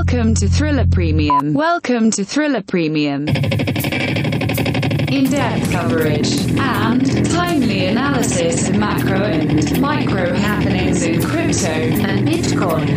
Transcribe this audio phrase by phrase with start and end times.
[0.00, 1.52] Welcome to Thriller Premium.
[1.52, 3.28] Welcome to Thriller Premium.
[3.28, 3.34] In
[5.30, 12.88] depth coverage and timely analysis of macro and micro happenings in crypto and Bitcoin.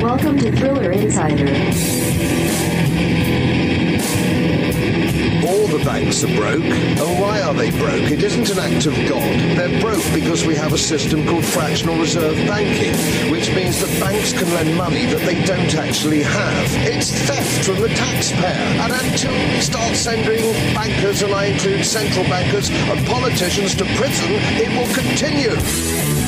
[0.00, 2.03] Welcome to Thriller Insider.
[5.78, 6.62] The banks are broke.
[6.62, 8.10] And why are they broke?
[8.10, 9.58] It isn't an act of God.
[9.58, 12.94] They're broke because we have a system called fractional reserve banking,
[13.30, 16.66] which means that banks can lend money that they don't actually have.
[16.86, 18.66] It's theft from the taxpayer.
[18.84, 24.30] And until we start sending bankers, and I include central bankers and politicians to prison,
[24.62, 26.23] it will continue.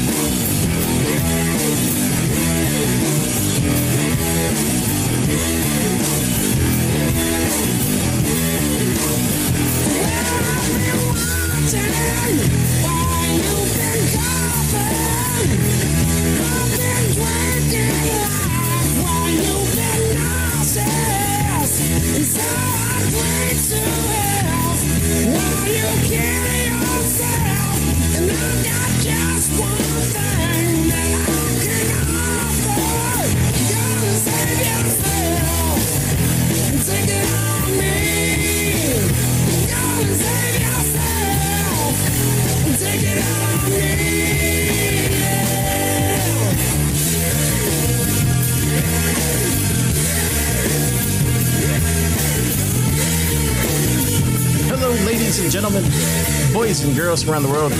[57.16, 57.72] Girls from around the world.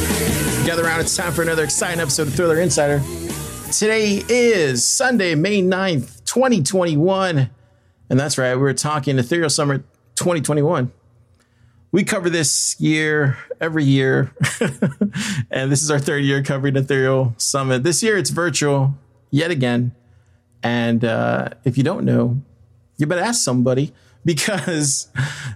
[0.65, 3.03] Gather around, it's time for another exciting episode of Thriller Insider.
[3.71, 7.51] Today is Sunday, May 9th, 2021.
[8.09, 9.83] And that's right, we're talking Ethereal Summit
[10.15, 10.91] 2021.
[11.93, 14.33] We cover this year every year.
[15.51, 17.83] and this is our third year covering Ethereal Summit.
[17.83, 18.95] This year it's virtual
[19.31, 19.95] yet again.
[20.63, 22.41] And uh, if you don't know,
[22.97, 23.93] you better ask somebody
[24.25, 25.09] because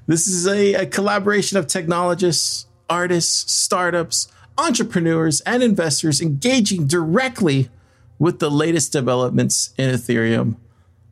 [0.06, 4.28] this is a, a collaboration of technologists, artists, startups,
[4.59, 7.71] entrepreneurs, and investors engaging directly
[8.19, 10.56] with the latest developments in Ethereum,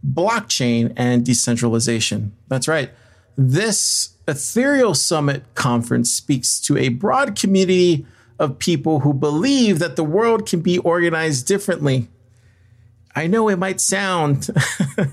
[0.06, 2.36] blockchain, and decentralization.
[2.48, 2.90] That's right.
[3.36, 8.04] This Ethereal Summit conference speaks to a broad community
[8.38, 12.08] of people who believe that the world can be organized differently.
[13.16, 14.50] I know it might sound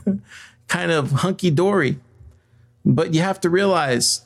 [0.67, 1.99] kind of hunky dory,
[2.83, 4.24] but you have to realize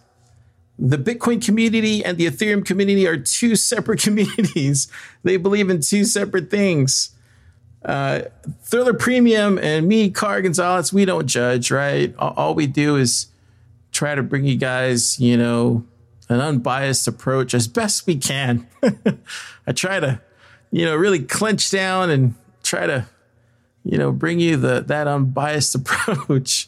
[0.79, 4.90] the Bitcoin community and the Ethereum community are two separate communities.
[5.23, 7.12] They believe in two separate things.
[7.84, 8.22] Uh,
[8.63, 12.13] Thriller Premium and me, Car Gonzalez, we don't judge, right?
[12.17, 13.28] All, we do is
[13.91, 15.85] try to bring you guys, you know,
[16.29, 18.67] an unbiased approach as best we can.
[19.67, 20.22] I try to,
[20.72, 23.07] you know, really clench down and try to,
[23.84, 26.67] you know, bring you the that unbiased approach.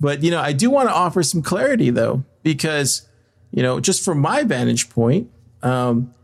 [0.00, 3.07] But you know, I do want to offer some clarity though, because
[3.50, 5.30] you know, just from my vantage point,
[5.62, 6.14] um,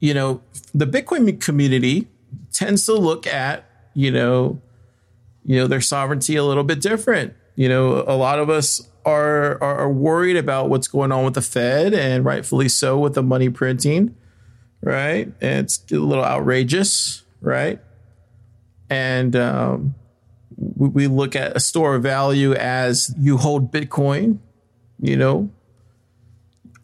[0.00, 0.42] you know,
[0.74, 2.08] the Bitcoin community
[2.52, 4.60] tends to look at you know,
[5.44, 7.34] you know, their sovereignty a little bit different.
[7.56, 11.34] You know, a lot of us are, are are worried about what's going on with
[11.34, 14.14] the Fed, and rightfully so with the money printing,
[14.82, 15.32] right?
[15.40, 17.80] And it's a little outrageous, right?
[18.88, 19.94] And um,
[20.56, 24.38] we, we look at a store of value as you hold Bitcoin,
[25.00, 25.50] you know,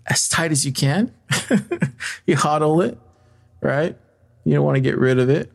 [0.09, 1.15] as tight as you can.
[2.27, 2.99] you hodl it,
[3.61, 3.97] right?
[4.45, 5.53] You don't want to get rid of it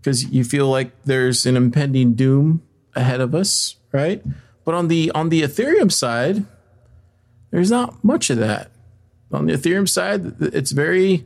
[0.00, 2.62] because you feel like there's an impending doom
[2.94, 4.22] ahead of us, right?
[4.64, 6.44] But on the on the Ethereum side,
[7.50, 8.70] there's not much of that.
[9.32, 11.24] On the Ethereum side, it's very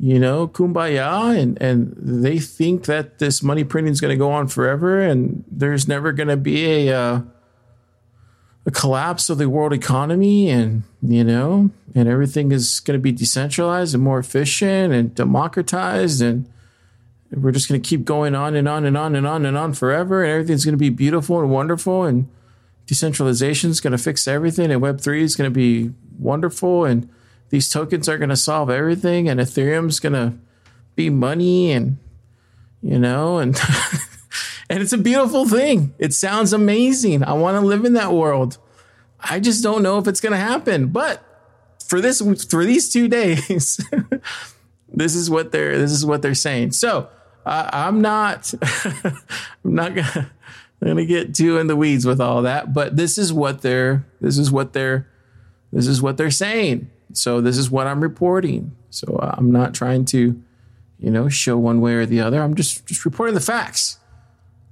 [0.00, 4.30] you know, kumbaya, and and they think that this money printing is going to go
[4.30, 7.20] on forever, and there's never going to be a uh,
[8.66, 13.12] a collapse of the world economy, and you know, and everything is going to be
[13.12, 16.50] decentralized and more efficient and democratized, and
[17.30, 19.72] we're just going to keep going on and on and on and on and on
[19.72, 22.28] forever, and everything's going to be beautiful and wonderful, and
[22.86, 27.08] decentralization is going to fix everything, and Web three is going to be wonderful, and
[27.50, 30.34] these tokens are going to solve everything and ethereum's going to
[30.96, 31.98] be money and
[32.82, 33.56] you know and
[34.70, 38.58] and it's a beautiful thing it sounds amazing i want to live in that world
[39.20, 41.22] i just don't know if it's going to happen but
[41.86, 42.20] for this
[42.50, 43.80] for these two days
[44.88, 47.08] this is what they're this is what they're saying so
[47.46, 48.52] uh, i'm not
[49.04, 49.14] i'm
[49.64, 50.30] not gonna
[50.84, 54.38] gonna get too in the weeds with all that but this is what they're this
[54.38, 55.08] is what they're
[55.72, 58.76] this is what they're saying so this is what I'm reporting.
[58.90, 60.40] So I'm not trying to,
[60.98, 62.42] you know, show one way or the other.
[62.42, 63.98] I'm just just reporting the facts.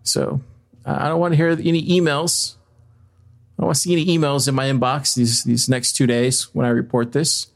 [0.07, 0.41] So
[0.85, 2.57] I don't want to hear any emails.
[3.59, 6.55] I don't want to see any emails in my inbox these these next two days
[6.55, 7.49] when I report this,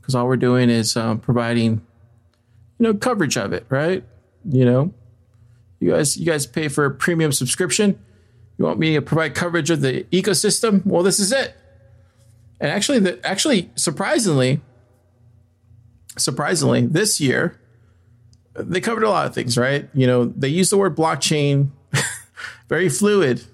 [0.00, 1.82] because all we're doing is um, providing,
[2.78, 4.04] you know, coverage of it, right?
[4.48, 4.94] You know,
[5.80, 7.98] you guys you guys pay for a premium subscription.
[8.58, 10.86] You want me to provide coverage of the ecosystem?
[10.86, 11.54] Well, this is it.
[12.60, 14.60] And actually, the actually surprisingly,
[16.16, 17.58] surprisingly, this year
[18.54, 19.88] they covered a lot of things, right?
[19.94, 21.70] You know, they used the word blockchain,
[22.72, 23.44] very fluid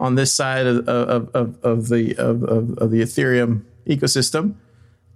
[0.00, 4.54] on this side of, of, of, of the of, of, the Ethereum ecosystem,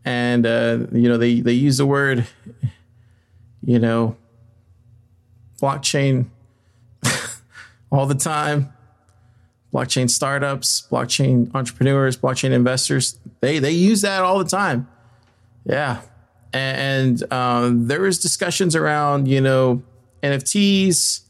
[0.04, 2.26] and uh, you know they they use the word,
[3.62, 4.14] you know,
[5.62, 6.26] blockchain
[7.90, 8.70] all the time.
[9.72, 14.86] Blockchain startups, blockchain entrepreneurs, blockchain investors, they they use that all the time.
[15.64, 16.02] Yeah,
[16.52, 19.82] and um, discussions around you know
[20.22, 21.21] NFTs,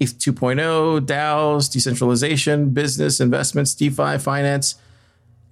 [0.00, 4.76] ETH 2.0, DAOs, decentralization, business, investments, DeFi, finance,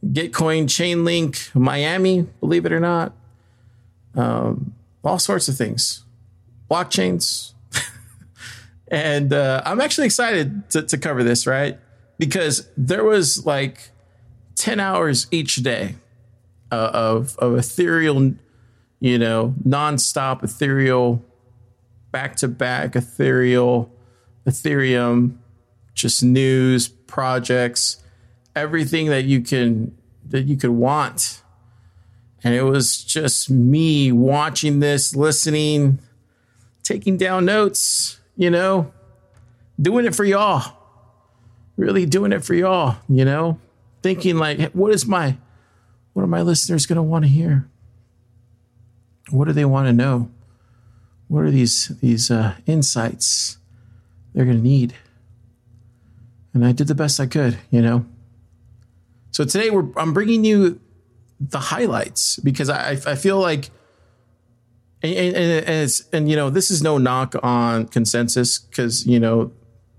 [0.05, 3.13] Gitcoin, Chainlink, Miami, believe it or not,
[4.15, 4.75] um,
[5.05, 6.05] all sorts of things,
[6.71, 7.53] blockchains.
[8.89, 11.79] and uh, I'm actually excited to, to cover this, right?
[12.19, 13.91] Because there was like
[14.57, 15.97] 10 hours each day
[16.73, 18.35] uh, of, of ethereal
[19.01, 21.25] you know, nonstop ethereal,
[22.11, 23.91] back to back ethereal,
[24.49, 25.37] Ethereum,
[25.95, 28.03] just news, projects,
[28.57, 29.97] everything that you can
[30.27, 31.43] that you could want.
[32.45, 35.99] And it was just me watching this, listening,
[36.83, 38.93] taking down notes, you know,
[39.81, 40.77] doing it for y'all.
[41.77, 43.61] Really doing it for y'all, you know,
[44.03, 45.37] thinking like, what is my,
[46.13, 47.69] what are my listeners going to want to hear?
[49.31, 50.31] What do they want to know?
[51.29, 53.59] What are these these uh, insights
[54.39, 54.95] they're going to need?
[56.55, 58.07] And I did the best I could, you know.
[59.33, 60.81] So today we're I'm bringing you
[61.41, 63.71] the highlights because I I feel like
[65.03, 69.19] and, and, and it's and you know this is no knock on ConsenSys because you
[69.19, 69.51] know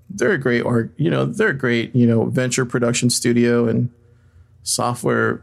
[0.09, 3.89] they're a great or you know they're a great you know venture production studio and
[4.63, 5.41] software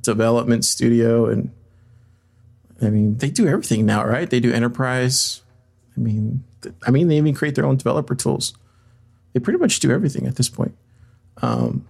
[0.00, 1.50] development studio and
[2.80, 4.28] I mean, they do everything now, right?
[4.28, 5.42] They do enterprise.
[5.96, 6.42] I mean,
[6.86, 8.54] I mean, they even create their own developer tools.
[9.32, 10.76] They pretty much do everything at this point.
[11.42, 11.86] Um,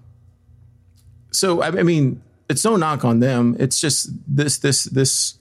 [1.31, 3.57] so I, I mean, it's no knock on them.
[3.59, 5.39] It's just this, this, this.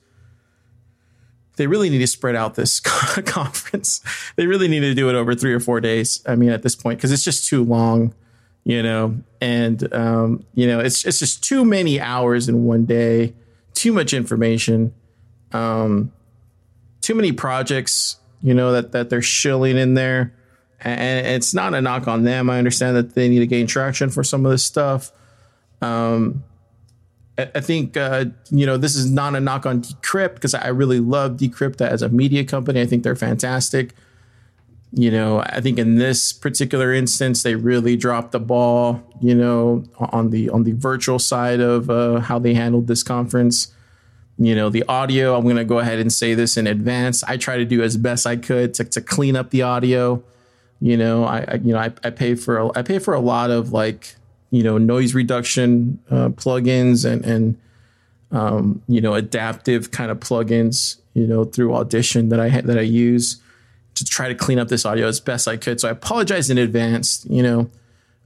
[1.56, 2.80] They really need to spread out this
[3.26, 4.02] conference.
[4.36, 6.24] They really need to do it over three or four days.
[6.26, 8.16] I mean, at this point, because it's just too long,
[8.64, 13.34] you know, and um, you know, it's it's just too many hours in one day,
[13.74, 14.94] too much information
[15.54, 16.12] um,
[17.02, 20.36] too many projects, you know, that that they're shilling in there.
[20.82, 22.50] And it's not a knock on them.
[22.50, 25.14] I understand that they need to gain traction for some of this stuff.
[25.82, 26.44] Um,
[27.38, 31.00] I think uh, you know this is not a knock on Decrypt because I really
[31.00, 32.82] love Decrypt as a media company.
[32.82, 33.96] I think they're fantastic.
[34.92, 39.02] You know, I think in this particular instance, they really dropped the ball.
[39.20, 43.74] You know, on the on the virtual side of uh, how they handled this conference
[44.38, 45.36] you know the audio.
[45.36, 47.24] I'm going to go ahead and say this in advance.
[47.24, 50.24] I try to do as best i could to, to clean up the audio.
[50.80, 53.20] You know i, I you know I, I, pay for a, i pay for a
[53.20, 54.16] lot of like
[54.52, 57.58] you know noise reduction uh, plugins and and
[58.32, 62.82] um, you know adaptive kind of plugins you know through audition that i that i
[62.82, 63.38] use
[63.96, 65.80] to try to clean up this audio as best i could.
[65.80, 67.70] So i apologize in advance you know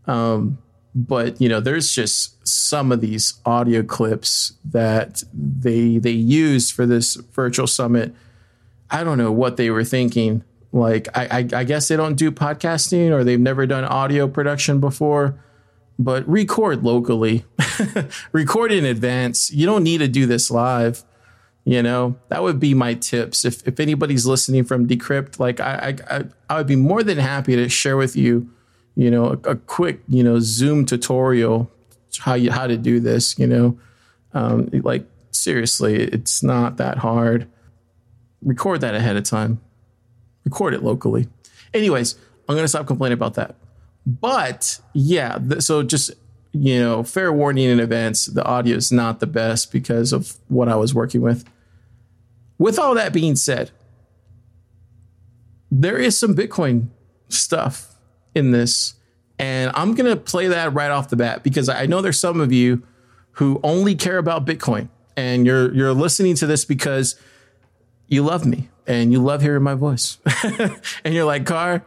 [0.07, 0.57] um,
[0.97, 6.87] but you know there's just some of these audio clips that they they used for
[6.87, 8.15] this virtual summit.
[8.89, 10.43] I don't know what they were thinking.
[10.71, 14.79] Like I, I, I guess they don't do podcasting or they've never done audio production
[14.79, 15.39] before
[15.99, 17.43] but record locally
[18.31, 19.51] record in advance.
[19.51, 21.03] You don't need to do this live
[21.67, 22.15] you know?
[22.29, 23.43] That would be my tips.
[23.43, 27.55] If, if anybody's listening from decrypt like I, I i would be more than happy
[27.57, 28.49] to share with you
[28.97, 31.71] you know, a, a quick, you know, Zoom tutorial
[32.19, 33.37] how you how to do this.
[33.37, 33.79] You know,
[34.33, 37.47] um, like seriously, it's not that hard.
[38.41, 39.61] Record that ahead of time.
[40.43, 41.27] Record it locally.
[41.75, 42.15] Anyways,
[42.49, 43.55] I'm gonna stop complaining about that.
[44.05, 46.11] But yeah, th- so just
[46.53, 50.67] you know, fair warning in advance, the audio is not the best because of what
[50.67, 51.45] I was working with.
[52.57, 53.69] With all that being said,
[55.69, 56.87] there is some Bitcoin
[57.29, 57.96] stuff
[58.37, 58.93] in this.
[59.39, 62.39] And I'm going to play that right off the bat because I know there's some
[62.39, 62.83] of you
[63.33, 67.19] who only care about Bitcoin and you're you're listening to this because
[68.07, 70.17] you love me and you love hearing my voice.
[71.03, 71.83] and you're like, Car,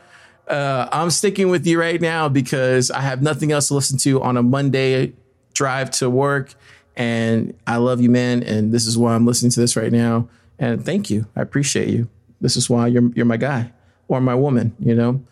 [0.47, 4.21] uh, I'm sticking with you right now because I have nothing else to listen to
[4.23, 5.15] on a Monday
[5.55, 6.55] drive to work.
[6.97, 8.43] And I love you, man.
[8.43, 10.29] And this is why I'm listening to this right now.
[10.59, 11.27] And thank you.
[11.35, 12.09] I appreciate you.
[12.41, 13.73] This is why you're you're my guy
[14.09, 15.23] or my woman, you know?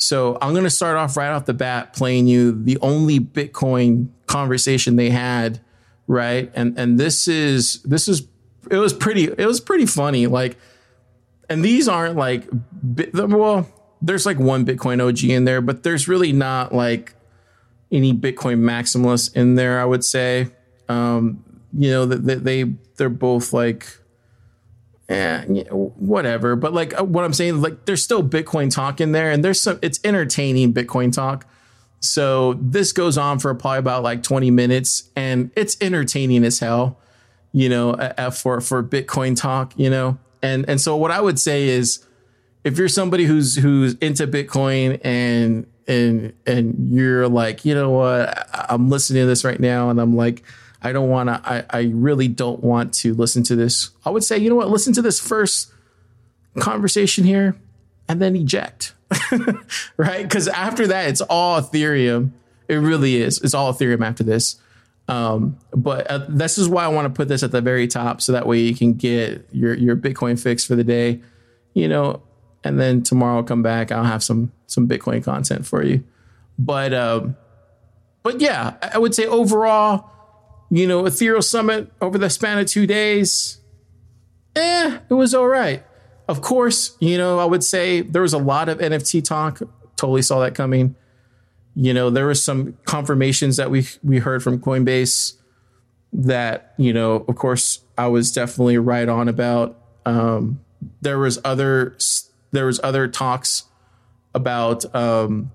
[0.00, 4.96] So I'm gonna start off right off the bat playing you the only Bitcoin conversation
[4.96, 5.60] they had,
[6.06, 6.50] right?
[6.54, 8.26] And and this is this is
[8.70, 10.26] it was pretty it was pretty funny.
[10.26, 10.56] Like,
[11.50, 12.48] and these aren't like
[13.12, 13.68] well,
[14.00, 17.14] there's like one Bitcoin OG in there, but there's really not like
[17.92, 19.80] any Bitcoin maximalists in there.
[19.80, 20.48] I would say,
[20.88, 21.44] um,
[21.76, 23.99] you know, that they, they they're both like,
[25.10, 26.56] eh, whatever.
[26.56, 29.60] But like uh, what I'm saying, like there's still Bitcoin talk in there, and there's
[29.60, 29.78] some.
[29.82, 31.46] It's entertaining Bitcoin talk.
[32.00, 36.98] So this goes on for probably about like 20 minutes, and it's entertaining as hell.
[37.52, 39.74] You know, for for Bitcoin talk.
[39.76, 42.06] You know, and and so what I would say is
[42.64, 48.48] if you're somebody who's who's into Bitcoin and and and you're like, you know what,
[48.70, 50.44] I'm listening to this right now, and I'm like,
[50.82, 53.90] I don't want to, I, I really don't want to listen to this.
[54.04, 55.72] I would say, you know what, listen to this first
[56.58, 57.56] conversation here,
[58.08, 58.94] and then eject,
[59.96, 60.22] right?
[60.22, 62.30] Because after that, it's all Ethereum.
[62.68, 63.40] It really is.
[63.40, 64.56] It's all Ethereum after this.
[65.08, 68.20] Um, but uh, this is why I want to put this at the very top,
[68.20, 71.20] so that way you can get your your Bitcoin fix for the day.
[71.74, 72.22] You know,
[72.62, 73.90] and then tomorrow I'll come back.
[73.90, 76.04] I'll have some some Bitcoin content for you.
[76.58, 77.36] But um,
[78.22, 80.10] but yeah, I would say overall,
[80.70, 83.60] you know, Ethereal Summit over the span of two days,
[84.54, 85.84] eh, it was all right.
[86.28, 89.60] Of course, you know, I would say there was a lot of NFT talk.
[89.96, 90.94] Totally saw that coming.
[91.74, 95.34] You know, there was some confirmations that we we heard from Coinbase
[96.12, 99.76] that you know, of course, I was definitely right on about.
[100.06, 100.60] Um,
[101.02, 101.96] there was other
[102.52, 103.64] there was other talks
[104.32, 105.50] about um,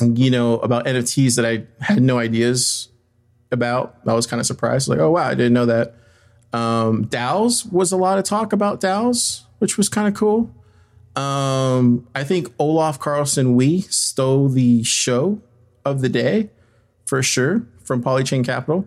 [0.00, 2.89] you know about NFTs that I had no ideas
[3.50, 3.96] about.
[4.06, 5.94] I was kind of surprised, like, oh wow, I didn't know that.
[6.52, 10.50] Um, DAOs was a lot of talk about DAOs, which was kind of cool.
[11.16, 15.40] Um, I think Olaf Carlson Wee stole the show
[15.84, 16.50] of the day
[17.04, 18.86] for sure from Polychain Capital.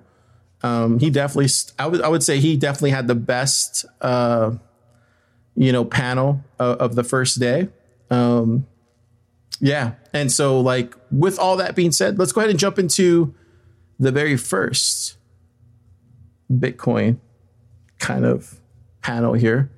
[0.61, 4.51] Um, he definitely, I would, I would say he definitely had the best uh,
[5.55, 7.69] you know, panel of, of the first day.
[8.09, 8.65] Um,
[9.59, 9.93] yeah.
[10.13, 13.33] And so, like, with all that being said, let's go ahead and jump into
[13.99, 15.17] the very first
[16.51, 17.19] Bitcoin
[17.99, 18.59] kind of
[19.01, 19.71] panel here.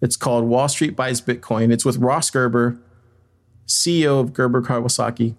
[0.00, 1.72] It's called Wall Street Buys Bitcoin.
[1.72, 2.78] It's with Ross Gerber,
[3.66, 5.36] CEO of Gerber Kawasaki,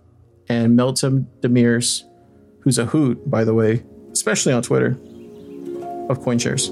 [0.47, 2.03] and Meltem Demirors,
[2.59, 4.97] who's a hoot, by the way, especially on Twitter,
[6.09, 6.69] of CoinShares.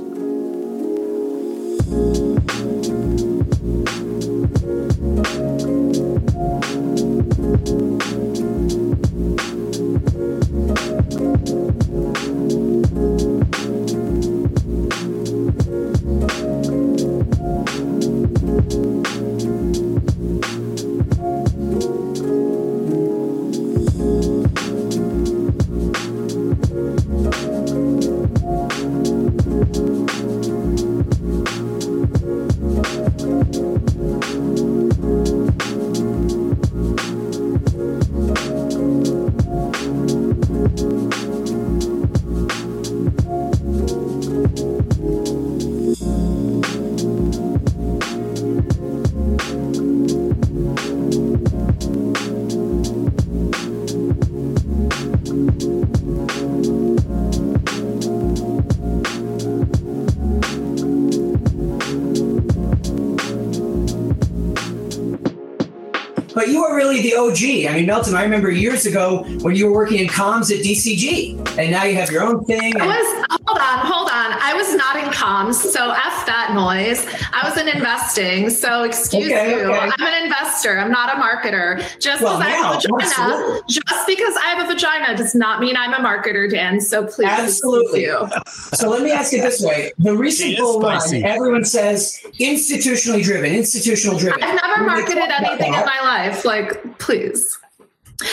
[67.29, 67.37] OG.
[67.69, 71.57] I mean, Meltem, I remember years ago when you were working in comms at DCG,
[71.59, 72.79] and now you have your own thing.
[72.81, 74.37] I was hold on, hold on.
[74.41, 77.05] I was not in comms, so f that noise.
[77.33, 79.65] I was in investing, so excuse okay, you.
[79.65, 79.89] Okay.
[79.97, 80.77] I'm an investor.
[80.77, 81.79] I'm not a marketer.
[81.99, 83.61] Just well, because I have a vagina, absolutely.
[83.69, 86.79] just because I have a vagina does not mean I'm a marketer, Dan.
[86.79, 88.05] So please, absolutely.
[88.73, 93.53] So let me ask you this way: the recent bull run, everyone says institutionally driven,
[93.53, 94.43] institutional driven.
[94.43, 96.45] I've never marketed anything in my life.
[96.45, 97.57] Like, please.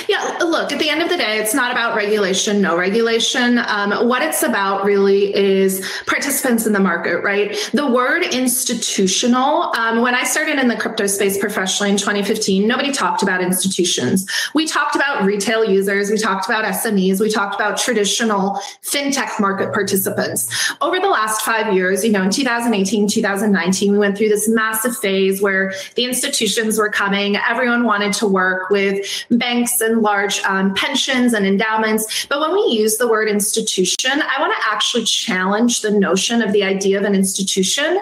[0.08, 3.58] Yeah, look, at the end of the day, it's not about regulation, no regulation.
[3.58, 7.56] Um, what it's about really is participants in the market, right?
[7.72, 12.90] The word institutional, um, when I started in the crypto space professionally in 2015, nobody
[12.90, 14.28] talked about institutions.
[14.54, 19.72] We talked about retail users, we talked about SMEs, we talked about traditional fintech market
[19.72, 20.74] participants.
[20.80, 24.96] Over the last five years, you know, in 2018, 2019, we went through this massive
[24.98, 30.74] phase where the institutions were coming, everyone wanted to work with banks and large um,
[30.74, 32.26] pensions and endowments.
[32.26, 36.52] But when we use the word institution, I want to actually challenge the notion of
[36.52, 37.98] the idea of an institution.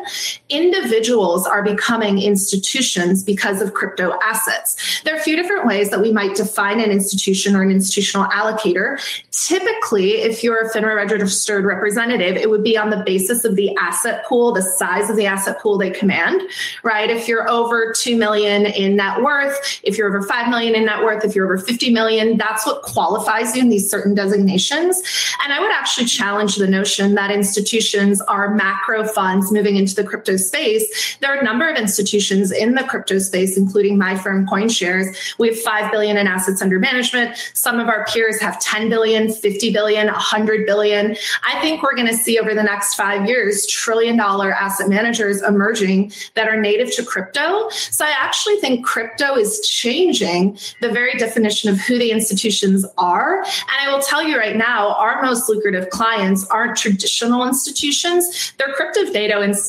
[0.48, 5.02] Individuals are becoming institutions because of crypto assets.
[5.04, 8.26] There are a few different ways that we might define an institution or an institutional
[8.28, 8.98] allocator.
[9.46, 13.74] Typically, if you're a FINRA registered representative, it would be on the basis of the
[13.76, 16.40] asset pool, the size of the asset pool they command,
[16.82, 17.10] right?
[17.10, 21.02] If you're over 2 million in net worth, if you're over 5 million in net
[21.02, 22.37] worth, if you're over 50 million.
[22.37, 25.02] That's what qualifies you in these certain designations.
[25.42, 30.04] And I would actually challenge the notion that institutions are macro funds moving into the
[30.04, 31.16] crypto space.
[31.21, 35.37] There are a number of institutions in the crypto space, including my firm CoinShares.
[35.38, 37.37] We have 5 billion in assets under management.
[37.54, 41.16] Some of our peers have 10 billion, 50 billion, 100 billion.
[41.47, 45.42] I think we're going to see over the next five years trillion dollar asset managers
[45.42, 47.68] emerging that are native to crypto.
[47.71, 52.84] So I actually think crypto is changing the very definition definition of who the institutions
[52.99, 53.38] are.
[53.38, 58.52] And I will tell you right now, our most lucrative clients aren't traditional institutions.
[58.58, 59.02] They're crypto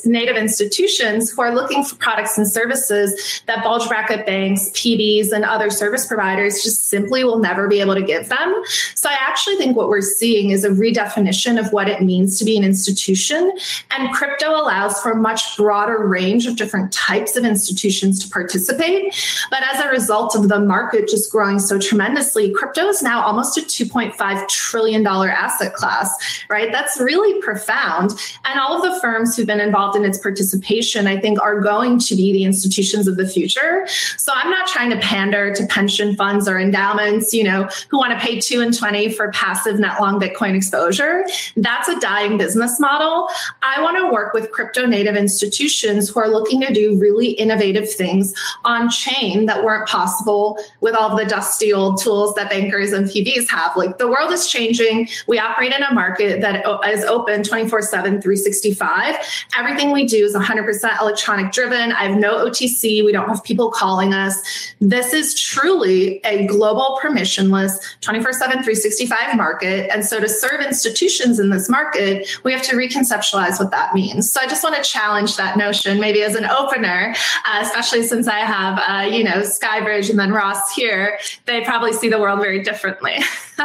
[0.06, 5.46] native institutions who are looking for products and services that bulge bracket banks, PBs, and
[5.46, 8.64] other service providers just simply will never be able to give them.
[8.96, 12.46] So I actually think what we're seeing is a redefinition of what it means to
[12.46, 13.52] be an institution.
[13.92, 19.14] And crypto allows for a much broader range of different types of institutions to participate.
[19.50, 23.58] But as a result of the market just growing so tremendously, crypto is now almost
[23.58, 26.72] a $2.5 trillion asset class, right?
[26.72, 28.12] That's really profound.
[28.46, 32.00] And all of the firms who've been involved in its participation, I think, are going
[32.00, 33.88] to be the institutions of the future.
[34.18, 38.14] So I'm not trying to pander to pension funds or endowments, you know, who want
[38.14, 41.26] to pay two and 20 for passive net long Bitcoin exposure.
[41.56, 43.30] That's a dying business model.
[43.64, 47.92] I want to work with crypto native institutions who are looking to do really innovative
[47.92, 52.92] things on chain that weren't possible with all the dusty dusty old tools that bankers
[52.92, 53.76] and PBs have.
[53.76, 55.08] Like the world is changing.
[55.28, 59.16] We operate in a market that is open 24 7, 365.
[59.58, 61.92] Everything we do is 100% electronic driven.
[61.92, 63.06] I have no OTC.
[63.06, 64.36] We don't have people calling us.
[64.82, 69.90] This is truly a global permissionless 24 7, 365 market.
[69.92, 74.32] And so to serve institutions in this market, we have to reconceptualize what that means.
[74.32, 77.16] So I just want to challenge that notion, maybe as an opener,
[77.48, 81.18] uh, especially since I have, uh, you know, Skybridge and then Ross here.
[81.46, 83.14] They probably see the world very differently.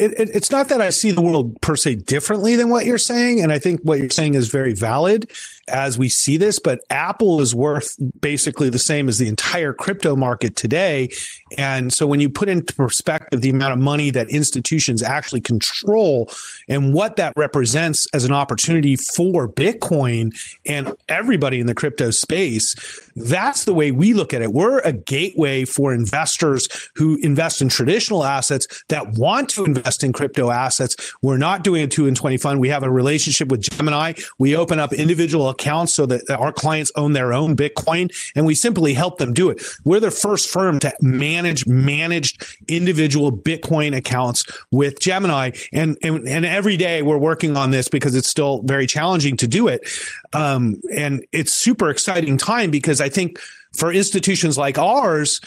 [0.00, 2.98] it, it, it's not that I see the world per se differently than what you're
[2.98, 3.40] saying.
[3.40, 5.30] And I think what you're saying is very valid
[5.68, 10.16] as we see this, but Apple is worth basically the same as the entire crypto
[10.16, 11.10] market today.
[11.58, 16.30] And so when you put into perspective the amount of money that institutions actually control
[16.68, 20.34] and what that represents as an opportunity for Bitcoin
[20.64, 22.74] and everybody in the crypto space,
[23.16, 24.52] that's the way we look at it.
[24.52, 30.12] We're a gateway for investors who invest in traditional assets that want to invest in
[30.12, 30.96] crypto assets.
[31.22, 32.60] We're not doing a two and 20 fund.
[32.60, 34.14] We have a relationship with Gemini.
[34.38, 38.54] We open up individual accounts so that our clients own their own Bitcoin and we
[38.54, 39.62] simply help them do it.
[39.84, 45.50] We're the first firm to manage managed individual Bitcoin accounts with Gemini.
[45.72, 49.46] And, and, and every day we're working on this because it's still very challenging to
[49.46, 49.88] do it.
[50.32, 53.38] Um, and it's super exciting time because I think
[53.72, 55.40] for institutions like ours,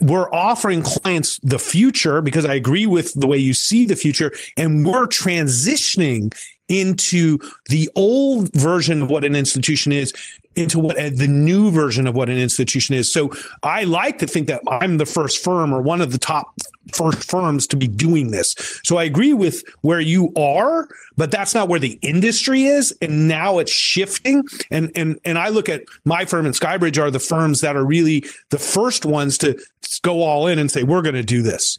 [0.00, 4.32] we're offering clients the future because I agree with the way you see the future,
[4.56, 6.34] and we're transitioning
[6.68, 10.12] into the old version of what an institution is
[10.56, 13.12] into what uh, the new version of what an institution is.
[13.12, 13.30] So
[13.62, 16.52] I like to think that I'm the first firm or one of the top
[16.92, 18.54] first firms to be doing this.
[18.82, 22.96] So I agree with where you are, but that's not where the industry is.
[23.00, 24.42] And now it's shifting.
[24.70, 27.84] And and and I look at my firm and Skybridge are the firms that are
[27.84, 29.58] really the first ones to
[30.02, 31.78] go all in and say, we're going to do this.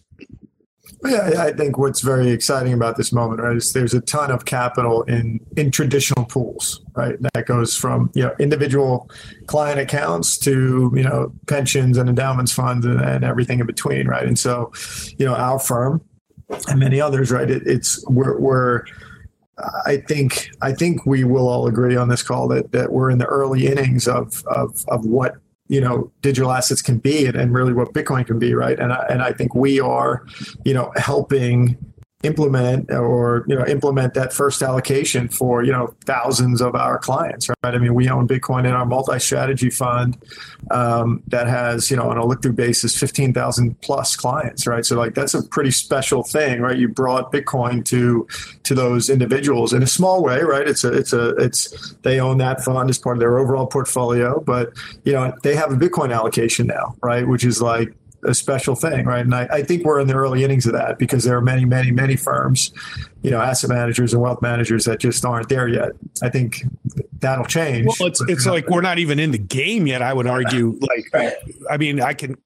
[1.03, 4.45] Yeah, I think what's very exciting about this moment, right, is there's a ton of
[4.45, 7.15] capital in in traditional pools, right?
[7.33, 9.09] That goes from you know individual
[9.47, 14.27] client accounts to you know pensions and endowments funds and, and everything in between, right?
[14.27, 14.71] And so,
[15.17, 16.01] you know, our firm
[16.67, 17.49] and many others, right?
[17.49, 18.83] It, it's we're, we're
[19.85, 23.17] I think I think we will all agree on this call that that we're in
[23.17, 25.35] the early innings of of of what
[25.71, 28.77] you know digital assets can be and, and really what Bitcoin can be, right?
[28.77, 30.25] And I, and I think we are,
[30.65, 31.77] you know, helping
[32.23, 37.49] implement or you know implement that first allocation for you know thousands of our clients
[37.49, 37.75] right?
[37.75, 40.17] I mean we own bitcoin in our multi-strategy fund
[40.69, 44.85] um, that has you know on a look-through basis 15000 plus clients right?
[44.85, 46.77] So like that's a pretty special thing right?
[46.77, 48.27] You brought bitcoin to
[48.63, 50.67] to those individuals in a small way right?
[50.67, 54.39] It's a it's a it's they own that fund as part of their overall portfolio
[54.41, 54.73] but
[55.05, 57.27] you know they have a bitcoin allocation now right?
[57.27, 57.93] Which is like
[58.25, 59.23] a special thing, right?
[59.23, 61.65] And I, I, think we're in the early innings of that because there are many,
[61.65, 62.71] many, many firms,
[63.23, 65.91] you know, asset managers and wealth managers that just aren't there yet.
[66.21, 66.63] I think
[67.19, 67.87] that'll change.
[67.87, 70.01] Well, it's it's like we're not even in the game yet.
[70.01, 70.77] I would argue.
[70.81, 71.35] Like,
[71.69, 72.37] I mean, I can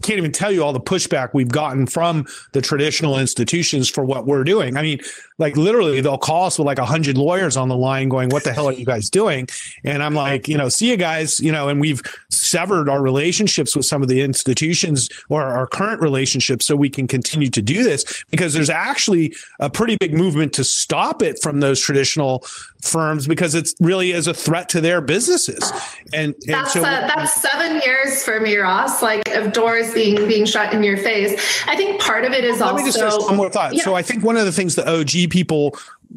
[0.00, 4.26] can't even tell you all the pushback we've gotten from the traditional institutions for what
[4.26, 4.76] we're doing.
[4.76, 5.00] I mean,
[5.42, 8.44] like literally they'll call us with like a hundred lawyers on the line going, what
[8.44, 9.48] the hell are you guys doing?
[9.84, 12.00] And I'm like, you know, see you guys, you know, and we've
[12.30, 17.08] severed our relationships with some of the institutions or our current relationships so we can
[17.08, 21.60] continue to do this because there's actually a pretty big movement to stop it from
[21.60, 22.44] those traditional
[22.82, 25.72] firms because it's really is a threat to their businesses.
[26.12, 30.16] And, and that's, so, a, that's seven years for me, Ross, like of doors being
[30.28, 31.40] being shut in your face.
[31.66, 32.84] I think part of it is Let also.
[32.84, 33.74] Me just one more thought.
[33.74, 33.84] Yeah.
[33.84, 35.74] So I think one of the things the OG people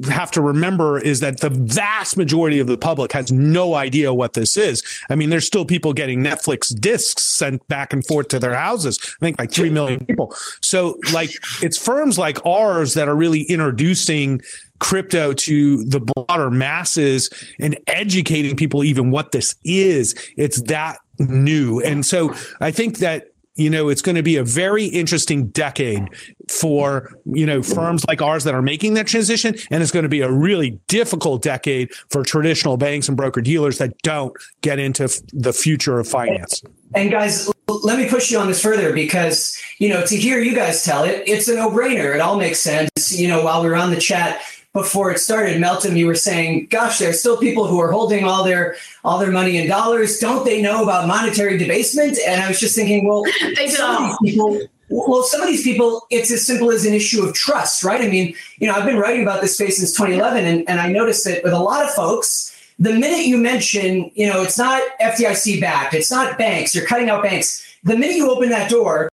[0.09, 4.33] have to remember is that the vast majority of the public has no idea what
[4.33, 4.83] this is.
[5.09, 8.99] I mean, there's still people getting Netflix discs sent back and forth to their houses.
[9.01, 10.35] I think like 3 million people.
[10.61, 11.31] So like
[11.63, 14.41] it's firms like ours that are really introducing
[14.79, 17.29] crypto to the broader masses
[17.61, 20.13] and educating people even what this is.
[20.35, 21.79] It's that new.
[21.79, 26.09] And so I think that you know it's going to be a very interesting decade
[26.49, 30.09] for you know firms like ours that are making that transition and it's going to
[30.09, 35.03] be a really difficult decade for traditional banks and broker dealers that don't get into
[35.03, 36.61] f- the future of finance
[36.93, 40.55] and guys let me push you on this further because you know to hear you
[40.55, 43.75] guys tell it it's a no-brainer it all makes sense you know while we were
[43.75, 44.41] on the chat
[44.75, 48.25] before it started, Meltem, you were saying, "Gosh, there are still people who are holding
[48.25, 50.19] all their all their money in dollars.
[50.19, 53.23] Don't they know about monetary debasement?" And I was just thinking, well,
[53.55, 54.17] they don't.
[54.21, 58.01] People, well, some of these people, it's as simple as an issue of trust, right?
[58.01, 60.91] I mean, you know, I've been writing about this space since 2011, and, and I
[60.91, 64.83] noticed that with a lot of folks, the minute you mention, you know, it's not
[65.01, 67.63] FDIC backed, it's not banks, you're cutting out banks.
[67.83, 69.09] The minute you open that door,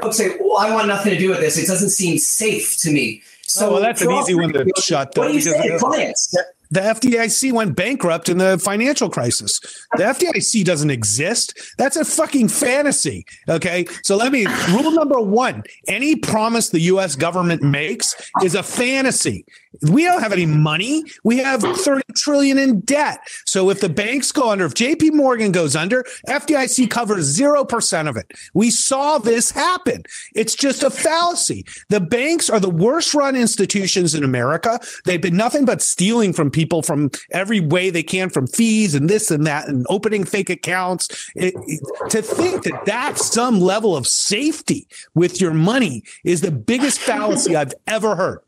[0.00, 1.58] folks say, "Well, I want nothing to do with this.
[1.58, 5.12] It doesn't seem safe to me." So oh, well, that's an easy one to shut.
[5.12, 5.24] Down.
[5.24, 6.34] What do you say, clients?
[6.74, 9.60] The FDIC went bankrupt in the financial crisis.
[9.92, 11.56] The FDIC doesn't exist.
[11.78, 13.26] That's a fucking fantasy.
[13.48, 13.86] Okay.
[14.02, 19.46] So let me, rule number one any promise the US government makes is a fantasy.
[19.82, 21.04] We don't have any money.
[21.24, 23.18] We have 30 trillion in debt.
[23.46, 28.16] So if the banks go under, if JP Morgan goes under, FDIC covers 0% of
[28.16, 28.30] it.
[28.54, 30.04] We saw this happen.
[30.34, 31.64] It's just a fallacy.
[31.88, 34.80] The banks are the worst run institutions in America.
[35.04, 39.08] They've been nothing but stealing from people from every way they can from fees and
[39.08, 41.30] this and that and opening fake accounts.
[41.34, 46.50] It, it, to think that that's some level of safety with your money is the
[46.50, 48.40] biggest fallacy I've ever heard.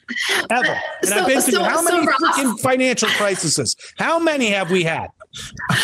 [0.50, 0.80] Ever.
[1.02, 3.76] And so, I've been through so, how many so Ross, financial crises?
[3.98, 5.08] How many have we had?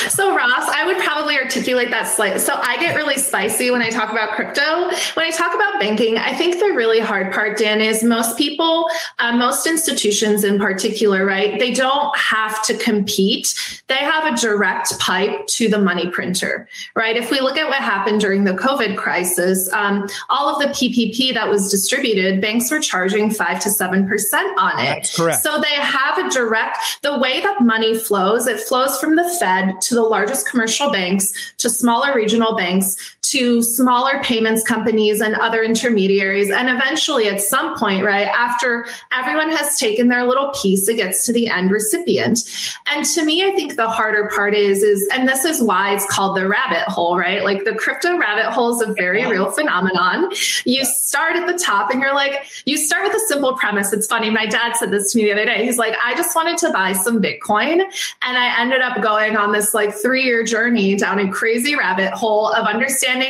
[0.08, 2.38] So Ross, I would probably articulate that slightly.
[2.38, 4.88] So I get really spicy when I talk about crypto.
[5.14, 8.88] When I talk about banking, I think the really hard part, Dan, is most people,
[9.18, 11.58] uh, most institutions in particular, right?
[11.58, 13.54] They don't have to compete.
[13.88, 17.16] They have a direct pipe to the money printer, right?
[17.16, 21.34] If we look at what happened during the COVID crisis, um, all of the PPP
[21.34, 24.84] that was distributed, banks were charging five to seven percent on it.
[24.84, 25.42] That's correct.
[25.42, 26.78] So they have a direct.
[27.02, 31.32] The way that money flows, it flows from the Fed to the largest commercial banks,
[31.58, 36.50] to smaller regional banks, to smaller payments companies and other intermediaries.
[36.50, 41.24] And eventually, at some point, right, after everyone has taken their little piece, it gets
[41.26, 42.40] to the end recipient.
[42.86, 46.06] And to me, I think the harder part is, is, and this is why it's
[46.06, 47.42] called the rabbit hole, right?
[47.42, 50.30] Like the crypto rabbit hole is a very real phenomenon.
[50.64, 53.92] You start at the top and you're like, you start with a simple premise.
[53.92, 54.30] It's funny.
[54.30, 55.64] My dad said this to me the other day.
[55.64, 57.80] He's like, I just wanted to buy some Bitcoin.
[58.22, 61.76] And I ended up going going on this like three year journey down a crazy
[61.76, 63.21] rabbit hole of understanding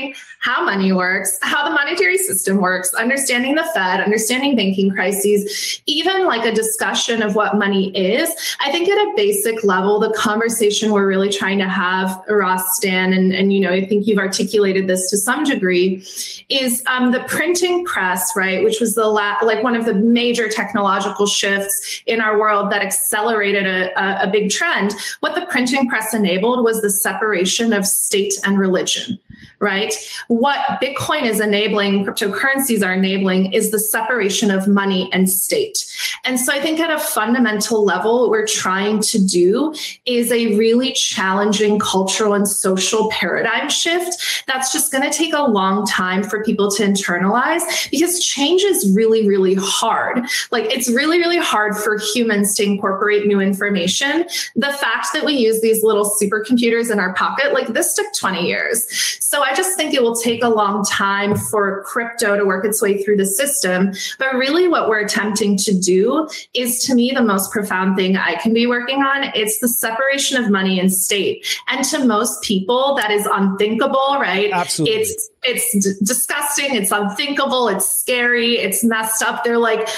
[0.43, 6.27] how money works, how the monetary system works, understanding the Fed, understanding banking crises, even
[6.27, 8.29] like a discussion of what money is.
[8.61, 13.13] I think at a basic level, the conversation we're really trying to have, Ross Stan,
[13.13, 16.05] and, and you know, I think you've articulated this to some degree,
[16.49, 20.49] is um, the printing press, right, which was the la- like one of the major
[20.49, 24.93] technological shifts in our world that accelerated a, a, a big trend.
[25.21, 29.19] What the printing press enabled was the separation of state and religion
[29.63, 29.95] right?
[30.27, 35.87] What Bitcoin is enabling, cryptocurrencies are enabling, is the separation of money and state.
[36.25, 39.73] And so I think at a fundamental level, what we're trying to do
[40.05, 45.43] is a really challenging cultural and social paradigm shift that's just going to take a
[45.43, 50.25] long time for people to internalize because change is really, really hard.
[50.51, 54.27] Like it's really, really hard for humans to incorporate new information.
[54.57, 58.45] The fact that we use these little supercomputers in our pocket, like this took 20
[58.45, 58.85] years.
[59.21, 62.83] So I just think it will take a long time for crypto to work its
[62.83, 63.93] way through the system.
[64.19, 68.37] But really, what we're attempting to do is to me the most profound thing I
[68.37, 69.31] can be working on.
[69.35, 71.47] It's the separation of money and state.
[71.69, 74.51] And to most people, that is unthinkable, right?
[74.53, 75.01] Absolutely.
[75.01, 79.43] It's it's d- disgusting, it's unthinkable, it's scary, it's messed up.
[79.45, 79.89] They're like,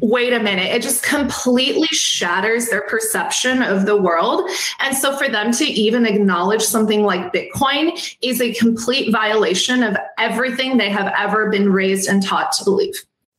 [0.00, 4.48] wait a minute, it just completely shatters their perception of the world.
[4.80, 9.96] And so for them to even acknowledge something like Bitcoin is a complete violation of
[10.18, 12.94] everything they have ever been raised and taught to believe.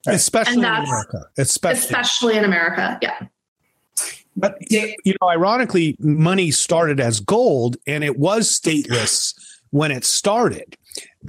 [0.07, 1.25] Especially in America.
[1.37, 1.79] Especially.
[1.79, 2.97] especially in America.
[3.01, 3.27] Yeah.
[4.35, 9.33] But you know, ironically, money started as gold and it was stateless
[9.71, 10.77] when it started.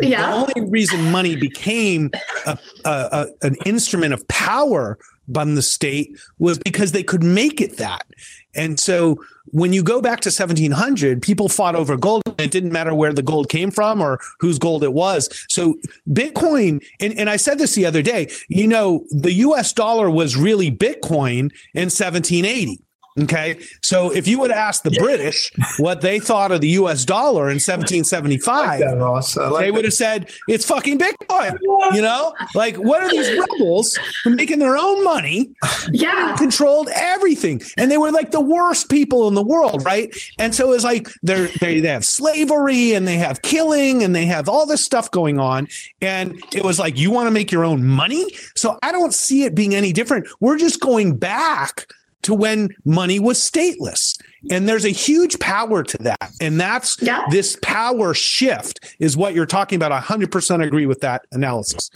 [0.01, 0.31] Yeah.
[0.31, 2.11] The only reason money became
[2.47, 4.99] a, a, a, an instrument of power
[5.33, 8.07] from the state was because they could make it that.
[8.55, 12.23] And so when you go back to 1700, people fought over gold.
[12.39, 15.29] It didn't matter where the gold came from or whose gold it was.
[15.49, 20.11] So Bitcoin, and, and I said this the other day, you know, the US dollar
[20.11, 22.81] was really Bitcoin in 1780.
[23.23, 23.59] Okay.
[23.83, 27.57] So if you would ask the British what they thought of the US dollar in
[27.57, 29.37] 1775, like Ross.
[29.37, 31.59] Like they would have said it's fucking Bitcoin.
[31.95, 35.51] You know, like what are these rebels making their own money?
[35.91, 36.37] Yeah.
[36.37, 37.63] Controlled everything.
[37.77, 39.85] And they were like the worst people in the world.
[39.85, 40.15] Right.
[40.39, 44.27] And so it's like they're, they, they have slavery and they have killing and they
[44.27, 45.69] have all this stuff going on.
[46.03, 48.27] And it was like, you want to make your own money?
[48.55, 50.29] So I don't see it being any different.
[50.41, 51.87] We're just going back
[52.23, 54.21] to when money was stateless.
[54.51, 56.31] And there's a huge power to that.
[56.41, 57.25] And that's yeah.
[57.31, 59.93] this power shift is what you're talking about.
[59.93, 61.91] I 100% agree with that analysis.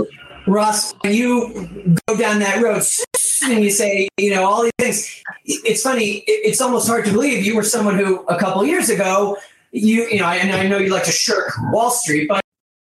[0.46, 2.82] Ross, you go down that road
[3.44, 6.24] and you say, you know, all these things, it's funny.
[6.26, 9.36] It's almost hard to believe you were someone who a couple years ago,
[9.70, 12.42] you, you know, and I know you like to shirk Wall Street, but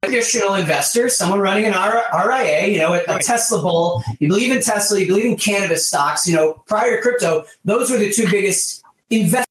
[0.05, 4.63] traditional investor, someone running an RIA, you know, a, a Tesla bull, you believe in
[4.63, 8.29] Tesla, you believe in cannabis stocks, you know, prior to crypto, those were the two
[8.31, 9.47] biggest investors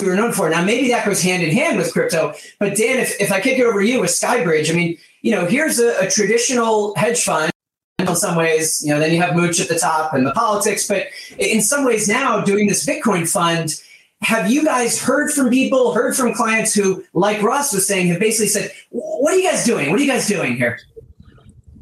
[0.00, 0.48] we were known for.
[0.50, 3.58] Now, maybe that goes hand in hand with crypto, but Dan, if, if I kick
[3.58, 7.22] it over to you with Skybridge, I mean, you know, here's a, a traditional hedge
[7.22, 7.50] fund
[7.98, 10.86] in some ways, you know, then you have Mooch at the top and the politics,
[10.86, 11.06] but
[11.38, 13.82] in some ways now doing this Bitcoin fund,
[14.22, 18.20] have you guys heard from people, heard from clients who, like Ross was saying, have
[18.20, 19.90] basically said, "What are you guys doing?
[19.90, 20.78] What are you guys doing here?"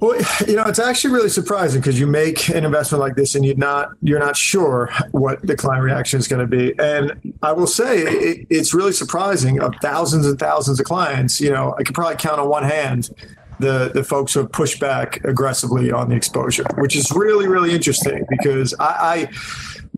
[0.01, 3.44] Well, you know, it's actually really surprising because you make an investment like this and
[3.44, 6.79] you're not you're not sure what the client reaction is going to be.
[6.79, 11.40] And I will say it, it's really surprising of thousands and thousands of clients.
[11.40, 13.11] You know, I could probably count on one hand
[13.59, 17.72] the the folks who have pushed back aggressively on the exposure, which is really really
[17.72, 19.29] interesting because I, I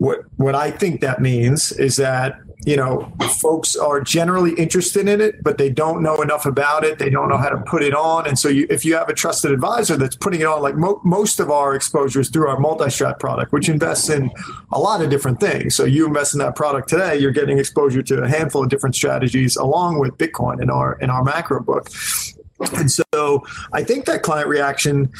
[0.01, 5.21] what what I think that means is that you know folks are generally interested in
[5.21, 6.97] it, but they don't know enough about it.
[6.97, 9.13] They don't know how to put it on, and so you, if you have a
[9.13, 13.19] trusted advisor that's putting it on, like mo- most of our exposures through our multi-strat
[13.19, 14.31] product, which invests in
[14.71, 15.75] a lot of different things.
[15.75, 18.95] So you invest in that product today, you're getting exposure to a handful of different
[18.95, 21.91] strategies along with Bitcoin in our in our macro book.
[22.73, 25.11] And so I think that client reaction,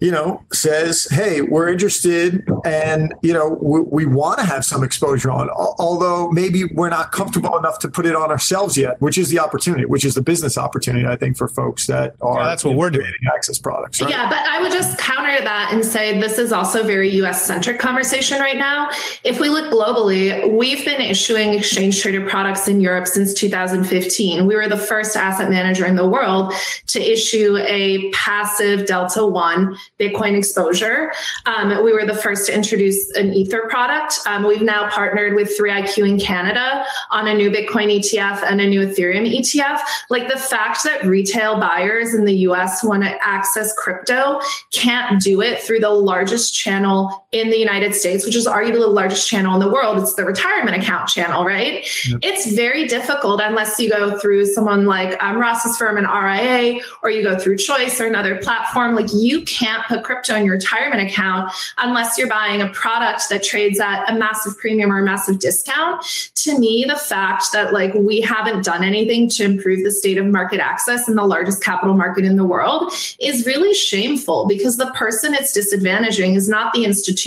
[0.00, 4.82] you know, says, hey, we're interested and, you know, we, we want to have some
[4.82, 9.16] exposure on, although maybe we're not comfortable enough to put it on ourselves yet, which
[9.16, 12.40] is the opportunity, which is the business opportunity, I think, for folks that are.
[12.40, 13.12] Yeah, that's what we're doing.
[13.32, 14.00] Access products.
[14.00, 14.10] Right?
[14.10, 17.78] Yeah, but I would just counter that and say this is also very US centric
[17.78, 18.90] conversation right now.
[19.22, 24.46] If we look globally, we've been issuing exchange traded products in Europe since 2015.
[24.46, 26.52] We were the first asset manager in the world
[26.88, 31.12] to issue a passive Delta One Bitcoin exposure.
[31.46, 34.18] Um, we were the first to introduce an Ether product.
[34.26, 38.66] Um, we've now partnered with 3IQ in Canada on a new Bitcoin ETF and a
[38.66, 39.80] new Ethereum ETF.
[40.10, 44.40] Like the fact that retail buyers in the US want to access crypto
[44.72, 48.86] can't do it through the largest channel in the United States, which is arguably the
[48.86, 49.98] largest channel in the world.
[49.98, 51.86] It's the retirement account channel, right?
[52.06, 52.20] Yep.
[52.22, 57.10] It's very difficult unless you go through someone like um, Ross's firm and RIA, or
[57.10, 58.94] you go through Choice or another platform.
[58.94, 63.42] Like you can't put crypto in your retirement account unless you're buying a product that
[63.42, 66.02] trades at a massive premium or a massive discount.
[66.36, 70.26] To me, the fact that like we haven't done anything to improve the state of
[70.26, 74.90] market access in the largest capital market in the world is really shameful because the
[74.92, 77.25] person it's disadvantaging is not the institution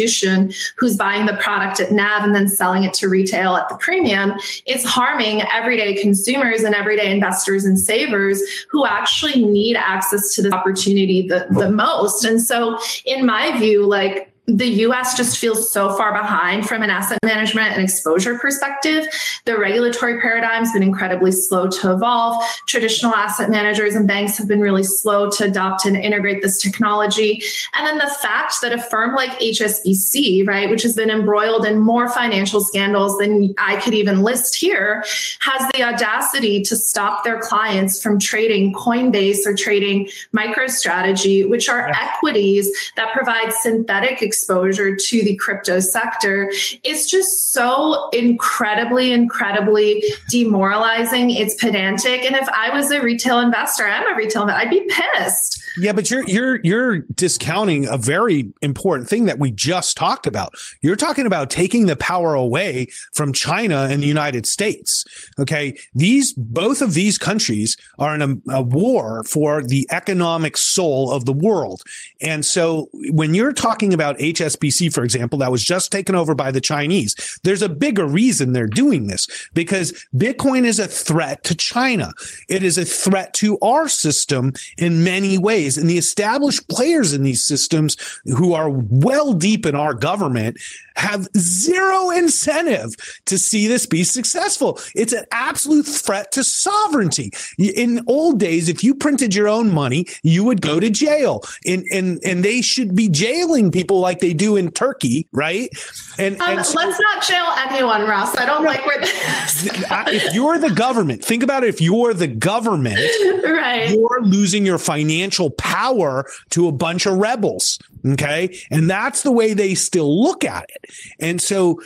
[0.78, 4.34] who's buying the product at NAV and then selling it to retail at the premium.
[4.66, 10.54] It's harming everyday consumers and everyday investors and savers who actually need access to this
[10.54, 12.24] opportunity the, the most.
[12.24, 16.90] And so, in my view, like the US just feels so far behind from an
[16.90, 19.06] asset management and exposure perspective.
[19.46, 22.44] The regulatory paradigm's been incredibly slow to evolve.
[22.68, 27.44] Traditional asset managers and banks have been really slow to adopt and integrate this technology.
[27.76, 31.80] And then the fact that a firm like HSBC, right, which has been embroiled in
[31.80, 35.04] more financial scandals than I could even list here,
[35.42, 41.88] has the audacity to stop their clients from trading Coinbase or trading MicroStrategy, which are
[41.88, 42.10] yeah.
[42.14, 46.52] equities that provide synthetic exposure to the crypto sector
[46.84, 51.30] is just so incredibly, incredibly demoralizing.
[51.30, 52.24] It's pedantic.
[52.24, 55.62] And if I was a retail investor, I'm a retail investor, I'd be pissed.
[55.78, 60.54] Yeah, but you're you're you're discounting a very important thing that we just talked about.
[60.82, 65.04] You're talking about taking the power away from China and the United States.
[65.38, 71.12] Okay, these both of these countries are in a, a war for the economic soul
[71.12, 71.82] of the world,
[72.22, 76.52] and so when you're talking about HSBC, for example, that was just taken over by
[76.52, 77.40] the Chinese.
[77.44, 82.12] There's a bigger reason they're doing this because Bitcoin is a threat to China.
[82.50, 85.78] It is a threat to our system in many ways.
[85.78, 90.58] And the established players in these systems who are well deep in our government
[91.00, 92.94] have zero incentive
[93.26, 94.80] to see this be successful.
[94.96, 97.32] It's an absolute threat to sovereignty.
[97.58, 101.44] In old days, if you printed your own money, you would go to jail.
[101.66, 105.70] And and and they should be jailing people like they do in Turkey, right?
[106.18, 108.36] And, um, and so, let's not jail anyone, Ross.
[108.36, 109.66] I don't like where this.
[109.92, 111.70] if you're the government, think about it.
[111.70, 113.00] If you're the government,
[113.44, 117.80] right, you're losing your financial power to a bunch of rebels.
[118.06, 118.58] Okay.
[118.72, 120.89] And that's the way they still look at it.
[121.20, 121.80] And so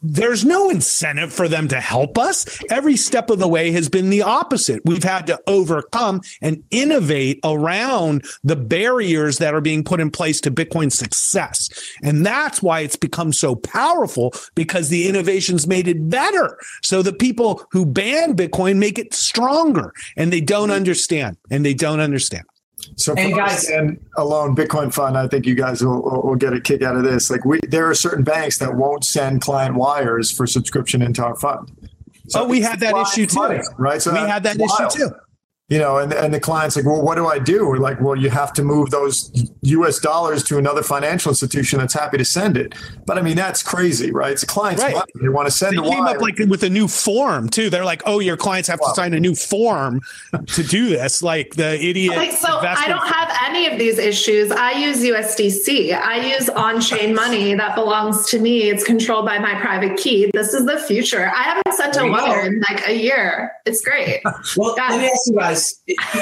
[0.00, 2.62] there's no incentive for them to help us.
[2.70, 4.80] Every step of the way has been the opposite.
[4.84, 10.40] We've had to overcome and innovate around the barriers that are being put in place
[10.42, 11.68] to Bitcoin's success.
[12.02, 16.58] And that's why it's become so powerful because the innovations made it better.
[16.82, 21.74] So the people who ban Bitcoin make it stronger and they don't understand and they
[21.74, 22.44] don't understand.
[22.96, 26.60] So and guys, and alone Bitcoin fund, I think you guys will, will get a
[26.60, 27.30] kick out of this.
[27.30, 31.36] Like we, there are certain banks that won't send client wires for subscription into our
[31.36, 31.70] fund.
[32.28, 34.00] So oh, we had that issue too, money, right?
[34.00, 34.94] So we had that wild.
[34.94, 35.14] issue too
[35.68, 37.66] you know, and, and the client's like, well, what do I do?
[37.66, 41.92] We're like, well, you have to move those US dollars to another financial institution that's
[41.92, 42.74] happy to send it.
[43.04, 44.32] But I mean, that's crazy, right?
[44.32, 44.94] It's a client's right.
[44.94, 45.12] money.
[45.20, 46.16] They want to send they came wire.
[46.16, 47.68] up like with a new form too.
[47.68, 48.88] They're like, oh, your clients have wow.
[48.88, 50.00] to sign a new form
[50.46, 51.20] to do this.
[51.20, 52.16] Like the idiot.
[52.16, 54.50] Like, so I don't have any of these issues.
[54.50, 55.92] I use USDC.
[55.92, 58.70] I use on-chain money that belongs to me.
[58.70, 60.30] It's controlled by my private key.
[60.32, 61.30] This is the future.
[61.34, 63.52] I haven't sent a wire in like a year.
[63.66, 64.22] It's great.
[64.56, 65.57] well, let me ask you guys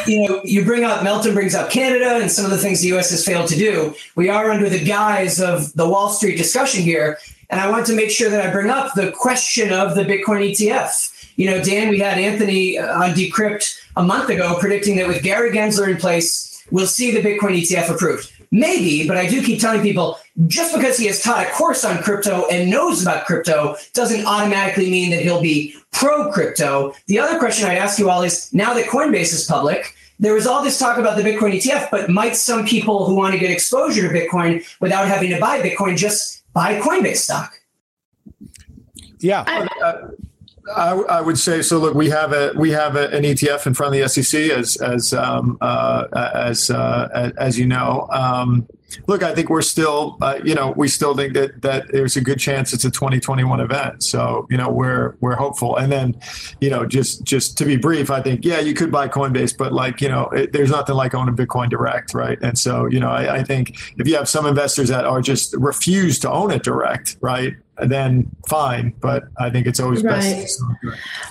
[0.07, 2.89] you know, you bring up Meltem brings up Canada and some of the things the
[2.89, 3.11] U.S.
[3.11, 3.95] has failed to do.
[4.15, 7.19] We are under the guise of the Wall Street discussion here,
[7.51, 10.51] and I want to make sure that I bring up the question of the Bitcoin
[10.51, 11.13] ETF.
[11.37, 15.23] You know, Dan, we had Anthony uh, on Decrypt a month ago predicting that with
[15.23, 18.33] Gary Gensler in place, we'll see the Bitcoin ETF approved.
[18.51, 22.03] Maybe, but I do keep telling people just because he has taught a course on
[22.03, 26.95] crypto and knows about crypto doesn't automatically mean that he'll be pro crypto.
[27.07, 30.47] The other question I'd ask you all is now that Coinbase is public, there was
[30.47, 33.51] all this talk about the Bitcoin ETF, but might some people who want to get
[33.51, 37.61] exposure to Bitcoin without having to buy Bitcoin just buy Coinbase stock?
[39.19, 39.43] Yeah.
[39.83, 40.09] Uh,
[40.75, 41.79] I, I, would say so.
[41.79, 44.77] Look, we have a we have a, an ETF in front of the SEC, as
[44.77, 48.09] as um, uh, as uh, as you know.
[48.11, 48.67] Um,
[49.07, 52.21] look, I think we're still, uh, you know, we still think that that there's a
[52.21, 54.03] good chance it's a 2021 event.
[54.03, 55.77] So you know, we're we're hopeful.
[55.77, 56.19] And then,
[56.61, 59.73] you know, just just to be brief, I think yeah, you could buy Coinbase, but
[59.73, 62.39] like you know, it, there's nothing like owning Bitcoin direct, right?
[62.43, 65.55] And so you know, I, I think if you have some investors that are just
[65.57, 67.55] refuse to own it direct, right?
[67.79, 68.95] Then fine.
[69.01, 70.15] But I think it's always right.
[70.15, 70.63] best.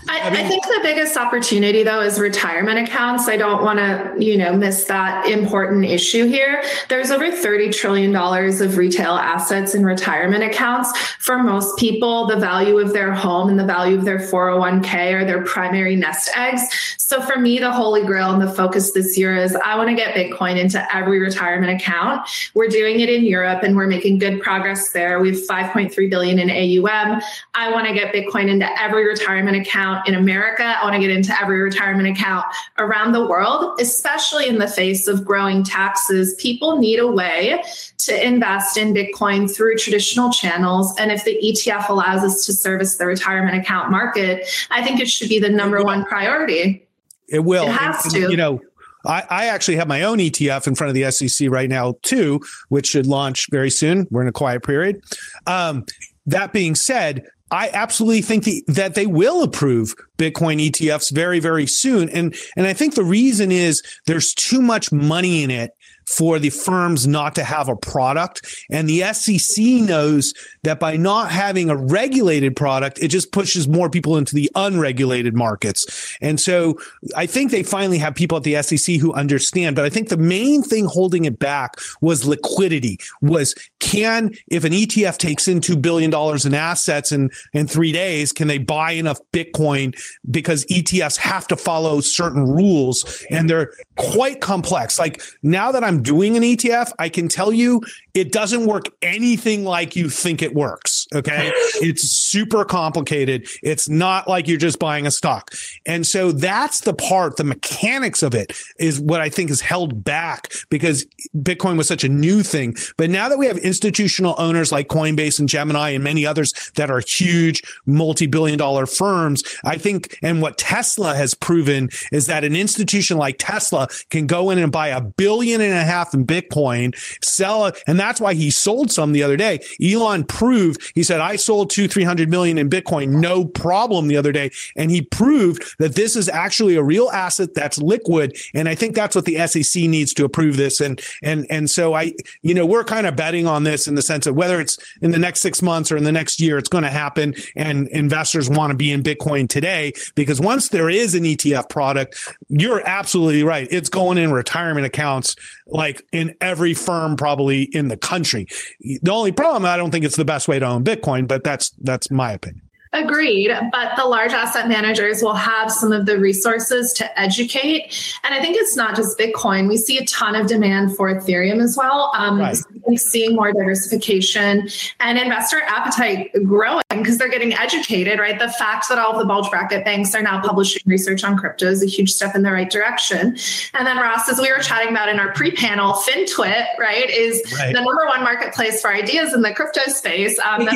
[0.08, 3.27] I, I, think the biggest opportunity though is retirement accounts.
[3.27, 6.63] I don't want to, you know, miss that important issue here.
[6.89, 10.97] There's over $30 trillion of retail assets in retirement accounts.
[11.19, 15.26] For most people, the value of their home and the value of their 401k are
[15.26, 16.61] their primary nest eggs.
[16.97, 19.95] So for me, the holy grail and the focus this year is I want to
[19.95, 22.28] get Bitcoin into every retirement account.
[22.53, 25.20] We're doing it in Europe and we're making good progress there.
[25.20, 27.21] We have 5.3 billion in AUM.
[27.53, 30.63] I want to get Bitcoin into every retirement account in America.
[30.63, 32.45] I want to get into every retirement account
[32.77, 36.36] around the world, especially in the face of growing taxes.
[36.36, 37.63] People need a way
[37.99, 40.93] to invest in Bitcoin through traditional channels.
[40.97, 45.09] And if the ETF allows us to service the retirement account market, I think it
[45.09, 46.88] should be the number one priority.
[47.27, 47.67] It will.
[47.67, 48.31] It has and, to.
[48.31, 48.61] You know,
[49.05, 52.41] I, I, actually have my own ETF in front of the SEC right now too,
[52.69, 54.07] which should launch very soon.
[54.09, 55.03] We're in a quiet period.
[55.47, 55.86] Um,
[56.26, 61.67] that being said, I absolutely think the, that they will approve Bitcoin ETFs very, very
[61.67, 62.09] soon.
[62.09, 65.71] And, and I think the reason is there's too much money in it
[66.08, 68.66] for the firms not to have a product.
[68.70, 70.34] And the SEC knows
[70.64, 75.36] that by not having a regulated product, it just pushes more people into the unregulated
[75.36, 76.18] markets.
[76.22, 76.80] And so
[77.16, 79.76] I think they finally have people at the SEC who understand.
[79.76, 84.74] But I think the main thing holding it back was liquidity, was can, if an
[84.74, 86.14] ETF takes in $2 billion
[86.45, 89.95] in assets in, in three days, can they buy enough Bitcoin?
[90.30, 95.00] Because ETFs have to follow certain rules and they're quite complex.
[95.00, 97.82] Like now that I'm doing an ETF, I can tell you
[98.14, 101.05] it doesn't work anything like you think it works.
[101.16, 101.51] Okay.
[101.76, 103.47] it's super complicated.
[103.63, 105.51] It's not like you're just buying a stock.
[105.86, 110.03] And so that's the part, the mechanics of it is what I think is held
[110.03, 111.05] back because
[111.36, 112.76] Bitcoin was such a new thing.
[112.97, 116.91] But now that we have institutional owners like Coinbase and Gemini and many others that
[116.91, 122.43] are huge multi billion dollar firms, I think, and what Tesla has proven is that
[122.43, 126.26] an institution like Tesla can go in and buy a billion and a half in
[126.26, 126.93] Bitcoin,
[127.24, 127.82] sell it.
[127.88, 129.59] And that's why he sold some the other day.
[129.82, 134.32] Elon proved, he said, I sold two, 300 million in Bitcoin, no problem the other
[134.32, 134.51] day.
[134.76, 138.38] And he proved that this is actually a real asset that's liquid.
[138.53, 140.82] And I think that's what the SEC needs to approve this.
[140.82, 144.01] And, and, and so I, you know, we're kind of betting on this in the
[144.01, 146.70] sense of whether it's in the next six months or in the next year, it's
[146.70, 147.36] going to happen.
[147.56, 152.18] And investors want to be in Bitcoin today because once there is an ETF product,
[152.49, 153.68] you're absolutely right.
[153.72, 155.36] It's going in retirement accounts
[155.68, 158.47] like in every firm probably in the country.
[158.80, 161.71] The only problem, I don't think it's the best way to own Bitcoin, but that's
[161.81, 162.61] that's my opinion.
[162.96, 163.52] Agreed.
[163.72, 168.18] But the large asset managers will have some of the resources to educate.
[168.24, 169.68] And I think it's not just Bitcoin.
[169.68, 172.12] We see a ton of demand for Ethereum as well.
[172.16, 172.58] Um, right.
[172.96, 174.70] Seeing more diversification
[175.00, 178.39] and investor appetite growing because they're getting educated, right?
[178.39, 181.68] The fact that all of the bulge bracket banks are now publishing research on crypto
[181.68, 183.38] is a huge step in the right direction.
[183.74, 187.41] And then, Ross, as we were chatting about in our pre panel, FinTwit, right, is
[187.58, 187.68] right.
[187.68, 190.38] the number one marketplace for ideas in the crypto space.
[190.39, 190.68] Um,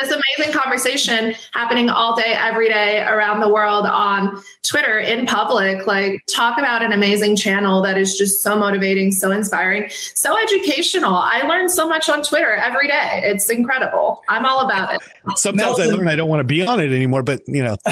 [0.00, 5.86] this amazing conversation happening all day, every day around the world on Twitter in public.
[5.86, 11.14] Like, talk about an amazing channel that is just so motivating, so inspiring, so educational.
[11.14, 13.22] I learn so much on Twitter every day.
[13.24, 14.22] It's incredible.
[14.28, 15.02] I'm all about it.
[15.36, 17.76] Sometimes Meltem, I learn I don't want to be on it anymore, but you know.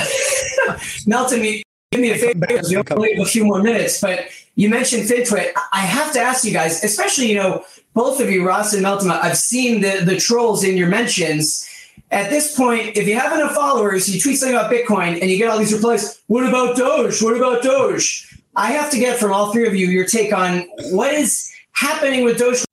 [1.07, 1.63] Meltem,
[1.93, 5.05] give me a favor because we only have a few more minutes, but you mentioned
[5.05, 5.53] FinTwit.
[5.73, 7.65] I have to ask you guys, especially, you know,
[7.95, 11.69] both of you, Ross and Meltem, I've seen the, the trolls in your mentions
[12.13, 15.39] at this point, if you have enough followers, you tweet something about Bitcoin and you
[15.39, 16.21] get all these replies.
[16.27, 17.23] What about Doge?
[17.23, 18.29] What about Doge?
[18.55, 22.23] I have to get from all three of you your take on what is happening
[22.23, 22.65] with Doge.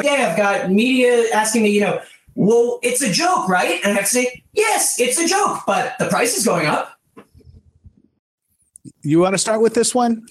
[0.00, 2.00] Yeah, I've got media asking me, you know,
[2.36, 3.80] well, it's a joke, right?
[3.84, 6.96] And I have to say, yes, it's a joke, but the price is going up.
[9.02, 10.24] You want to start with this one?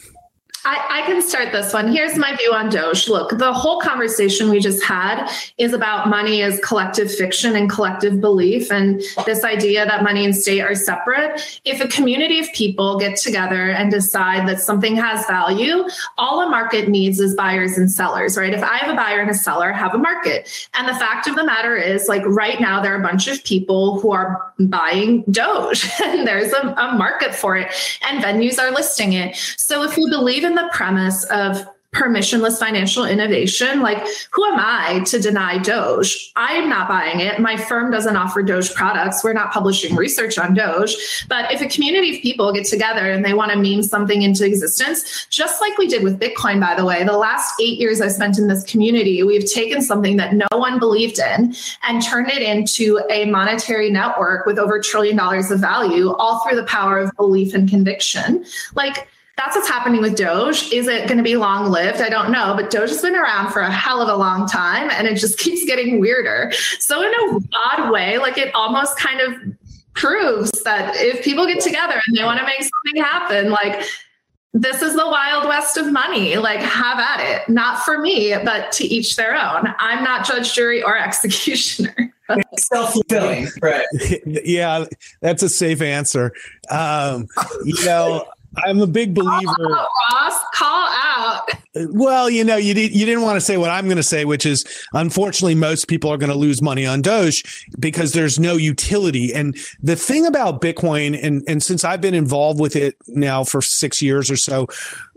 [0.66, 1.92] I, I, can start this one.
[1.92, 3.10] Here's my view on Doge.
[3.10, 8.22] Look, the whole conversation we just had is about money as collective fiction and collective
[8.22, 11.60] belief, and this idea that money and state are separate.
[11.66, 15.84] If a community of people get together and decide that something has value,
[16.18, 18.54] all a market needs is buyers and sellers, right?
[18.54, 20.70] If I have a buyer and a seller, I have a market.
[20.76, 23.44] And the fact of the matter is, like right now, there are a bunch of
[23.44, 27.70] people who are buying Doge, and there's a, a market for it,
[28.02, 29.36] and venues are listing it.
[29.58, 33.82] So if you believe in the premise of permissionless financial innovation.
[33.82, 36.32] Like, who am I to deny Doge?
[36.36, 37.40] I'm not buying it.
[37.40, 39.24] My firm doesn't offer Doge products.
[39.24, 40.96] We're not publishing research on Doge.
[41.30, 44.46] But if a community of people get together and they want to meme something into
[44.46, 48.08] existence, just like we did with Bitcoin, by the way, the last eight years I
[48.08, 52.42] spent in this community, we've taken something that no one believed in and turned it
[52.42, 56.98] into a monetary network with over a trillion dollars of value, all through the power
[56.98, 58.44] of belief and conviction.
[58.74, 60.72] Like, that's what's happening with Doge.
[60.72, 62.02] Is it going to be long lived?
[62.02, 64.90] I don't know, but Doge has been around for a hell of a long time
[64.92, 66.52] and it just keeps getting weirder.
[66.80, 69.36] So, in a odd way, like it almost kind of
[69.96, 73.84] proves that if people get together and they want to make something happen, like
[74.54, 76.38] this is the wild west of money.
[76.38, 77.50] Like, have at it.
[77.50, 79.74] Not for me, but to each their own.
[79.80, 82.14] I'm not judge, jury, or executioner.
[82.58, 83.86] Self fulfilling, right?
[84.26, 84.86] yeah,
[85.22, 86.32] that's a safe answer.
[86.70, 87.28] Um,
[87.66, 88.26] you know,
[88.58, 89.54] I'm a big believer.
[89.56, 91.50] Call out, Ross, call out.
[91.90, 94.26] Well, you know, you, did, you didn't want to say what I'm going to say,
[94.26, 97.44] which is unfortunately, most people are going to lose money on Doge
[97.80, 99.34] because there's no utility.
[99.34, 103.62] And the thing about Bitcoin, and, and since I've been involved with it now for
[103.62, 104.68] six years or so,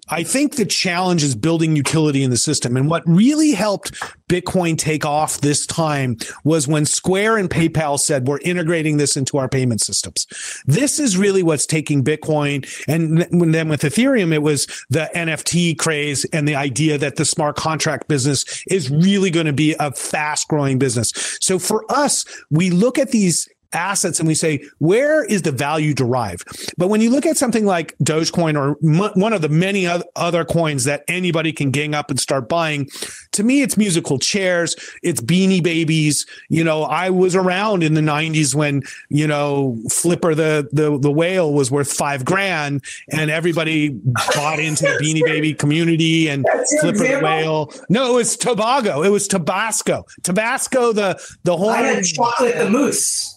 [0.08, 2.76] I think the challenge is building utility in the system.
[2.76, 3.94] And what really helped
[4.28, 9.38] Bitcoin take off this time was when Square and PayPal said, we're integrating this into
[9.38, 10.26] our payment systems.
[10.66, 12.66] This is really what's taking Bitcoin.
[12.86, 17.56] And then with Ethereum, it was the NFT craze and the idea that the smart
[17.56, 21.12] contract business is really going to be a fast growing business.
[21.40, 25.94] So for us, we look at these assets and we say, where is the value
[25.94, 26.46] derived?
[26.76, 30.44] But when you look at something like Dogecoin or m- one of the many other
[30.44, 32.88] coins that anybody can gang up and start buying,
[33.32, 36.26] to me, it's musical chairs, it's beanie babies.
[36.48, 41.10] You know, I was around in the 90s when, you know, Flipper the, the, the
[41.10, 43.90] whale was worth five grand and everybody
[44.34, 46.46] bought into the beanie baby community and
[46.80, 47.18] Flipper example?
[47.18, 47.72] the whale.
[47.88, 49.02] No, it was Tobago.
[49.02, 50.06] It was Tabasco.
[50.22, 51.70] Tabasco, the, the whole.
[51.70, 53.35] I had chocolate the moose.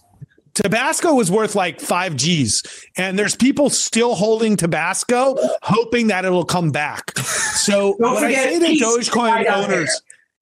[0.64, 2.64] Tabasco was worth like five G's,
[2.98, 7.18] and there's people still holding Tabasco, hoping that it'll come back.
[7.18, 10.02] So Don't when I say to Dogecoin owners,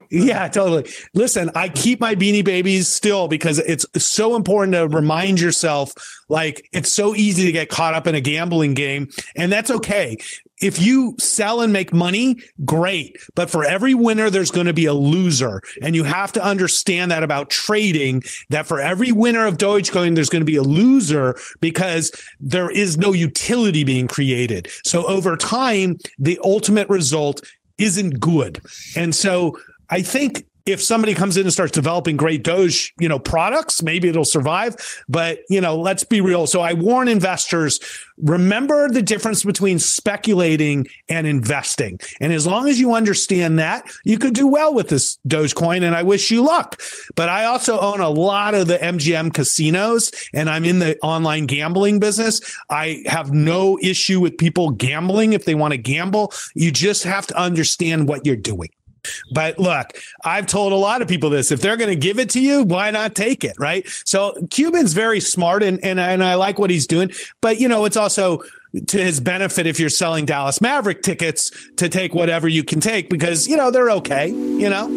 [0.10, 0.90] yeah, totally.
[1.14, 5.92] Listen, I keep my beanie babies still because it's so important to remind yourself
[6.30, 10.18] like it's so easy to get caught up in a gambling game, and that's okay
[10.62, 13.18] if you sell and make money, great.
[13.36, 15.62] But for every winner, there's going to be a loser.
[15.82, 20.30] And you have to understand that about trading, that for every winner of Dogecoin, there's
[20.30, 24.70] going to be a loser because there is no utility being created.
[24.84, 27.42] So over time, the ultimate result
[27.78, 28.62] isn't good.
[28.96, 29.58] And so
[29.90, 34.10] I think if somebody comes in and starts developing great Doge, you know, products, maybe
[34.10, 34.76] it'll survive.
[35.08, 36.46] But, you know, let's be real.
[36.46, 37.80] So I warn investors,
[38.18, 42.00] remember the difference between speculating and investing.
[42.20, 45.96] And as long as you understand that, you could do well with this Dogecoin and
[45.96, 46.82] I wish you luck.
[47.16, 51.46] But I also own a lot of the MGM casinos and I'm in the online
[51.46, 52.42] gambling business.
[52.70, 56.34] I have no issue with people gambling if they want to gamble.
[56.56, 58.70] You just have to understand what you're doing.
[59.32, 61.52] But look, I've told a lot of people this.
[61.52, 63.56] If they're going to give it to you, why not take it?
[63.60, 63.88] Right.
[64.06, 67.12] So Cuban's very smart and, and, and I like what he's doing.
[67.42, 68.42] But, you know, it's also
[68.88, 73.10] to his benefit if you're selling Dallas Maverick tickets to take whatever you can take
[73.10, 74.88] because, you know, they're okay, you know?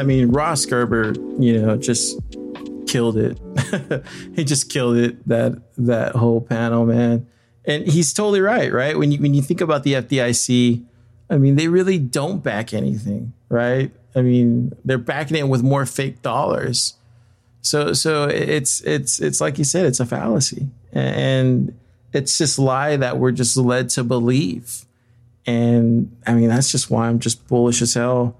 [0.00, 2.18] I mean, Ross Gerber, you know, just
[2.86, 3.38] killed it
[4.34, 7.26] he just killed it that that whole panel, man.
[7.64, 8.98] And he's totally right, right?
[8.98, 10.84] When you when you think about the FDIC,
[11.28, 13.92] I mean, they really don't back anything, right?
[14.14, 16.94] I mean, they're backing it with more fake dollars.
[17.62, 20.68] So so it's it's it's like you said, it's a fallacy.
[20.92, 21.78] And
[22.12, 24.84] it's this lie that we're just led to believe.
[25.46, 28.36] And I mean, that's just why I'm just bullish as hell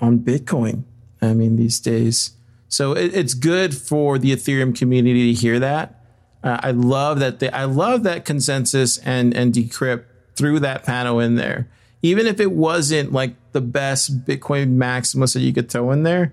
[0.00, 0.84] on Bitcoin.
[1.20, 2.32] I mean, these days.
[2.68, 6.04] So it, it's good for the Ethereum community to hear that.
[6.42, 10.04] Uh, I love that they, I love that ConsenSys and and decrypt
[10.36, 11.68] threw that panel in there,
[12.02, 16.32] even if it wasn't like the best Bitcoin Maximus that you could throw in there.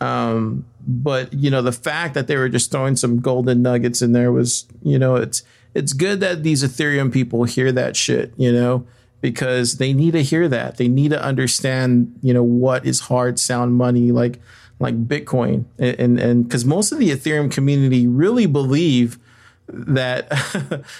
[0.00, 4.12] Um, but you know, the fact that they were just throwing some golden nuggets in
[4.12, 8.52] there was, you know, it's it's good that these Ethereum people hear that shit, you
[8.52, 8.86] know,
[9.24, 10.76] because they need to hear that.
[10.76, 14.38] They need to understand, you know, what is hard sound money like
[14.80, 15.64] like Bitcoin.
[15.78, 19.18] And and because most of the Ethereum community really believe
[19.66, 20.30] that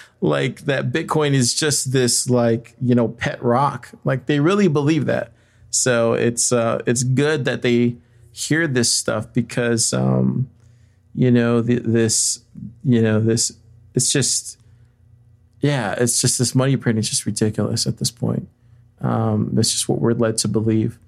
[0.23, 3.91] like that Bitcoin is just this like, you know, pet rock.
[4.05, 5.35] Like they really believe that.
[5.69, 7.97] So it's uh it's good that they
[8.33, 10.49] hear this stuff because um
[11.15, 12.41] you know the, this
[12.85, 13.53] you know this
[13.95, 14.57] it's just
[15.65, 18.49] yeah, it's just this money print is just ridiculous at this point.
[19.01, 20.99] Um, just what we're led to believe.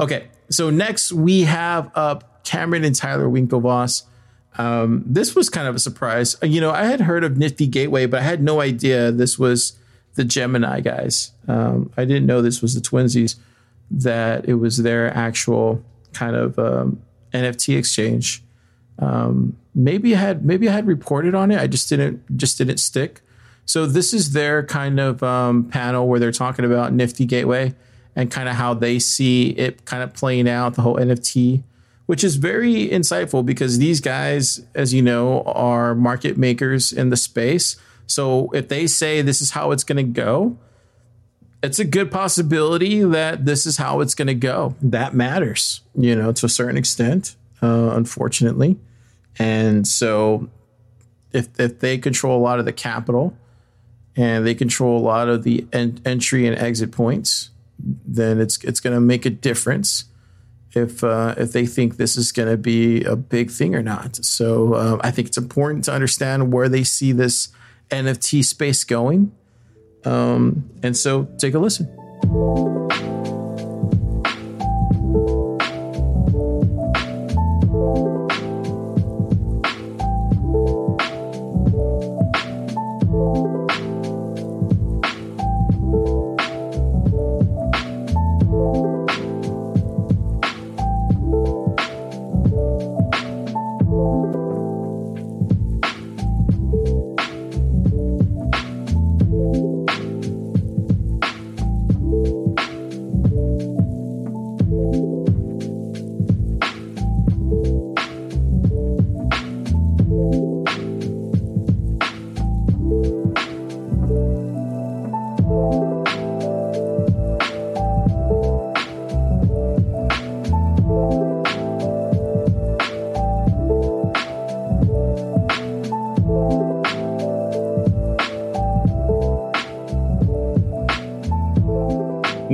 [0.00, 4.02] Okay, so next we have up Cameron and Tyler Winklevoss.
[4.58, 6.36] Um, this was kind of a surprise.
[6.42, 9.78] You know, I had heard of Nifty Gateway, but I had no idea this was
[10.16, 11.30] the Gemini guys.
[11.46, 13.36] Um, I didn't know this was the Twinsies,
[13.88, 15.80] that it was their actual
[16.12, 17.00] kind of um,
[17.32, 18.42] NFT exchange.
[18.98, 21.60] Um, maybe I had maybe I had reported on it.
[21.60, 23.20] I just didn't just didn't stick.
[23.64, 27.74] So this is their kind of um, panel where they're talking about Nifty Gateway
[28.14, 31.62] and kind of how they see it kind of playing out the whole NFT,
[32.06, 37.16] which is very insightful because these guys, as you know, are market makers in the
[37.16, 37.76] space.
[38.06, 40.58] So if they say this is how it's going to go,
[41.62, 44.74] it's a good possibility that this is how it's going to go.
[44.82, 48.78] That matters, you know, to a certain extent, uh, unfortunately.
[49.38, 50.50] And so
[51.32, 53.36] if if they control a lot of the capital
[54.16, 58.80] and they control a lot of the en- entry and exit points, then it's it's
[58.80, 60.04] going to make a difference
[60.74, 64.16] if uh, if they think this is going to be a big thing or not.
[64.24, 67.48] So um, I think it's important to understand where they see this
[67.90, 69.32] NFT space going.
[70.04, 71.88] Um, and so take a listen.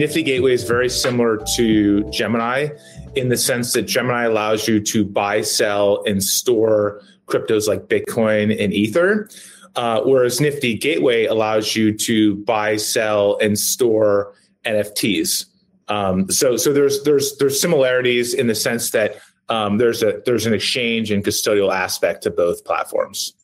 [0.08, 2.68] Nifty Gateway is very similar to Gemini
[3.14, 8.44] in the sense that Gemini allows you to buy, sell, and store cryptos like Bitcoin
[8.58, 9.28] and Ether.
[9.76, 14.32] Uh, whereas Nifty Gateway allows you to buy, sell, and store
[14.64, 15.44] NFTs.
[15.88, 20.46] Um, so, so there's there's there's similarities in the sense that um, there's a there's
[20.46, 23.34] an exchange and custodial aspect to both platforms.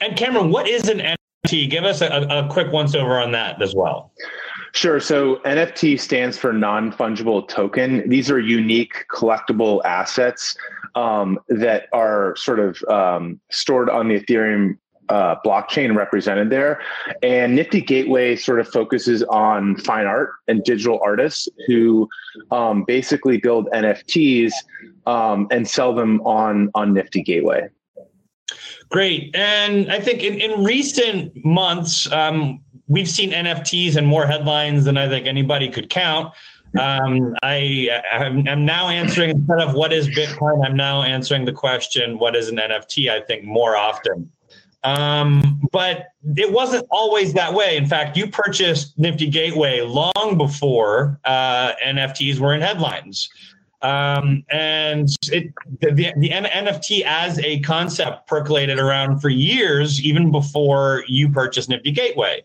[0.00, 0.98] And Cameron, what is an
[1.46, 1.70] NFT?
[1.70, 4.12] Give us a, a quick once over on that as well.
[4.72, 5.00] Sure.
[5.00, 8.08] So NFT stands for non fungible token.
[8.08, 10.56] These are unique collectible assets
[10.94, 14.76] um, that are sort of um, stored on the Ethereum
[15.08, 16.80] uh, blockchain represented there.
[17.22, 22.08] And Nifty Gateway sort of focuses on fine art and digital artists who
[22.50, 24.52] um, basically build NFTs
[25.06, 27.68] um, and sell them on on Nifty Gateway.
[28.90, 29.34] Great.
[29.34, 34.96] And I think in, in recent months, um, we've seen NFTs and more headlines than
[34.96, 36.34] I think anybody could count.
[36.78, 42.18] Um, I am now answering instead of what is Bitcoin, I'm now answering the question,
[42.18, 43.10] what is an NFT?
[43.10, 44.30] I think more often.
[44.84, 47.76] Um, but it wasn't always that way.
[47.76, 53.28] In fact, you purchased Nifty Gateway long before uh, NFTs were in headlines.
[53.80, 60.32] Um, and it, the, the, the NFT as a concept percolated around for years, even
[60.32, 62.42] before you purchased Nifty Gateway.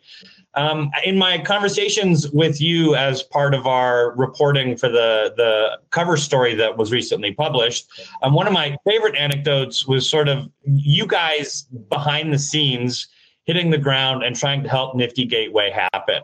[0.55, 6.15] Um, in my conversations with you as part of our reporting for the, the cover
[6.15, 7.87] story that was recently published,
[8.21, 13.07] um, one of my favorite anecdotes was sort of you guys behind the scenes
[13.45, 16.21] hitting the ground and trying to help Nifty Gateway happen.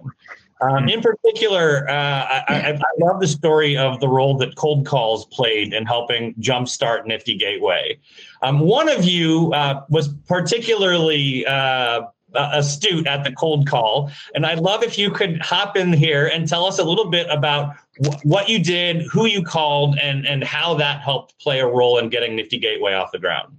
[0.62, 4.86] Um, in particular, uh, I, I, I, love the story of the role that cold
[4.86, 7.97] calls played in helping jumpstart Nifty Gateway.
[8.41, 12.01] Um, one of you uh, was particularly uh,
[12.34, 16.47] astute at the cold call, and I'd love if you could hop in here and
[16.47, 20.43] tell us a little bit about wh- what you did, who you called, and and
[20.43, 23.57] how that helped play a role in getting Nifty Gateway off the ground.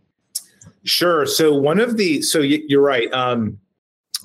[0.84, 1.24] Sure.
[1.24, 3.12] So one of the so you're right.
[3.12, 3.58] Um,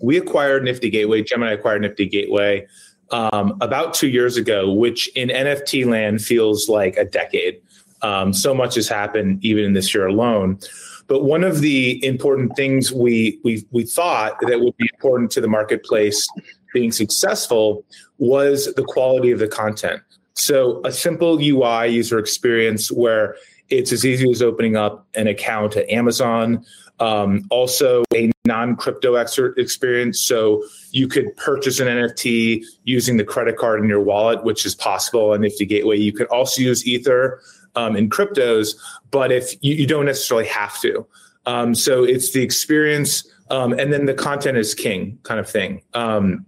[0.02, 1.24] we acquired Nifty Gateway.
[1.24, 2.68] Gemini acquired Nifty Gateway
[3.12, 7.62] um, about two years ago, which in NFT land feels like a decade.
[8.02, 10.60] Um, so much has happened even in this year alone.
[11.08, 15.42] But one of the important things we we we thought that would be important to
[15.42, 16.28] the marketplace
[16.74, 17.86] being successful
[18.18, 20.02] was the quality of the content.
[20.34, 23.38] So a simple UI user experience where
[23.70, 26.66] it's as easy as opening up an account at Amazon
[27.00, 30.22] um, also, a non crypto experience.
[30.22, 34.76] So you could purchase an NFT using the credit card in your wallet, which is
[34.76, 35.98] possible on Nifty Gateway.
[35.98, 37.42] You could also use Ether
[37.76, 38.76] um, in cryptos,
[39.12, 41.06] but if you, you don't necessarily have to.
[41.46, 45.82] Um, so it's the experience, um, and then the content is king kind of thing.
[45.94, 46.46] Um,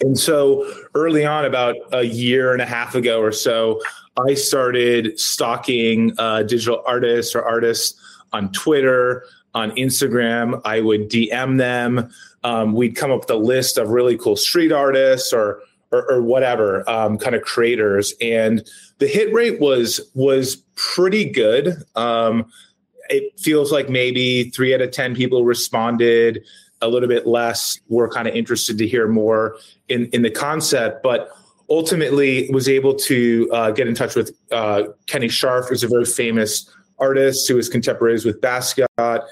[0.00, 3.80] and so early on, about a year and a half ago or so,
[4.26, 7.98] I started stalking uh, digital artists or artists
[8.32, 9.24] on Twitter
[9.54, 10.60] on Instagram.
[10.64, 12.10] I would DM them.
[12.44, 16.22] Um, we'd come up with a list of really cool street artists or or, or
[16.22, 18.66] whatever um, kind of creators, and
[18.98, 21.76] the hit rate was was pretty good.
[21.94, 22.50] Um,
[23.10, 26.44] it feels like maybe three out of ten people responded.
[26.80, 29.56] A little bit less were kind of interested to hear more
[29.88, 31.30] in in the concept, but
[31.68, 36.04] ultimately was able to uh, get in touch with uh, Kenny Scharf, who's a very
[36.04, 36.70] famous
[37.02, 39.26] artist who is contemporaries with Basquiat.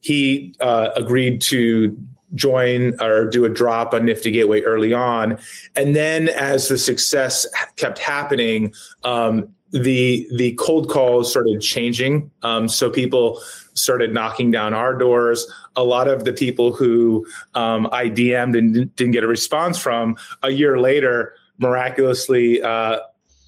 [0.00, 1.96] He uh, agreed to
[2.34, 5.38] join or do a drop on Nifty Gateway early on,
[5.76, 7.46] and then as the success
[7.76, 8.72] kept happening,
[9.04, 12.30] um, the the cold calls started changing.
[12.42, 13.42] Um, so people
[13.74, 15.46] started knocking down our doors.
[15.76, 20.16] A lot of the people who um, I DM'd and didn't get a response from
[20.42, 22.98] a year later miraculously uh,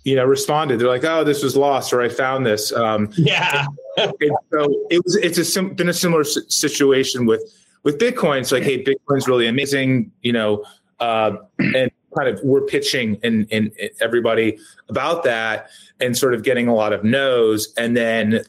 [0.04, 0.80] you know, responded.
[0.80, 3.66] They're like, "Oh, this was lost," or "I found this." Um, yeah.
[3.96, 5.16] and, and so it was.
[5.16, 7.42] It's a sim- been a similar situation with
[7.84, 8.40] with Bitcoin.
[8.40, 10.64] It's like, hey, Bitcoin's really amazing, you know,
[11.00, 16.68] uh, and kind of we're pitching and, and everybody about that, and sort of getting
[16.68, 18.40] a lot of no's, and then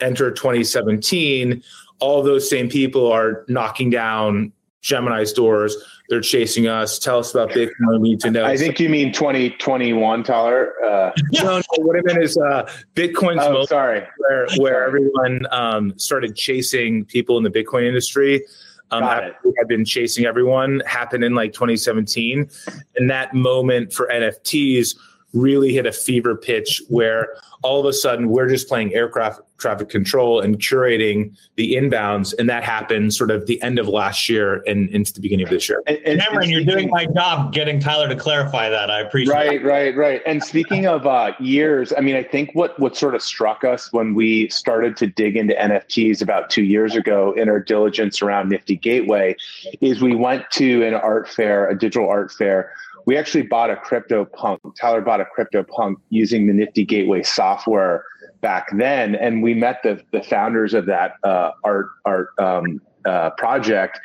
[0.00, 1.62] enter 2017.
[2.00, 4.52] All those same people are knocking down
[4.84, 5.76] Gemini's doors.
[6.10, 6.98] They're chasing us.
[6.98, 8.00] Tell us about Bitcoin.
[8.00, 8.44] We need to know.
[8.44, 10.74] I think you mean 2021, Tyler.
[10.84, 14.02] Uh, no, no, what I meant is uh, Bitcoin's oh, moment sorry.
[14.18, 18.44] where, where everyone um, started chasing people in the Bitcoin industry.
[18.90, 19.34] Um, had
[19.66, 22.48] been chasing everyone happened in like 2017.
[22.96, 24.94] And that moment for NFTs
[25.32, 29.88] really hit a fever pitch where all of a sudden we're just playing aircraft traffic
[29.88, 32.34] control and curating the inbounds.
[32.38, 35.50] And that happened sort of the end of last year and into the beginning of
[35.50, 35.82] this year.
[35.86, 38.90] And, and cameron you're doing my job getting tyler to clarify that.
[38.90, 39.64] I appreciate right it.
[39.64, 43.22] right right and speaking of uh, years i mean i think what what sort of
[43.22, 47.60] struck us when we started to dig into nfts about two years ago in our
[47.60, 49.34] diligence around nifty gateway
[49.80, 52.72] is we went to an art fair a digital art fair
[53.06, 54.60] we actually bought a crypto punk.
[54.80, 58.04] Tyler bought a crypto punk using the Nifty Gateway software
[58.40, 63.30] back then, and we met the the founders of that uh, art art um, uh,
[63.30, 64.00] project,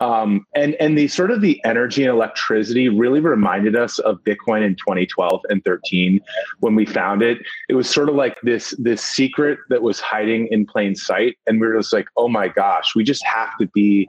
[0.00, 4.64] um, and and the sort of the energy and electricity really reminded us of Bitcoin
[4.64, 6.20] in 2012 and 13
[6.60, 7.38] when we found it.
[7.68, 11.60] It was sort of like this this secret that was hiding in plain sight, and
[11.60, 14.08] we were just like, oh my gosh, we just have to be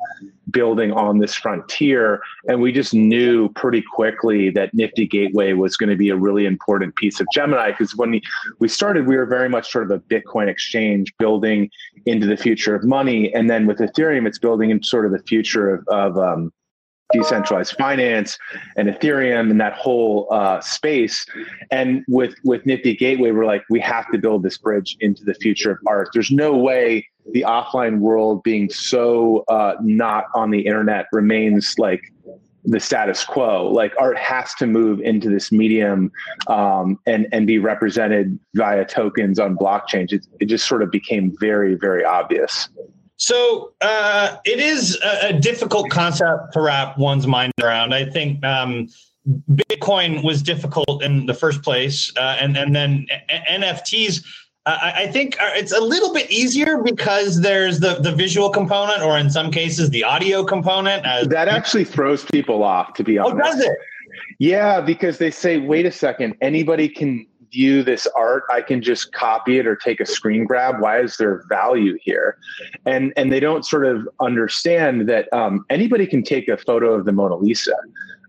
[0.52, 5.90] building on this frontier, and we just knew pretty quickly that Nifty Gateway was going
[5.90, 8.22] to be a really important piece of Gemini because when
[8.60, 11.70] we, started, we were very much sort of a Bitcoin exchange building
[12.06, 15.24] into the future of money, and then with Ethereum it's building in sort of the
[15.24, 16.52] future of, of um,
[17.12, 18.38] decentralized finance
[18.78, 21.26] and Ethereum and that whole uh, space.
[21.72, 25.34] And with with Nifty Gateway, we're like, we have to build this bridge into the
[25.36, 26.10] future of art.
[26.14, 32.02] There's no way the offline world being so uh, not on the internet remains like
[32.66, 33.68] the status quo.
[33.72, 36.12] Like art has to move into this medium
[36.48, 40.12] um, and and be represented via tokens on blockchains.
[40.12, 42.70] It, it just sort of became very very obvious.
[43.18, 47.94] So uh, it is a, a, difficult concept to wrap one's mind around.
[47.94, 48.88] I think um,
[49.52, 54.24] Bitcoin was difficult in the first place, uh, and and then NFTs.
[54.66, 59.18] I, I think it's a little bit easier because there's the the visual component, or
[59.18, 61.04] in some cases the audio component.
[61.30, 63.36] that actually throws people off, to be honest.
[63.36, 63.78] Oh, does it?
[64.38, 69.12] Yeah, because they say, wait a second, anybody can view this art i can just
[69.12, 72.38] copy it or take a screen grab why is there value here
[72.86, 77.06] and and they don't sort of understand that um, anybody can take a photo of
[77.06, 77.76] the mona lisa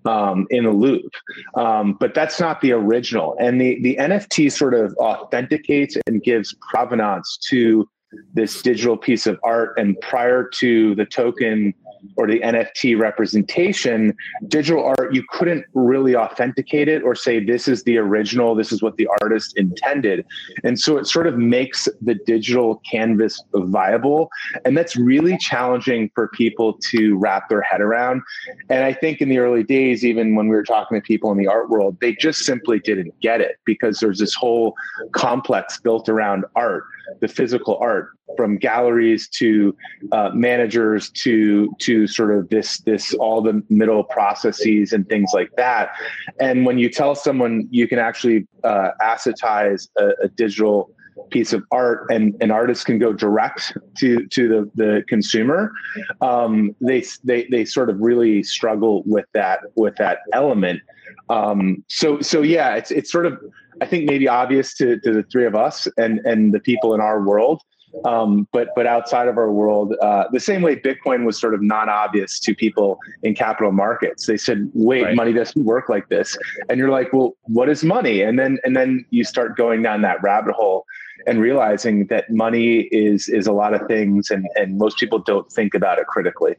[0.05, 1.11] um, in the Louvre.
[1.57, 3.37] um, but that's not the original.
[3.41, 7.89] And the the NFT sort of authenticates and gives provenance to
[8.35, 9.79] this digital piece of art.
[9.79, 11.75] And prior to the token
[12.17, 14.15] or the NFT representation,
[14.49, 18.83] digital art, you couldn't really authenticate it or say, this is the original, this is
[18.83, 20.25] what the artist intended.
[20.65, 24.31] And so it sort of makes the digital canvas viable.
[24.65, 28.23] And that's really challenging for people to wrap their head around.
[28.69, 31.39] And I think in the early days, even when we were talking to people in
[31.39, 34.75] the art world, they just simply didn't get it because there's this whole
[35.13, 36.85] complex built around art
[37.21, 39.77] the physical art from galleries to
[40.13, 45.51] uh, managers to to sort of this this all the middle processes and things like
[45.57, 45.91] that.
[46.39, 50.91] And when you tell someone you can actually uh, assetize a, a digital
[51.31, 55.73] piece of art and an artist can go direct to to the the consumer.
[56.21, 60.81] Um, they they they sort of really struggle with that with that element.
[61.29, 63.39] Um, so so yeah it's it's sort of
[63.81, 67.01] I think maybe obvious to, to the three of us and and the people in
[67.01, 67.63] our world.
[68.05, 71.63] Um, but but outside of our world, uh, the same way Bitcoin was sort of
[71.63, 74.27] non-obvious to people in capital markets.
[74.27, 75.17] They said, "Wait, right.
[75.17, 76.37] money doesn't work like this,"
[76.69, 80.03] and you're like, "Well, what is money?" And then and then you start going down
[80.03, 80.87] that rabbit hole
[81.27, 85.51] and realizing that money is is a lot of things, and and most people don't
[85.51, 86.55] think about it critically.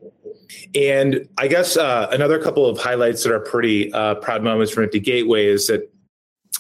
[0.76, 4.84] And I guess uh, another couple of highlights that are pretty uh, proud moments from
[4.84, 5.90] Nifty Gateway is that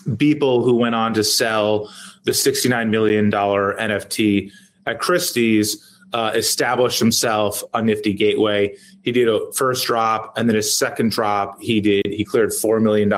[0.08, 1.92] Beeple, who went on to sell
[2.24, 4.52] the $69 million NFT
[4.86, 8.76] at Christie's, uh, established himself on Nifty Gateway.
[9.04, 11.62] He did a first drop and then a second drop.
[11.62, 13.12] He did, he cleared $4 million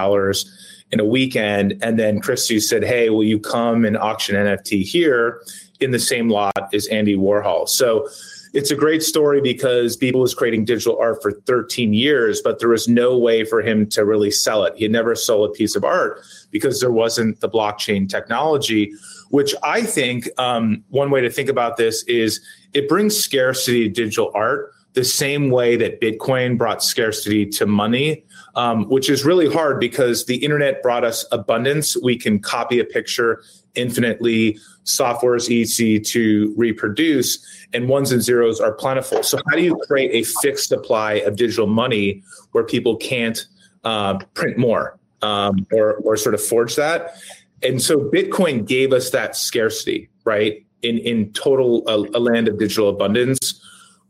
[0.92, 1.80] in a weekend.
[1.82, 5.42] And then Christie's said, Hey, will you come and auction NFT here
[5.80, 7.68] in the same lot as Andy Warhol?
[7.68, 8.08] So
[8.54, 12.70] it's a great story because Beeple was creating digital art for 13 years, but there
[12.70, 14.74] was no way for him to really sell it.
[14.76, 18.94] He never sold a piece of art because there wasn't the blockchain technology,
[19.30, 22.42] which I think um, one way to think about this is
[22.74, 28.24] it brings scarcity to digital art the same way that Bitcoin brought scarcity to money,
[28.56, 31.98] um, which is really hard because the internet brought us abundance.
[31.98, 33.44] We can copy a picture
[33.76, 34.60] infinitely.
[34.84, 37.44] Software is easy to reproduce,
[37.74, 39.24] and ones and zeros are plentiful.
[39.24, 43.46] So, how do you create a fixed supply of digital money where people can't
[43.84, 47.16] uh, print more um, or, or sort of forge that?
[47.64, 50.66] And so, Bitcoin gave us that scarcity, right?
[50.84, 53.60] In in total, a, a land of digital abundance.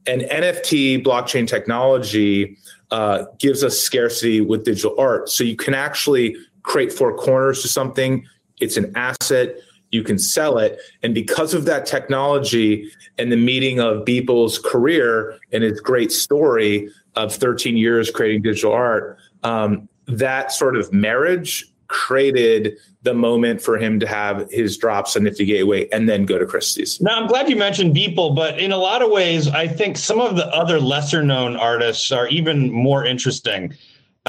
[0.06, 2.58] And NFT blockchain technology
[2.94, 5.28] uh, gives us scarcity with digital art.
[5.28, 8.24] So you can actually create four corners to something
[8.60, 9.56] it's an asset.
[9.90, 10.80] You can sell it.
[11.02, 16.88] And because of that technology and the meeting of Beeple's career and his great story
[17.16, 23.78] of 13 years creating digital art, um, that sort of marriage created the moment for
[23.78, 27.00] him to have his drops on Nifty Gateway and then go to Christie's.
[27.00, 30.20] Now, I'm glad you mentioned Beeple, but in a lot of ways, I think some
[30.20, 33.74] of the other lesser known artists are even more interesting.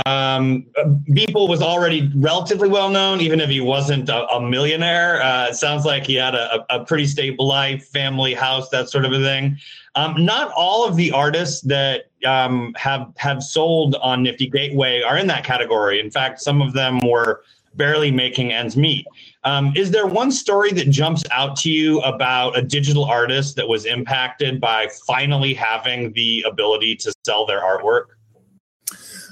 [0.07, 0.67] Um,
[1.11, 5.23] Beeple was already relatively well known, even if he wasn't a, a millionaire.
[5.23, 9.05] Uh, it sounds like he had a, a, pretty stable life, family, house, that sort
[9.05, 9.57] of a thing.
[9.95, 15.17] Um, not all of the artists that um, have have sold on Nifty Gateway are
[15.17, 16.01] in that category.
[16.01, 17.45] In fact, some of them were
[17.77, 19.07] barely making ends meet.
[19.45, 23.69] Um, is there one story that jumps out to you about a digital artist that
[23.69, 28.05] was impacted by finally having the ability to sell their artwork?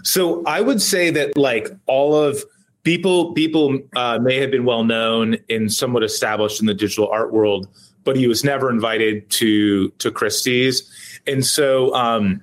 [0.04, 2.44] So I would say that like all of
[2.84, 7.32] people Beeple uh, may have been well known and somewhat established in the digital art
[7.32, 7.68] world,
[8.04, 10.90] but he was never invited to to Christie's,
[11.26, 12.42] and so um,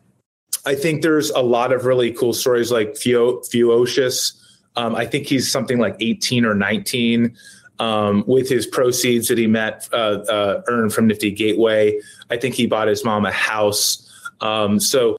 [0.65, 4.35] I think there's a lot of really cool stories like Feo Fewocious.
[4.75, 7.35] Um, I think he's something like 18 or 19.
[7.79, 11.97] Um, with his proceeds that he met uh, uh, earned from Nifty Gateway,
[12.29, 14.05] I think he bought his mom a house.
[14.41, 15.15] Um, so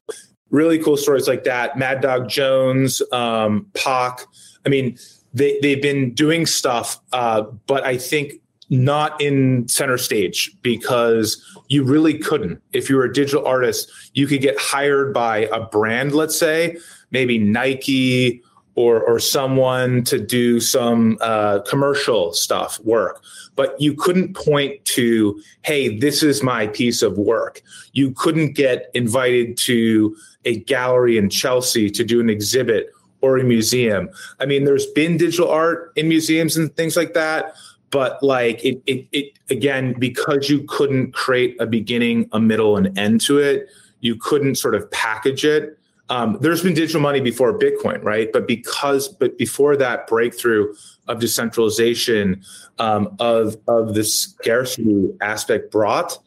[0.51, 1.79] really cool stories like that.
[1.79, 4.21] Mad Dog Jones, um, Pak.
[4.67, 4.99] I mean,
[5.33, 8.35] they they've been doing stuff, uh, but I think
[8.69, 12.63] not in center stage because you really couldn't.
[12.73, 16.77] If you were a digital artist, you could get hired by a brand, let's say,
[17.11, 18.43] maybe Nike
[18.81, 23.23] or or someone to do some uh, commercial stuff work.
[23.57, 27.63] But you couldn't point to hey this is my piece of work.
[27.93, 33.45] You couldn't get invited to a gallery in chelsea to do an exhibit or a
[33.45, 34.09] museum.
[34.41, 37.55] I mean there's been digital art in museums and things like that
[37.91, 42.97] but like it, it, it again because you couldn't create a beginning a middle and
[42.97, 43.69] end to it
[44.01, 45.77] you couldn't sort of package it
[46.11, 48.31] um, there's been digital money before bitcoin right?
[48.33, 50.75] But because but before that breakthrough
[51.09, 52.43] of decentralization
[52.79, 56.19] um, of of the scarcity aspect brought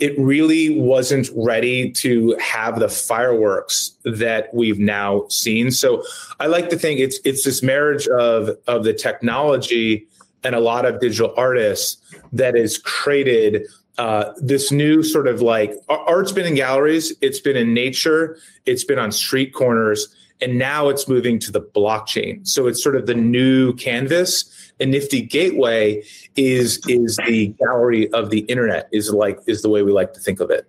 [0.00, 5.70] it really wasn't ready to have the fireworks that we've now seen.
[5.70, 6.02] So
[6.40, 10.06] i like to think it's it's this marriage of of the technology
[10.42, 11.96] and a lot of digital artists
[12.32, 13.66] that has created
[13.98, 18.84] uh, this new sort of like art's been in galleries, it's been in nature, it's
[18.84, 22.46] been on street corners, and now it's moving to the blockchain.
[22.46, 24.50] So it's sort of the new canvas.
[24.80, 26.02] And Nifty Gateway
[26.36, 28.88] is is the gallery of the internet.
[28.92, 30.68] Is like is the way we like to think of it.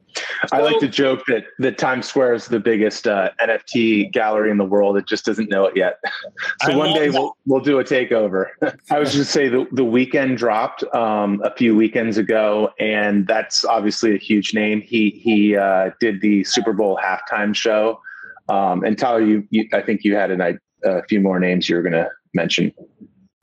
[0.51, 4.57] I like to joke that that Times Square is the biggest uh, NFT gallery in
[4.57, 4.97] the world.
[4.97, 5.99] It just doesn't know it yet.
[6.61, 7.13] so I one day that.
[7.13, 8.47] we'll we'll do a takeover.
[8.91, 13.65] I was just say the the Weeknd dropped um, a few weekends ago, and that's
[13.65, 14.81] obviously a huge name.
[14.81, 17.99] He he uh, did the Super Bowl halftime show.
[18.47, 21.75] Um, and Tyler, you, you, I think you had an, a few more names you
[21.75, 22.71] were going to mention.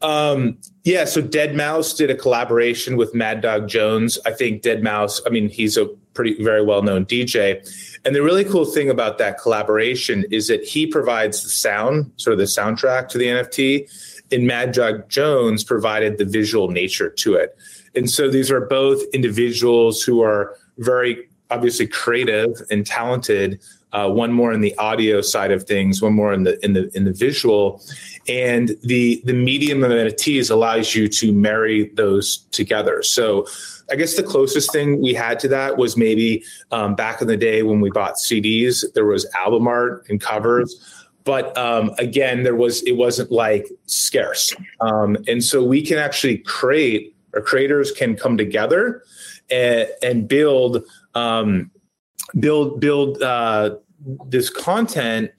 [0.03, 4.19] Um, yeah, so Deadmau5 did a collaboration with Mad Dog Jones.
[4.27, 7.61] I think Deadmau5, I mean, he's a pretty very well known DJ.
[8.05, 12.33] And the really cool thing about that collaboration is that he provides the sound, sort
[12.33, 13.89] of the soundtrack to the NFT,
[14.33, 17.57] and Mad Dog Jones provided the visual nature to it.
[17.95, 23.61] And so these are both individuals who are very obviously creative and talented
[23.93, 26.91] uh, one more in the audio side of things, one more in the in the
[26.95, 27.83] in the visual,
[28.29, 33.03] and the the medium of NFTs allows you to marry those together.
[33.03, 33.47] So.
[33.91, 37.37] I guess the closest thing we had to that was maybe um, back in the
[37.37, 38.85] day when we bought CDs.
[38.95, 44.55] There was album art and covers, but um, again, there was it wasn't like scarce,
[44.81, 49.03] um, and so we can actually create or creators can come together
[49.51, 50.85] and, and build
[51.15, 51.71] um,
[52.39, 53.77] build build uh,
[54.27, 55.31] this content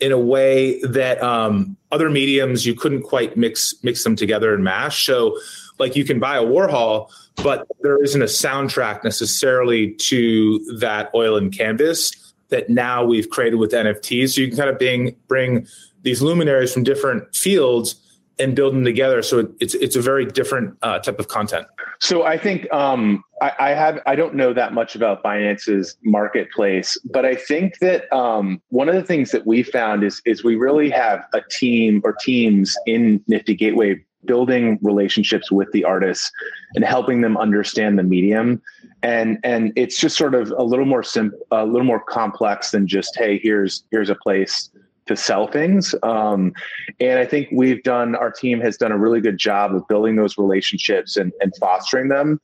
[0.00, 4.64] in a way that um, other mediums you couldn't quite mix mix them together and
[4.64, 5.06] mash.
[5.06, 5.38] So,
[5.78, 7.10] like you can buy a Warhol,
[7.42, 12.12] but there isn't a soundtrack necessarily to that oil and canvas
[12.48, 14.34] that now we've created with NFTs.
[14.34, 15.66] So you can kind of bring bring
[16.02, 17.96] these luminaries from different fields
[18.40, 19.22] and build them together.
[19.22, 21.66] So it's it's a very different uh, type of content.
[22.00, 26.96] So I think um, I, I, have I don't know that much about Binance's marketplace,
[27.12, 30.56] but I think that um, one of the things that we found is is we
[30.56, 36.30] really have a team or teams in Nifty Gateway building relationships with the artists
[36.74, 38.60] and helping them understand the medium
[39.02, 42.86] and and it's just sort of a little more simple a little more complex than
[42.86, 44.70] just hey here's here's a place
[45.10, 45.92] to sell things.
[46.04, 46.52] Um,
[47.00, 50.14] and I think we've done, our team has done a really good job of building
[50.14, 52.40] those relationships and, and fostering them.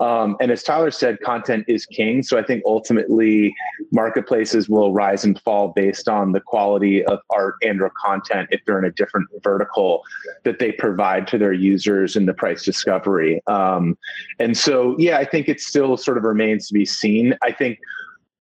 [0.00, 2.22] Um, and as Tyler said, content is king.
[2.22, 3.54] So I think ultimately
[3.92, 8.60] marketplaces will rise and fall based on the quality of art and or content if
[8.64, 10.02] they're in a different vertical
[10.44, 13.42] that they provide to their users in the price discovery.
[13.46, 13.96] Um,
[14.38, 17.34] and so, yeah, I think it still sort of remains to be seen.
[17.42, 17.78] I think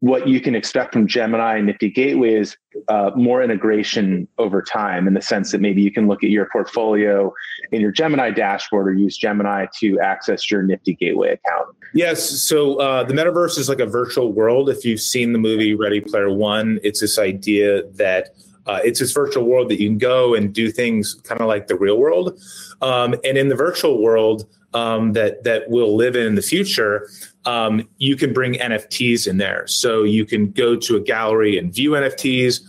[0.00, 5.08] what you can expect from Gemini and Nifty Gateway is uh, more integration over time
[5.08, 7.32] in the sense that maybe you can look at your portfolio
[7.72, 11.76] in your Gemini dashboard or use Gemini to access your Nifty Gateway account.
[11.94, 12.22] Yes.
[12.42, 14.68] So uh, the metaverse is like a virtual world.
[14.68, 18.30] If you've seen the movie Ready Player One, it's this idea that
[18.66, 21.66] uh, it's this virtual world that you can go and do things kind of like
[21.66, 22.38] the real world.
[22.82, 27.08] Um, and in the virtual world um, that that we'll live in in the future,
[27.44, 29.66] um, you can bring NFTs in there.
[29.66, 32.60] So you can go to a gallery and view NFTs,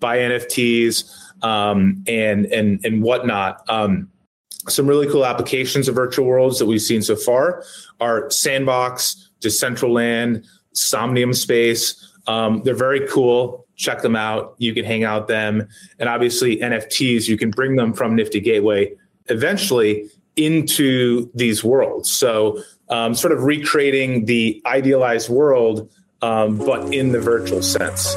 [0.00, 1.10] buy NFTs,
[1.42, 3.68] um, and and and whatnot.
[3.68, 4.10] Um,
[4.68, 7.64] some really cool applications of virtual worlds that we've seen so far
[8.00, 12.04] are Sandbox, Decentraland, Somnium Space.
[12.26, 13.66] Um, they're very cool.
[13.76, 14.54] Check them out.
[14.58, 15.66] You can hang out them,
[15.98, 17.28] and obviously NFTs.
[17.28, 18.94] You can bring them from Nifty Gateway
[19.26, 22.10] eventually into these worlds.
[22.10, 25.90] So um, sort of recreating the idealized world,
[26.22, 28.14] um, but in the virtual sense.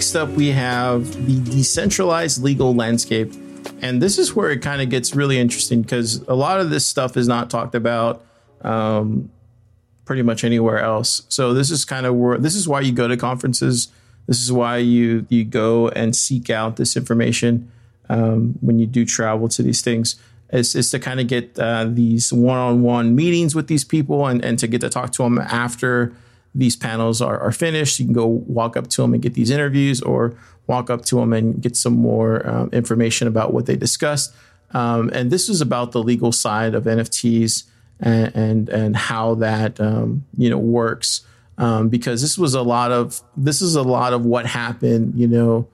[0.00, 3.34] Next up we have the decentralized legal landscape.
[3.82, 6.88] And this is where it kind of gets really interesting because a lot of this
[6.88, 8.24] stuff is not talked about
[8.62, 9.30] um,
[10.06, 11.20] pretty much anywhere else.
[11.28, 13.88] So this is kind of where this is why you go to conferences.
[14.26, 17.70] This is why you you go and seek out this information
[18.08, 20.16] um, when you do travel to these things.
[20.50, 24.58] Is, is to kind of get uh, these one-on-one meetings with these people and, and
[24.60, 26.14] to get to talk to them after
[26.54, 29.50] these panels are, are finished, you can go walk up to them and get these
[29.50, 30.36] interviews, or
[30.66, 34.34] walk up to them and get some more um, information about what they discussed.
[34.72, 37.64] Um, and this is about the legal side of NFTs
[37.98, 41.22] and and, and how that um, you know works.
[41.58, 45.26] Um, because this was a lot of this is a lot of what happened, you
[45.26, 45.68] know,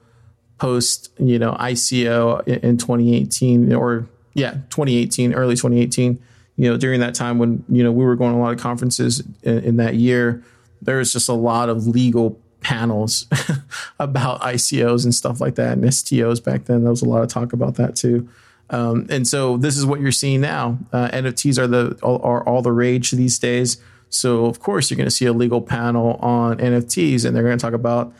[0.57, 6.19] post you know ICO in, in 2018 or yeah 2018 early 2018
[6.55, 8.59] you know during that time when you know we were going to a lot of
[8.59, 10.43] conferences in, in that year
[10.81, 13.25] there's just a lot of legal panels
[13.99, 16.81] about ICOs and stuff like that and STOs back then.
[16.81, 18.27] There was a lot of talk about that too.
[18.69, 20.77] Um, and so this is what you're seeing now.
[20.91, 23.81] Uh, NFTs are the are all the rage these days.
[24.09, 27.57] So of course you're going to see a legal panel on NFTs, and they're going
[27.57, 28.13] to talk about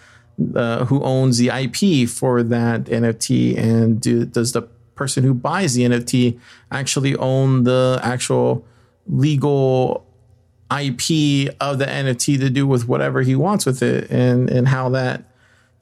[0.56, 4.64] uh, who owns the IP for that NFT, and do, does the
[4.96, 6.40] person who buys the NFT
[6.72, 8.66] actually own the actual
[9.08, 10.07] legal
[10.72, 14.90] IP of the NFT to do with whatever he wants with it and and how
[14.90, 15.24] that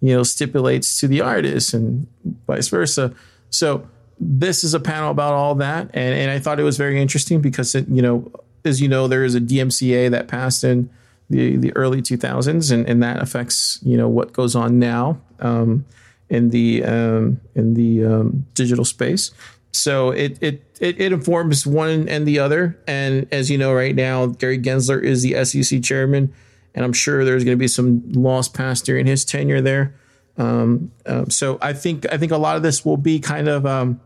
[0.02, 2.08] you know stipulates to the artist and
[2.48, 3.14] vice versa.
[3.50, 3.88] So
[4.20, 7.42] this is a panel about all that and, and I thought it was very interesting
[7.42, 8.32] because it, you know
[8.64, 10.90] as you know there is a DMCA that passed in
[11.30, 15.86] the the early 2000s and, and that affects you know what goes on now um,
[16.30, 19.32] in the um, in the um, digital space.
[19.76, 22.80] So it, it it it informs one and the other.
[22.88, 26.34] And as you know, right now, Gary Gensler is the SEC chairman,
[26.74, 29.96] and I'm sure there's going to be some laws passed during his tenure there.
[30.38, 33.66] Um, um, so I think I think a lot of this will be kind of
[33.66, 34.00] um,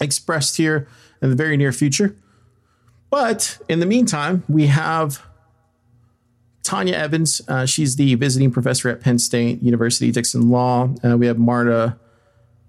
[0.00, 0.88] expressed here
[1.22, 2.16] in the very near future.
[3.10, 5.22] But in the meantime, we have
[6.64, 7.40] Tonya Evans.
[7.48, 10.94] Uh, she's the visiting professor at Penn State University Dickinson Law.
[11.04, 11.98] Uh, we have Marta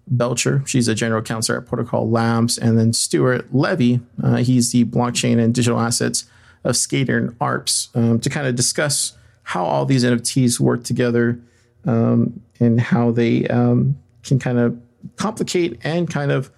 [0.07, 0.63] Belcher.
[0.65, 2.57] She's a general counsel at Protocol Labs.
[2.57, 6.25] And then Stuart Levi, uh, he's the blockchain and digital assets
[6.63, 11.39] of Skadden and Arps um, to kind of discuss how all these NFTs work together
[11.85, 14.77] um, and how they um, can kind of
[15.15, 16.51] complicate and kind of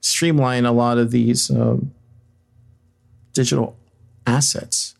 [0.00, 1.92] streamline a lot of these um,
[3.32, 3.76] digital
[4.26, 4.94] assets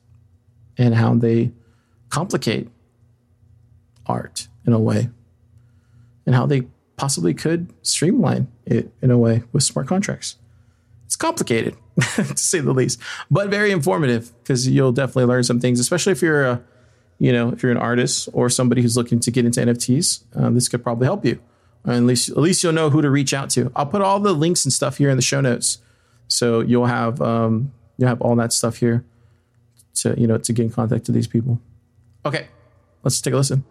[0.76, 1.52] and how they
[2.08, 2.68] complicate
[4.06, 5.08] art in a way
[6.26, 6.62] and how they
[6.98, 10.36] possibly could streamline it in a way with smart contracts.
[11.06, 11.74] It's complicated,
[12.16, 16.20] to say the least, but very informative because you'll definitely learn some things, especially if
[16.20, 16.62] you're a,
[17.18, 20.24] you know, if you're an artist or somebody who's looking to get into NFTs.
[20.34, 21.40] Um, this could probably help you.
[21.86, 23.72] Or at least, at least you'll know who to reach out to.
[23.74, 25.78] I'll put all the links and stuff here in the show notes,
[26.26, 29.04] so you'll have um, you'll have all that stuff here
[29.94, 31.60] to you know to get in contact with these people.
[32.26, 32.48] Okay,
[33.02, 33.64] let's take a listen.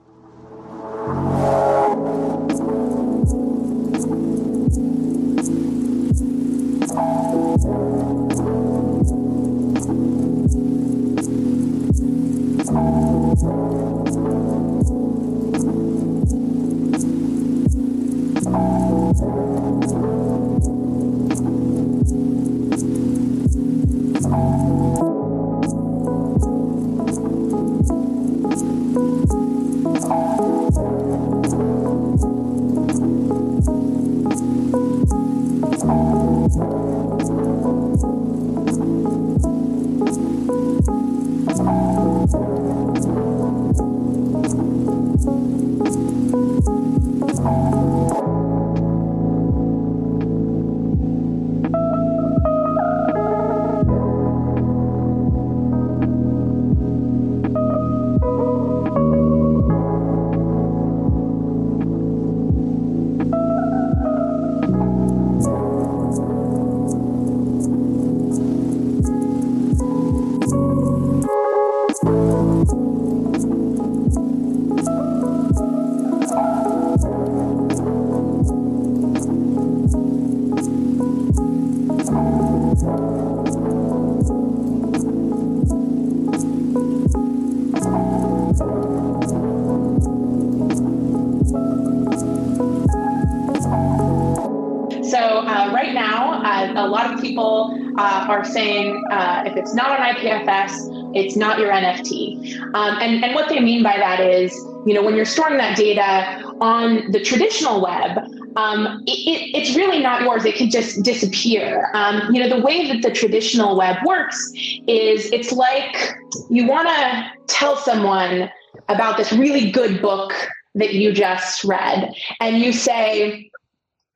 [99.11, 102.59] Uh, if it's not on IPFS, it's not your NFT.
[102.73, 104.53] Um, and, and what they mean by that is,
[104.85, 108.19] you know, when you're storing that data on the traditional web,
[108.55, 110.43] um, it, it, it's really not yours.
[110.45, 111.89] It can just disappear.
[111.93, 114.51] Um, you know, the way that the traditional web works
[114.87, 116.15] is it's like
[116.49, 118.49] you want to tell someone
[118.89, 120.33] about this really good book
[120.75, 123.49] that you just read, and you say,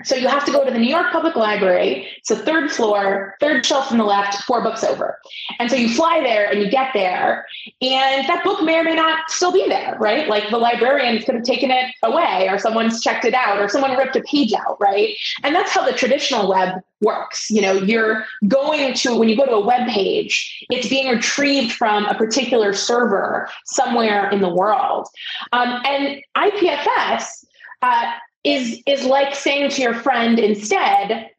[0.03, 2.07] so you have to go to the New York Public Library.
[2.17, 5.17] It's a third floor, third shelf from the left, four books over.
[5.59, 7.45] And so you fly there and you get there,
[7.81, 10.27] and that book may or may not still be there, right?
[10.27, 13.97] Like the librarian could have taken it away, or someone's checked it out, or someone
[13.97, 15.15] ripped a page out, right?
[15.43, 17.49] And that's how the traditional web works.
[17.49, 21.71] You know, you're going to when you go to a web page, it's being retrieved
[21.71, 25.07] from a particular server somewhere in the world.
[25.51, 27.45] Um, and IPFS.
[27.83, 28.11] Uh,
[28.43, 31.29] is is like saying to your friend instead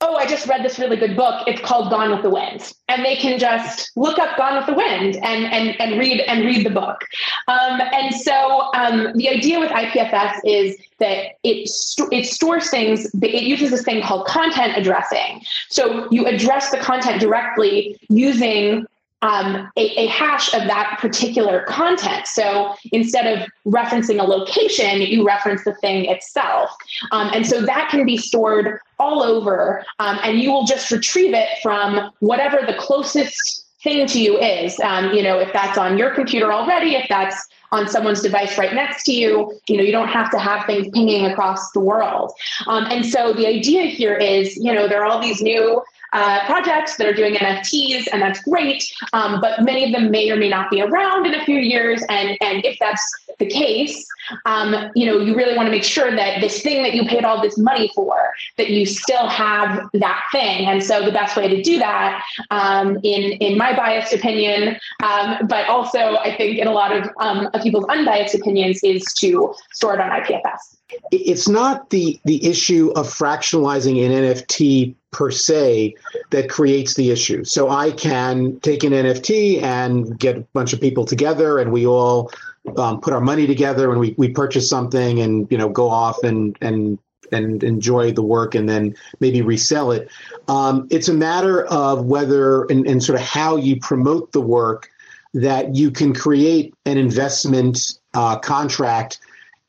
[0.00, 1.42] oh i just read this really good book.
[1.46, 2.72] It's called gone with the wind.
[2.88, 6.44] And they can just look up gone with the wind and and, and read and
[6.44, 7.00] read the book.
[7.48, 13.10] Um, and so um, the idea with ipfs is that it st- it stores things
[13.22, 15.42] it uses this thing called content addressing.
[15.68, 18.86] So you address the content directly using
[19.22, 22.26] um, a, a, hash of that particular content.
[22.26, 26.70] So instead of referencing a location, you reference the thing itself.
[27.12, 31.34] Um, and so that can be stored all over, um, and you will just retrieve
[31.34, 34.78] it from whatever the closest thing to you is.
[34.80, 38.74] Um, you know, if that's on your computer already, if that's on someone's device right
[38.74, 42.32] next to you, you know, you don't have to have things pinging across the world.
[42.66, 45.82] Um, and so the idea here is, you know, there are all these new
[46.12, 48.84] uh, projects that are doing NFTs, and that's great.
[49.12, 52.02] Um, but many of them may or may not be around in a few years.
[52.08, 53.02] And, and if that's
[53.38, 54.06] the case,
[54.44, 57.24] um, you know, you really want to make sure that this thing that you paid
[57.24, 58.16] all this money for,
[58.56, 60.66] that you still have that thing.
[60.66, 65.46] And so the best way to do that, um, in in my biased opinion, um,
[65.48, 69.54] but also I think in a lot of, um, of people's unbiased opinions, is to
[69.72, 70.76] store it on IPFS.
[71.10, 75.94] It's not the the issue of fractionalizing an NFT per se
[76.30, 77.44] that creates the issue.
[77.44, 81.86] So I can take an NFT and get a bunch of people together, and we
[81.86, 82.30] all
[82.76, 86.22] um, put our money together, and we we purchase something, and you know go off
[86.22, 86.98] and and
[87.32, 90.08] and enjoy the work and then maybe resell it.
[90.48, 94.88] Um, it's a matter of whether and, and sort of how you promote the work
[95.34, 99.18] that you can create an investment uh, contract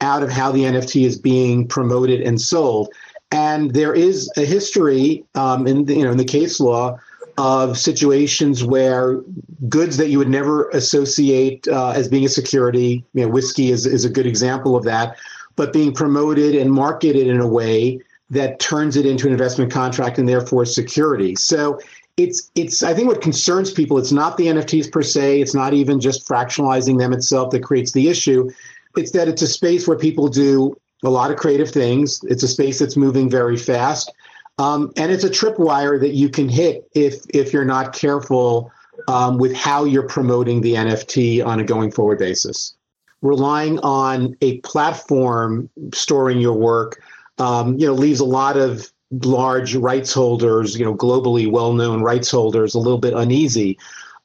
[0.02, 2.90] out of how the NFT is being promoted and sold.
[3.32, 6.98] And there is a history um, in the, you know in the case law
[7.38, 9.22] of situations where
[9.70, 13.86] goods that you would never associate uh, as being a security, you know, whiskey is,
[13.86, 15.16] is a good example of that,
[15.56, 18.00] but being promoted and marketed in a way
[18.30, 21.36] that turns it into an investment contract and therefore security.
[21.36, 21.80] So
[22.18, 25.74] it's it's I think what concerns people, it's not the NFTs per se, it's not
[25.74, 28.50] even just fractionalizing them itself that creates the issue.
[28.98, 32.22] It's that it's a space where people do a lot of creative things.
[32.24, 34.12] It's a space that's moving very fast.
[34.60, 38.72] Um, and it's a tripwire that you can hit if if you're not careful
[39.08, 42.76] um, with how you're promoting the NFT on a going forward basis.
[43.22, 47.02] Relying on a platform storing your work,
[47.38, 52.30] um, you know, leaves a lot of large rights holders, you know, globally well-known rights
[52.30, 53.78] holders, a little bit uneasy.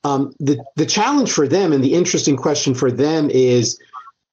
[0.04, 3.78] Um, the the challenge for them and the interesting question for them is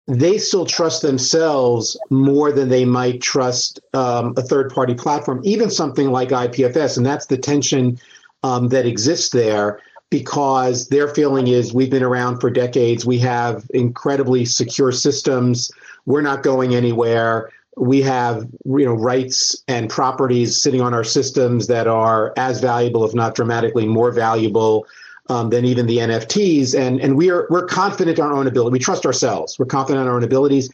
[0.10, 5.70] they still trust themselves more than they might trust um, a third party platform, even
[5.70, 6.98] something like IPFS.
[6.98, 8.00] And that's the tension
[8.42, 9.80] um, that exists there
[10.10, 13.06] because their feeling is we've been around for decades.
[13.06, 15.72] We have incredibly secure systems.
[16.08, 17.52] We're not going anywhere.
[17.78, 23.06] We have you know rights and properties sitting on our systems that are as valuable,
[23.06, 24.88] if not dramatically more valuable
[25.30, 26.78] um, than even the NFTs.
[26.78, 28.74] And and we are we're confident in our own ability.
[28.74, 29.58] We trust ourselves.
[29.58, 30.70] We're confident in our own abilities.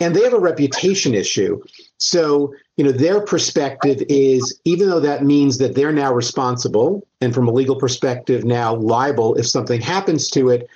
[0.00, 1.60] And they have a reputation issue.
[1.98, 7.34] So, you know, their perspective is even though that means that they're now responsible and
[7.34, 10.68] from a legal perspective now liable if something happens to it,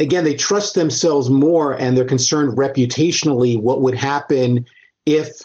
[0.00, 4.66] again, they trust themselves more and they're concerned reputationally what would happen
[5.06, 5.40] if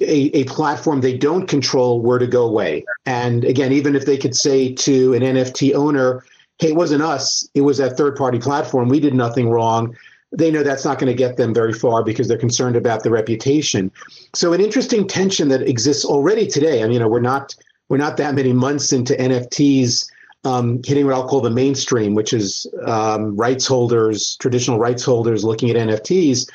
[0.00, 2.84] a, a, platform they don't control were to go away.
[3.06, 6.24] And again, even if they could say to an NFT owner,
[6.58, 8.88] hey, it wasn't us, it was that third party platform.
[8.88, 9.96] We did nothing wrong.
[10.30, 13.10] They know that's not going to get them very far because they're concerned about the
[13.10, 13.90] reputation.
[14.34, 16.80] So an interesting tension that exists already today.
[16.80, 17.54] I mean, you know, we're not
[17.88, 20.10] we're not that many months into NFTs
[20.44, 25.44] um, hitting what I'll call the mainstream, which is um, rights holders, traditional rights holders
[25.44, 26.48] looking at NFTs.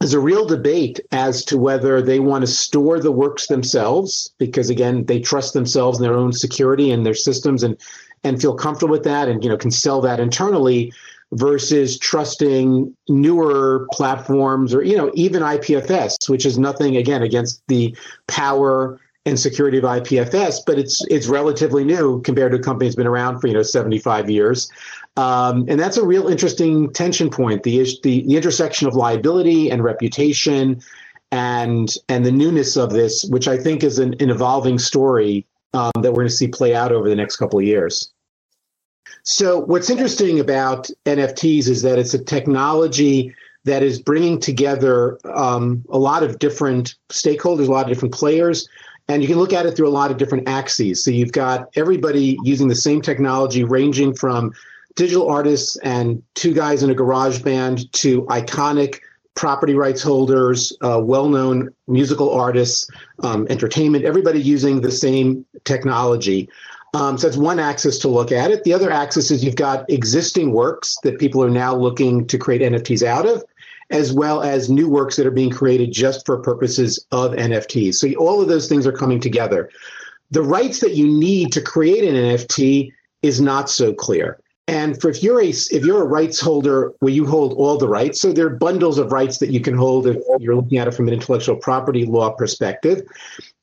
[0.00, 4.68] there's a real debate as to whether they want to store the works themselves because
[4.68, 7.76] again they trust themselves and their own security and their systems and
[8.24, 10.92] and feel comfortable with that and you know can sell that internally
[11.32, 17.96] versus trusting newer platforms or you know even IPFS which is nothing again against the
[18.28, 22.96] power and security of IPFS but it's it's relatively new compared to a company that's
[22.96, 24.70] been around for you know 75 years
[25.16, 29.82] um, and that's a real interesting tension point the, the the intersection of liability and
[29.82, 30.80] reputation
[31.30, 35.90] and and the newness of this which I think is an, an evolving story um,
[36.02, 38.11] that we're going to see play out over the next couple of years.
[39.24, 43.34] So, what's interesting about NFTs is that it's a technology
[43.64, 48.68] that is bringing together um, a lot of different stakeholders, a lot of different players,
[49.08, 51.04] and you can look at it through a lot of different axes.
[51.04, 54.52] So, you've got everybody using the same technology, ranging from
[54.96, 58.98] digital artists and two guys in a garage band to iconic
[59.34, 62.88] property rights holders, uh, well known musical artists,
[63.22, 66.48] um, entertainment, everybody using the same technology.
[66.94, 68.64] Um, so that's one axis to look at it.
[68.64, 72.60] The other axis is you've got existing works that people are now looking to create
[72.60, 73.42] NFTs out of,
[73.90, 77.94] as well as new works that are being created just for purposes of NFTs.
[77.94, 79.70] So all of those things are coming together.
[80.30, 82.92] The rights that you need to create an NFT
[83.22, 84.38] is not so clear.
[84.68, 87.88] And for if you're a if you're a rights holder where you hold all the
[87.88, 90.86] rights, so there are bundles of rights that you can hold if you're looking at
[90.86, 93.02] it from an intellectual property law perspective.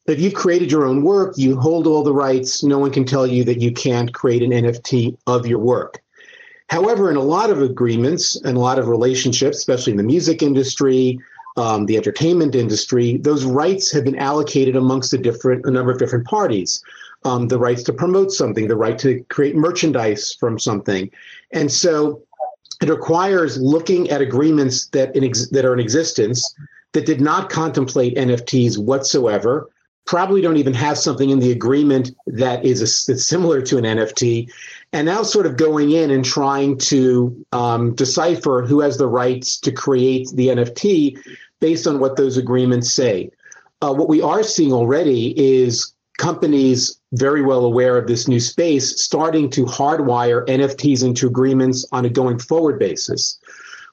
[0.10, 2.64] If you've created your own work, you hold all the rights.
[2.64, 6.02] No one can tell you that you can't create an NFT of your work.
[6.70, 10.42] However, in a lot of agreements and a lot of relationships, especially in the music
[10.42, 11.20] industry,
[11.58, 16.00] um, the entertainment industry, those rights have been allocated amongst a different a number of
[16.00, 16.84] different parties
[17.26, 21.10] um, the rights to promote something, the right to create merchandise from something.
[21.52, 22.22] And so
[22.82, 26.56] it requires looking at agreements that, in ex- that are in existence
[26.94, 29.70] that did not contemplate NFTs whatsoever,
[30.06, 33.84] probably don't even have something in the agreement that is a, that's similar to an
[33.84, 34.52] NFT,
[34.92, 39.60] and now sort of going in and trying to um, decipher who has the rights
[39.60, 41.20] to create the NFT
[41.60, 43.30] based on what those agreements say.
[43.82, 49.02] Uh, what we are seeing already is companies very well aware of this new space
[49.02, 53.40] starting to hardwire NFTs into agreements on a going forward basis.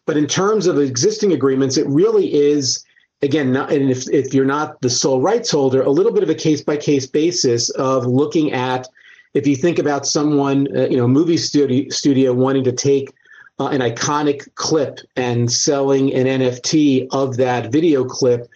[0.06, 2.84] But in terms of existing agreements, it really is
[3.22, 6.30] again, not, and if, if you're not the sole rights holder, a little bit of
[6.30, 8.88] a case by case basis of looking at
[9.34, 13.12] if you think about someone, uh, you know, movie studio, studio wanting to take
[13.58, 18.48] uh, an iconic clip and selling an NFT of that video clip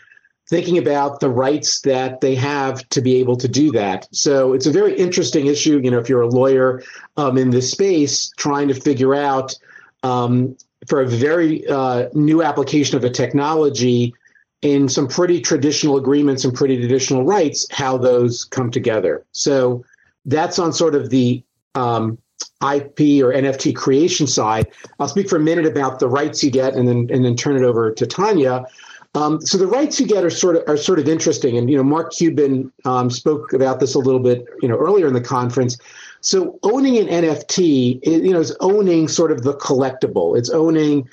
[0.49, 4.09] thinking about the rights that they have to be able to do that.
[4.11, 5.81] So it's a very interesting issue.
[5.83, 6.83] You know, if you're a lawyer
[7.17, 9.55] um, in this space, trying to figure out
[10.03, 10.57] um,
[10.89, 14.15] for a very uh, new application of a technology
[14.63, 19.25] in some pretty traditional agreements and pretty traditional rights, how those come together.
[19.33, 19.85] So
[20.27, 21.43] that's on sort of the
[21.75, 22.19] um,
[22.63, 24.69] IP or NFT creation side.
[24.99, 27.57] I'll speak for a minute about the rights you get, and then and then turn
[27.57, 28.67] it over to Tonya.
[29.15, 31.77] Um, so the rights you get are sort of are sort of interesting, and you
[31.77, 35.21] know Mark Cuban um, spoke about this a little bit you know earlier in the
[35.21, 35.79] conference.
[36.21, 40.37] So owning an NFT, you know, is owning sort of the collectible.
[40.37, 41.09] It's owning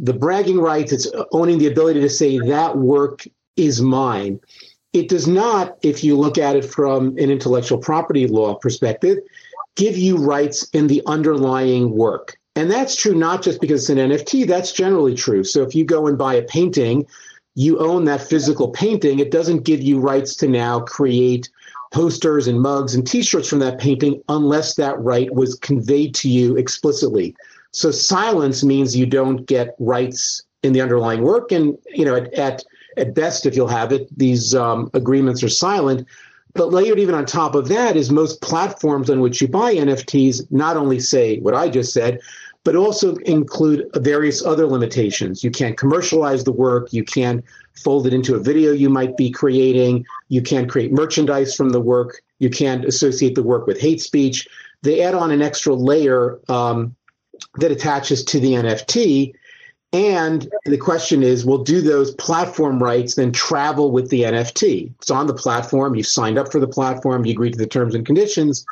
[0.00, 0.92] the bragging rights.
[0.92, 4.40] It's owning the ability to say that work is mine.
[4.92, 9.18] It does not, if you look at it from an intellectual property law perspective,
[9.76, 12.36] give you rights in the underlying work.
[12.54, 15.44] And that's true not just because it's an NFT, that's generally true.
[15.44, 17.06] So if you go and buy a painting
[17.54, 21.48] you own that physical painting, it doesn't give you rights to now create
[21.92, 26.56] posters and mugs and t-shirts from that painting unless that right was conveyed to you
[26.56, 27.34] explicitly.
[27.72, 31.52] So silence means you don't get rights in the underlying work.
[31.52, 32.64] And, you know, at, at,
[32.96, 36.06] at best, if you'll have it, these um, agreements are silent.
[36.54, 40.50] But layered even on top of that is most platforms on which you buy NFTs
[40.50, 42.20] not only say what I just said,
[42.64, 45.42] but also include various other limitations.
[45.42, 46.92] You can't commercialize the work.
[46.92, 47.42] You can't
[47.82, 50.04] fold it into a video you might be creating.
[50.28, 52.22] You can't create merchandise from the work.
[52.38, 54.46] You can't associate the work with hate speech.
[54.82, 56.94] They add on an extra layer um,
[57.58, 59.34] that attaches to the NFT.
[59.92, 64.92] And the question is, well, do those platform rights then travel with the NFT?
[64.98, 65.94] It's on the platform.
[65.94, 67.26] you've signed up for the platform.
[67.26, 68.64] You agreed to the terms and conditions.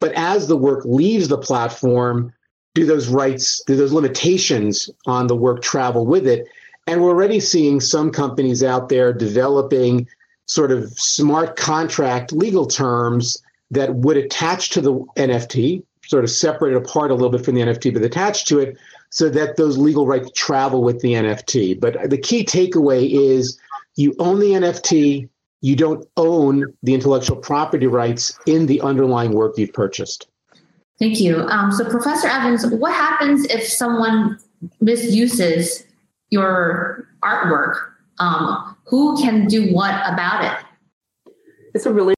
[0.00, 2.32] But as the work leaves the platform,
[2.74, 6.46] do those rights, do those limitations on the work travel with it?
[6.86, 10.06] And we're already seeing some companies out there developing
[10.46, 16.72] sort of smart contract legal terms that would attach to the NFT, sort of separate
[16.72, 18.76] it apart a little bit from the NFT, but attached to it
[19.10, 21.78] so that those legal rights travel with the NFT.
[21.80, 23.58] But the key takeaway is
[23.96, 25.28] you own the NFT,
[25.60, 30.28] you don't own the intellectual property rights in the underlying work you've purchased.
[30.98, 31.40] Thank you.
[31.48, 34.38] Um, so, Professor Evans, what happens if someone
[34.80, 35.84] misuses
[36.30, 37.74] your artwork?
[38.18, 41.32] Um, who can do what about it?
[41.74, 42.15] It's a really important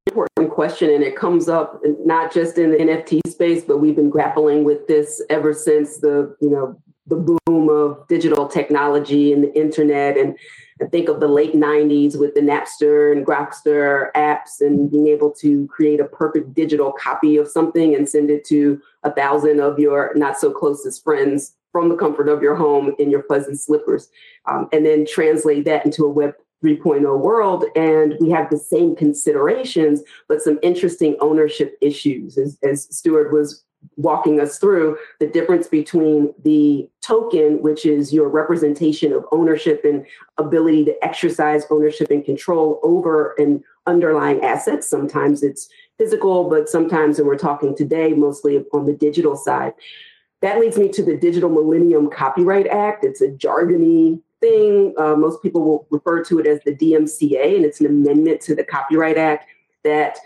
[0.59, 4.64] question, and it comes up not just in the NFT space, but we've been grappling
[4.64, 6.76] with this ever since the you know
[7.06, 7.14] the
[7.47, 10.36] boom of digital technology and the internet and
[10.82, 15.30] I think of the late 90s with the Napster and Grokster apps and being able
[15.35, 19.78] to create a perfect digital copy of something and send it to a thousand of
[19.78, 24.09] your not so closest friends from the comfort of your home in your fuzzy slippers.
[24.47, 27.64] Um, and then translate that into a Web 3.0 world.
[27.76, 33.64] And we have the same considerations, but some interesting ownership issues, as, as Stuart was
[33.97, 40.05] walking us through the difference between the token, which is your representation of ownership and
[40.36, 44.82] ability to exercise ownership and control over an underlying asset.
[44.82, 49.74] Sometimes it's physical, but sometimes, and we're talking today mostly on the digital side.
[50.40, 53.05] That leads me to the Digital Millennium Copyright Act.
[53.05, 54.94] It's a jargony thing.
[54.98, 58.55] Uh, most people will refer to it as the DMCA, and it's an amendment to
[58.55, 59.47] the Copyright Act
[59.85, 60.19] that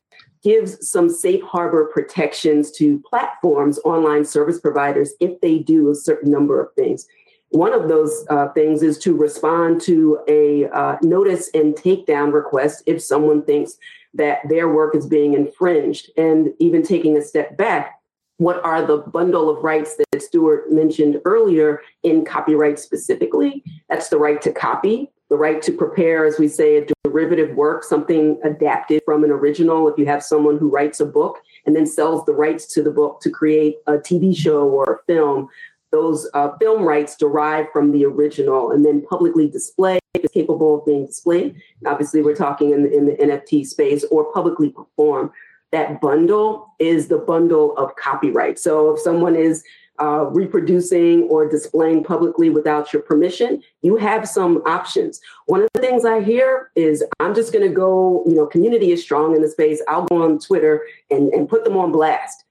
[0.43, 6.31] gives some safe harbor protections to platforms, online service providers, if they do a certain
[6.31, 7.07] number of things.
[7.51, 12.83] One of those uh, things is to respond to a uh, notice and takedown request
[12.87, 13.77] if someone thinks
[14.15, 16.11] that their work is being infringed.
[16.17, 18.01] And even taking a step back,
[18.39, 23.63] what are the bundle of rights that Stuart mentioned earlier in copyright specifically?
[23.89, 27.85] That's the right to copy, the right to prepare, as we say, a derivative work,
[27.85, 29.89] something adapted from an original.
[29.89, 32.91] If you have someone who writes a book and then sells the rights to the
[32.91, 35.49] book to create a TV show or a film,
[35.91, 40.87] those uh, film rights derive from the original and then publicly display is capable of
[40.87, 41.61] being displayed.
[41.87, 45.33] Obviously, we're talking in the, in the NFT space or publicly perform.
[45.73, 48.59] That bundle is the bundle of copyright.
[48.59, 49.65] So if someone is
[50.01, 55.21] uh, reproducing or displaying publicly without your permission, you have some options.
[55.47, 58.93] One of the things I hear is I'm just going to go, you know, community
[58.93, 59.83] is strong in the space.
[59.89, 62.45] I'll go on Twitter and, and put them on blast.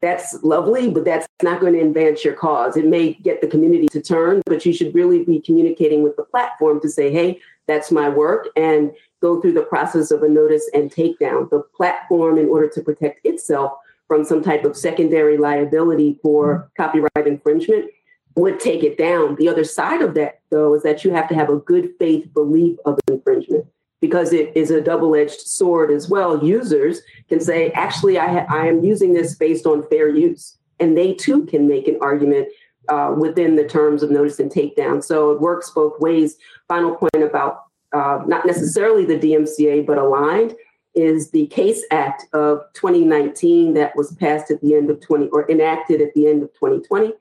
[0.00, 2.76] That's lovely, but that's not going to advance your cause.
[2.76, 6.22] It may get the community to turn, but you should really be communicating with the
[6.22, 10.68] platform to say, hey, that's my work, and go through the process of a notice
[10.72, 11.50] and takedown.
[11.50, 13.72] The platform, in order to protect itself,
[14.08, 16.82] from some type of secondary liability for mm-hmm.
[16.82, 17.90] copyright infringement
[18.34, 19.36] would take it down.
[19.36, 22.32] The other side of that, though, is that you have to have a good faith
[22.32, 23.66] belief of infringement
[24.00, 26.42] because it is a double edged sword as well.
[26.42, 30.56] Users can say, actually, I, ha- I am using this based on fair use.
[30.80, 32.48] And they too can make an argument
[32.88, 35.02] uh, within the terms of notice and takedown.
[35.02, 36.36] So it works both ways.
[36.68, 40.54] Final point about uh, not necessarily the DMCA, but aligned
[40.94, 45.50] is the Case Act of 2019 that was passed at the end of 20 or
[45.50, 47.12] enacted at the end of 2020.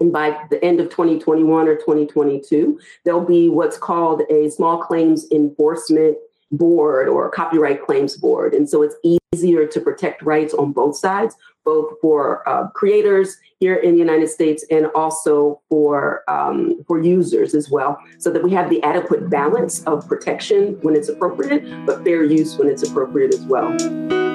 [0.00, 5.26] And by the end of 2021 or 2022, there'll be what's called a small claims
[5.32, 6.18] enforcement
[6.52, 8.54] board or copyright claims board.
[8.54, 8.96] And so it's
[9.32, 11.34] easier to protect rights on both sides,
[11.66, 17.54] both for uh, creators here in the United States and also for um, for users
[17.54, 22.02] as well, so that we have the adequate balance of protection when it's appropriate, but
[22.04, 24.25] fair use when it's appropriate as well.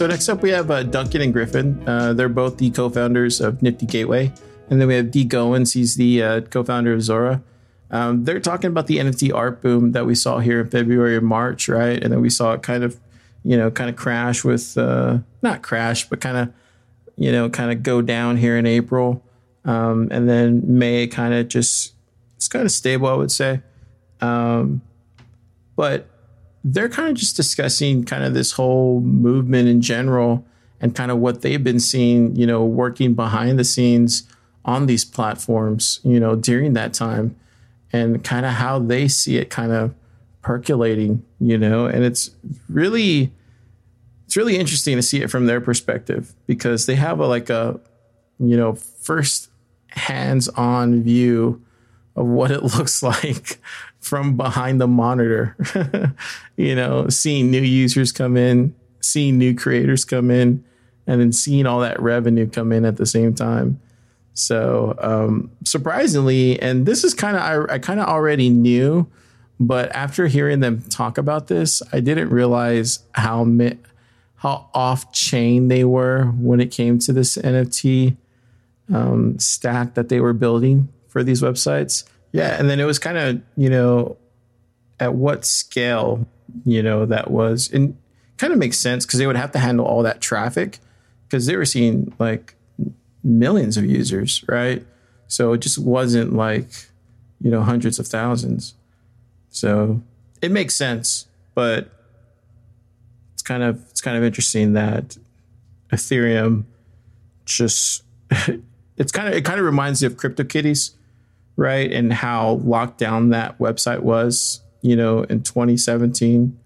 [0.00, 1.86] So next up we have uh, Duncan and Griffin.
[1.86, 4.32] Uh, they're both the co-founders of Nifty Gateway,
[4.70, 5.74] and then we have Dee Goens.
[5.74, 7.42] He's the uh, co-founder of Zora.
[7.90, 11.26] Um, they're talking about the NFT art boom that we saw here in February and
[11.26, 12.02] March, right?
[12.02, 12.98] And then we saw it kind of,
[13.44, 16.54] you know, kind of crash with uh, not crash, but kind of,
[17.18, 19.22] you know, kind of go down here in April,
[19.66, 21.92] um, and then May kind of just
[22.36, 23.60] it's kind of stable, I would say.
[24.22, 24.80] Um,
[25.76, 26.06] but
[26.64, 30.44] they're kind of just discussing kind of this whole movement in general
[30.80, 34.24] and kind of what they've been seeing, you know, working behind the scenes
[34.64, 37.36] on these platforms, you know, during that time
[37.92, 39.94] and kind of how they see it kind of
[40.42, 42.30] percolating, you know, and it's
[42.68, 43.32] really
[44.26, 47.80] it's really interesting to see it from their perspective because they have a like a
[48.40, 49.50] you know, first
[49.88, 51.62] hands-on view
[52.16, 53.60] of what it looks like
[54.00, 55.56] from behind the monitor.
[56.56, 60.64] you know, seeing new users come in, seeing new creators come in,
[61.06, 63.80] and then seeing all that revenue come in at the same time.
[64.34, 69.06] So um, surprisingly, and this is kind of I, I kind of already knew,
[69.58, 73.78] but after hearing them talk about this, I didn't realize how mi-
[74.36, 78.16] how off chain they were when it came to this NFT
[78.92, 82.04] um, stack that they were building for these websites.
[82.32, 84.16] Yeah, and then it was kind of you know
[84.98, 86.26] at what scale
[86.64, 87.96] you know that was, and
[88.36, 90.78] kind of makes sense because they would have to handle all that traffic
[91.28, 92.54] because they were seeing like
[93.22, 94.84] millions of users, right?
[95.28, 96.70] So it just wasn't like
[97.40, 98.74] you know hundreds of thousands.
[99.50, 100.02] So
[100.40, 101.90] it makes sense, but
[103.34, 105.16] it's kind of it's kind of interesting that
[105.92, 106.64] Ethereum
[107.44, 108.04] just
[108.96, 110.92] it's kind of it kind of reminds me of CryptoKitties
[111.60, 111.92] right?
[111.92, 116.58] And how locked down that website was, you know, in 2017.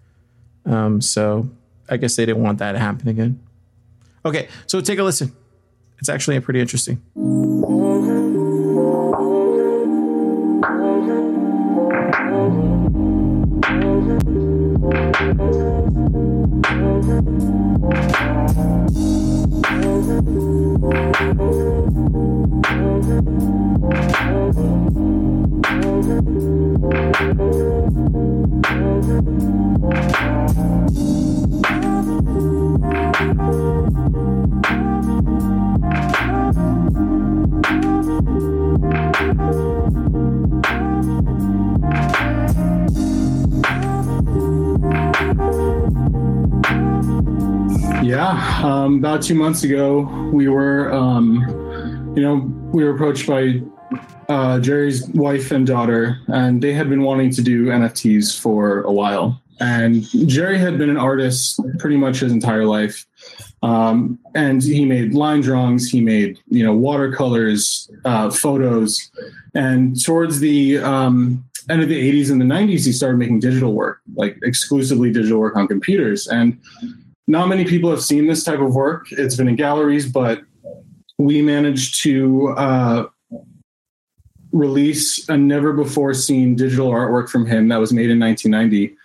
[0.67, 1.51] Um, so
[1.89, 3.41] I guess they didn't want that to happen again.
[4.25, 5.33] Okay, so take a listen.
[5.99, 7.03] It's actually pretty interesting.
[48.05, 52.37] Yeah, um, about two months ago, we were, um, you know,
[52.73, 53.61] we were approached by
[54.35, 58.91] uh, Jerry's wife and daughter, and they had been wanting to do NFTs for a
[58.91, 59.41] while.
[59.61, 63.07] And Jerry had been an artist pretty much his entire life.
[63.63, 69.11] Um, and he made line drawings, he made, you know, watercolors, uh, photos.
[69.55, 73.73] And towards the um, end of the 80s and the 90s, he started making digital
[73.73, 76.27] work, like exclusively digital work on computers.
[76.27, 76.59] And
[77.29, 79.07] not many people have seen this type of work.
[79.13, 80.43] It's been in galleries, but
[81.19, 83.07] we managed to uh,
[84.55, 88.97] release a never before seen digital artwork from him that was made in 1990.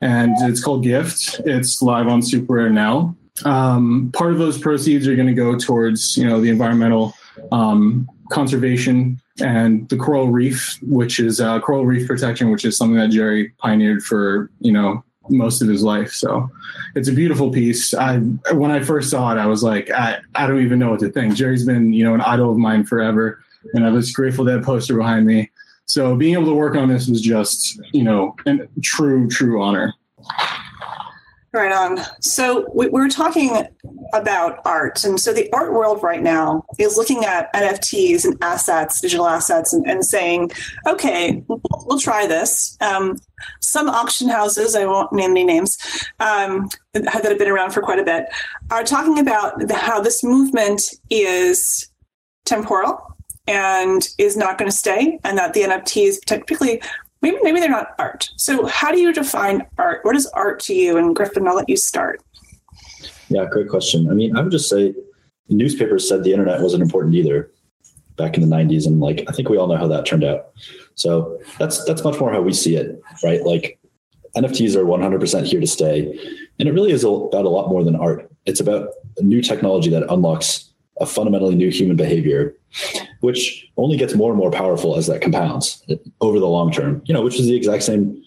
[0.00, 1.40] And it's called Gift.
[1.44, 3.14] It's live on SuperRare now.
[3.44, 7.14] Um, part of those proceeds are going to go towards, you know, the environmental
[7.52, 12.96] um, conservation and the coral reef, which is uh, coral reef protection, which is something
[12.96, 16.12] that Jerry pioneered for, you know, most of his life.
[16.12, 16.50] So
[16.94, 17.94] it's a beautiful piece.
[17.94, 18.18] I
[18.52, 21.10] when I first saw it, I was like, I, I don't even know what to
[21.10, 21.34] think.
[21.34, 23.43] Jerry's been, you know, an idol of mine forever.
[23.72, 25.50] And I was grateful to have poster behind me.
[25.86, 29.94] So being able to work on this was just, you know, a true, true honor.
[31.52, 31.98] Right on.
[32.20, 33.64] So we, we're talking
[34.12, 35.04] about art.
[35.04, 39.72] And so the art world right now is looking at NFTs and assets, digital assets,
[39.72, 40.50] and, and saying,
[40.84, 42.76] okay, we'll try this.
[42.80, 43.18] Um,
[43.60, 45.78] some auction houses, I won't name any names,
[46.18, 48.26] um, that have been around for quite a bit,
[48.72, 51.88] are talking about how this movement is
[52.46, 53.13] temporal
[53.46, 56.80] and is not going to stay, and that the NFTs, particularly
[57.22, 58.30] maybe maybe they're not art.
[58.36, 60.04] So how do you define art?
[60.04, 60.96] What is art to you?
[60.96, 62.20] And Griffin, I'll let you start.
[63.28, 64.10] Yeah, great question.
[64.10, 64.94] I mean, I would just say
[65.48, 67.50] newspapers said the internet wasn't important either
[68.16, 70.52] back in the 90s and like I think we all know how that turned out.
[70.94, 73.42] So that's that's much more how we see it, right?
[73.42, 73.78] Like
[74.36, 76.18] NFTs are 100% here to stay.
[76.58, 78.30] And it really is about a lot more than art.
[78.46, 78.88] It's about
[79.20, 82.54] new technology that unlocks a fundamentally new human behavior,
[83.20, 85.82] which only gets more and more powerful as that compounds
[86.20, 88.22] over the long term, you know, which is the exact same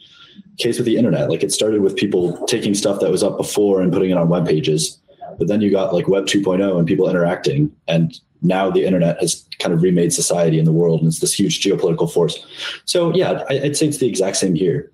[0.57, 1.29] case with the internet.
[1.29, 4.29] Like it started with people taking stuff that was up before and putting it on
[4.29, 4.99] web pages.
[5.37, 9.45] but then you got like Web 2.0 and people interacting, and now the internet has
[9.59, 12.45] kind of remade society in the world, and it's this huge geopolitical force.
[12.85, 14.91] So yeah, I'd say it's the exact same here.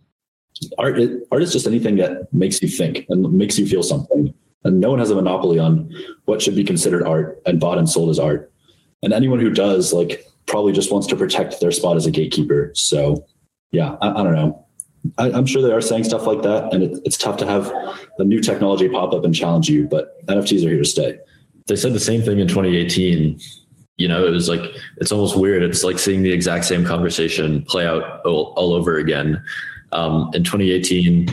[0.78, 1.00] Art,
[1.32, 4.34] art is just anything that makes you think and makes you feel something.
[4.64, 5.94] And no one has a monopoly on
[6.26, 8.52] what should be considered art and bought and sold as art.
[9.02, 12.72] And anyone who does, like, probably just wants to protect their spot as a gatekeeper.
[12.74, 13.26] So,
[13.72, 14.66] yeah, I, I don't know.
[15.18, 17.72] I, am sure they are saying stuff like that, and it, it's tough to have
[18.20, 19.86] a new technology pop up and challenge you.
[19.86, 21.20] But NFTs are here to stay.
[21.68, 23.40] They said the same thing in 2018.
[23.98, 24.62] You know, it was like
[24.98, 25.62] it's almost weird.
[25.62, 29.44] It's like seeing the exact same conversation play out all, all over again.
[29.92, 31.28] Um, in 2018,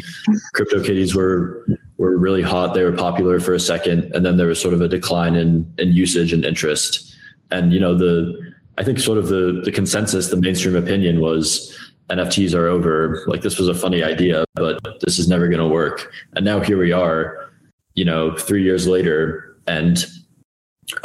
[0.53, 1.67] Crypto CryptoKitties were
[2.01, 2.73] were really hot.
[2.73, 5.71] They were popular for a second, and then there was sort of a decline in
[5.79, 7.15] in usage and interest.
[7.51, 11.77] And you know, the I think sort of the the consensus, the mainstream opinion was
[12.09, 13.23] NFTs are over.
[13.27, 16.11] Like this was a funny idea, but this is never going to work.
[16.35, 17.51] And now here we are,
[17.95, 20.03] you know, three years later, and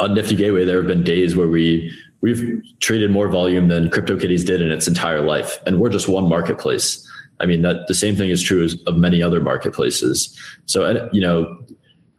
[0.00, 1.92] on Nifty Gateway, there have been days where we
[2.22, 6.26] we've traded more volume than CryptoKitties did in its entire life, and we're just one
[6.26, 7.05] marketplace.
[7.40, 10.36] I mean, that the same thing is true as, of many other marketplaces.
[10.66, 11.58] So, you know,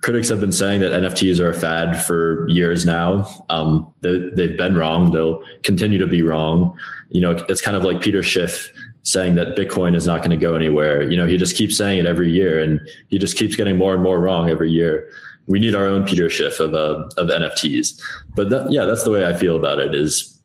[0.02, 3.28] critics have been saying that NFTs are a fad for years now.
[3.50, 5.12] Um, they, they've been wrong.
[5.12, 6.78] They'll continue to be wrong.
[7.10, 8.72] You know, it's kind of like Peter Schiff
[9.04, 11.02] saying that Bitcoin is not going to go anywhere.
[11.10, 13.94] You know, he just keeps saying it every year, and he just keeps getting more
[13.94, 15.10] and more wrong every year.
[15.48, 18.02] We need our own Peter Schiff of uh, of NFTs.
[18.36, 19.96] But that, yeah, that's the way I feel about it.
[19.96, 20.37] Is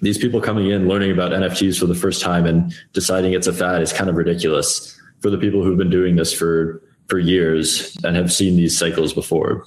[0.00, 3.52] these people coming in learning about NFTs for the first time and deciding it's a
[3.52, 7.96] fad is kind of ridiculous for the people who've been doing this for for years
[8.04, 9.64] and have seen these cycles before.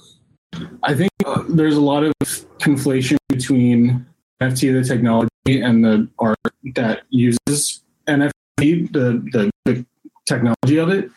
[0.82, 2.12] I think uh, there's a lot of
[2.58, 4.06] conflation between
[4.40, 6.38] NFT, the technology, and the art
[6.74, 9.86] that uses NFT, the, the, the
[10.26, 11.10] technology of it.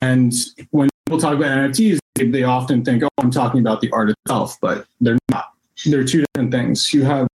[0.00, 0.32] And
[0.70, 4.10] when people talk about NFTs, they, they often think, oh, I'm talking about the art
[4.10, 5.52] itself, but they're not
[5.86, 6.92] they're two different things.
[6.92, 7.28] You have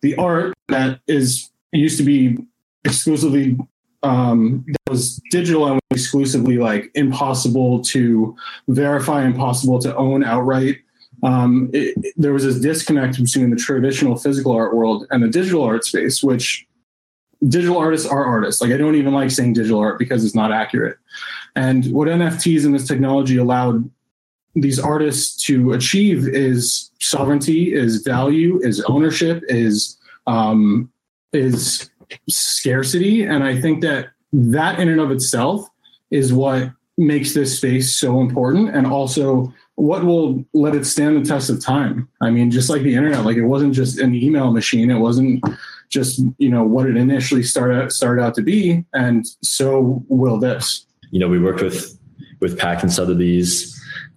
[0.00, 2.38] the art that is used to be
[2.84, 3.56] exclusively
[4.02, 8.36] um, that was digital and exclusively like impossible to
[8.68, 10.78] verify, impossible to own outright.
[11.22, 15.28] Um, it, it, there was this disconnect between the traditional physical art world and the
[15.28, 16.66] digital art space, which
[17.48, 18.60] digital artists are artists.
[18.60, 20.96] Like I don't even like saying digital art because it's not accurate.
[21.54, 23.88] And what NFTs and this technology allowed
[24.54, 30.90] these artists to achieve is sovereignty, is value, is ownership, is um,
[31.32, 31.90] is
[32.28, 35.66] scarcity, and I think that that in and of itself
[36.10, 41.28] is what makes this space so important, and also what will let it stand the
[41.28, 42.08] test of time.
[42.20, 45.42] I mean, just like the internet, like it wasn't just an email machine, it wasn't
[45.88, 50.86] just you know what it initially started started out to be, and so will this.
[51.10, 51.98] You know, we worked with
[52.40, 53.71] with Pak and Sotheby's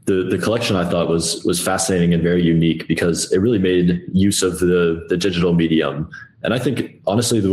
[0.06, 4.02] the the collection I thought was was fascinating and very unique because it really made
[4.14, 6.10] use of the the digital medium.
[6.44, 7.50] And I think honestly, the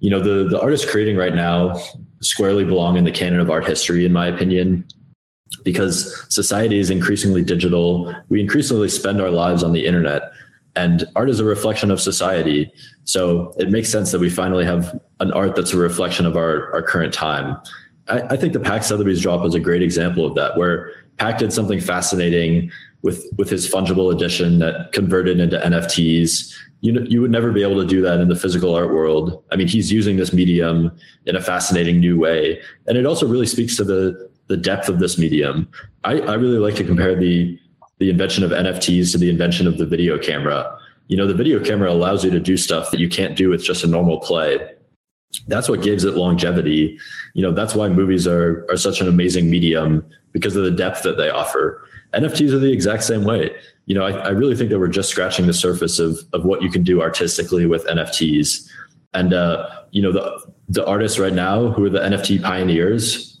[0.00, 1.80] you know the the artists creating right now
[2.20, 4.84] squarely belong in the canon of art history, in my opinion,
[5.62, 8.12] because society is increasingly digital.
[8.28, 10.32] We increasingly spend our lives on the internet,
[10.74, 12.72] and art is a reflection of society.
[13.04, 16.72] So it makes sense that we finally have an art that's a reflection of our
[16.74, 17.56] our current time.
[18.08, 21.38] I, I think the Pak Sotheby's drop was a great example of that, where Pak
[21.38, 22.70] did something fascinating
[23.02, 26.52] with with his fungible edition that converted into NFTs.
[26.80, 29.42] You you would never be able to do that in the physical art world.
[29.50, 30.90] I mean, he's using this medium
[31.24, 34.98] in a fascinating new way, and it also really speaks to the the depth of
[34.98, 35.68] this medium.
[36.04, 37.58] I, I really like to compare the
[37.98, 40.78] the invention of NFTs to the invention of the video camera.
[41.08, 43.62] You know, the video camera allows you to do stuff that you can't do with
[43.62, 44.58] just a normal play.
[45.48, 46.98] That's what gives it longevity.
[47.34, 50.04] You know, that's why movies are are such an amazing medium
[50.36, 51.82] because of the depth that they offer.
[52.12, 53.56] NFTs are the exact same way.
[53.86, 56.60] You know, I, I really think that we're just scratching the surface of of what
[56.60, 58.68] you can do artistically with NFTs.
[59.14, 63.40] And uh, you know, the the artists right now who are the NFT pioneers,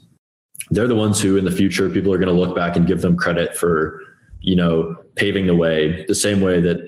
[0.70, 3.02] they're the ones who in the future people are going to look back and give
[3.02, 4.00] them credit for,
[4.40, 6.78] you know, paving the way, the same way that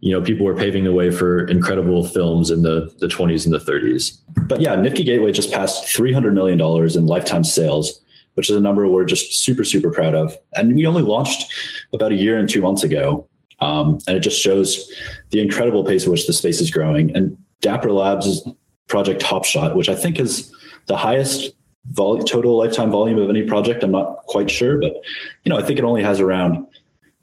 [0.00, 3.54] you know people were paving the way for incredible films in the the 20s and
[3.54, 4.20] the 30s.
[4.46, 8.03] But yeah, Nifty Gateway just passed 300 million dollars in lifetime sales
[8.34, 10.36] which is a number we're just super, super proud of.
[10.54, 11.52] And we only launched
[11.92, 13.28] about a year and two months ago.
[13.60, 14.92] Um, and it just shows
[15.30, 17.14] the incredible pace at which the space is growing.
[17.16, 18.46] And Dapper Labs
[18.88, 20.52] Project Top Shot, which I think is
[20.86, 21.54] the highest
[21.86, 23.82] vol- total lifetime volume of any project.
[23.82, 24.92] I'm not quite sure, but
[25.44, 26.66] you know, I think it only has around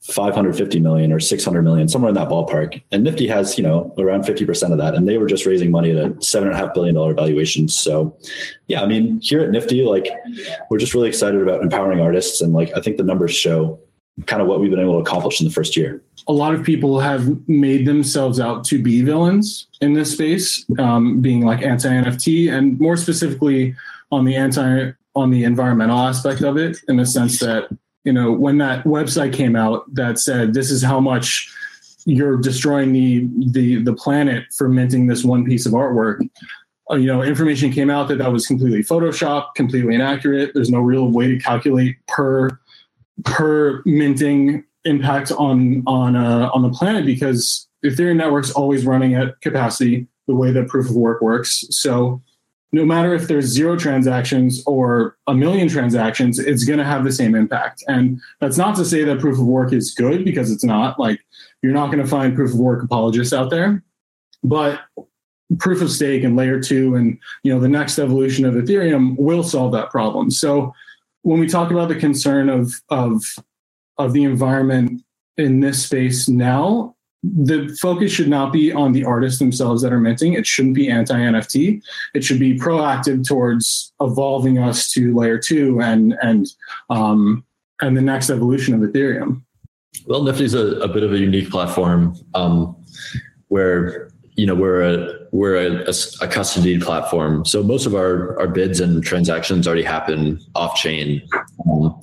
[0.01, 2.81] 550 million or 600 million, somewhere in that ballpark.
[2.91, 4.95] And Nifty has, you know, around 50% of that.
[4.95, 7.67] And they were just raising money at a seven and a half billion dollar valuation.
[7.67, 8.17] So
[8.67, 10.07] yeah, I mean, here at Nifty, like
[10.69, 12.41] we're just really excited about empowering artists.
[12.41, 13.79] And like, I think the numbers show
[14.25, 16.01] kind of what we've been able to accomplish in the first year.
[16.27, 21.21] A lot of people have made themselves out to be villains in this space, um,
[21.21, 23.75] being like anti NFT, and more specifically
[24.11, 27.69] on the anti on the environmental aspect of it, in the sense that
[28.03, 31.51] you know when that website came out that said this is how much
[32.05, 36.19] you're destroying the the the planet for minting this one piece of artwork
[36.91, 40.51] uh, you know information came out that that was completely photoshopped completely inaccurate.
[40.53, 42.59] There's no real way to calculate per
[43.23, 49.39] per minting impact on on uh, on the planet because ethereum network's always running at
[49.41, 51.65] capacity the way that proof of work works.
[51.69, 52.21] So
[52.71, 57.11] no matter if there's zero transactions or a million transactions, it's going to have the
[57.11, 57.83] same impact.
[57.87, 60.99] And that's not to say that proof of work is good because it's not.
[60.99, 61.19] Like,
[61.61, 63.83] you're not going to find proof of work apologists out there.
[64.43, 64.79] But
[65.59, 69.43] proof of stake and layer two and you know the next evolution of ethereum will
[69.43, 70.73] solve that problem so
[71.23, 73.21] when we talk about the concern of of
[73.97, 75.03] of the environment
[75.37, 79.99] in this space now the focus should not be on the artists themselves that are
[79.99, 80.33] minting.
[80.33, 81.81] It shouldn't be anti NFT.
[82.15, 86.47] It should be proactive towards evolving us to layer two and and
[86.89, 87.45] um,
[87.81, 89.43] and the next evolution of Ethereum.
[90.07, 92.75] Well, Nifty's a, a bit of a unique platform um,
[93.49, 97.45] where you know we're a we're a, a, a custodied platform.
[97.45, 101.21] So most of our our bids and transactions already happen off chain.
[101.69, 102.01] Um,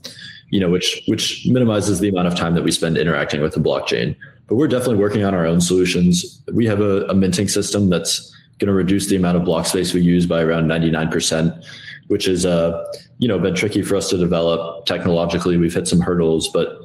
[0.51, 3.61] you know, which which minimizes the amount of time that we spend interacting with the
[3.61, 4.15] blockchain
[4.49, 6.43] but we're definitely working on our own solutions.
[6.53, 9.95] We have a, a minting system that's going to reduce the amount of block space
[9.95, 11.65] we use by around 99%,
[12.09, 12.85] which is, uh,
[13.19, 15.59] you know, been tricky for us to develop technologically.
[15.59, 16.81] We've hit some hurdles, but,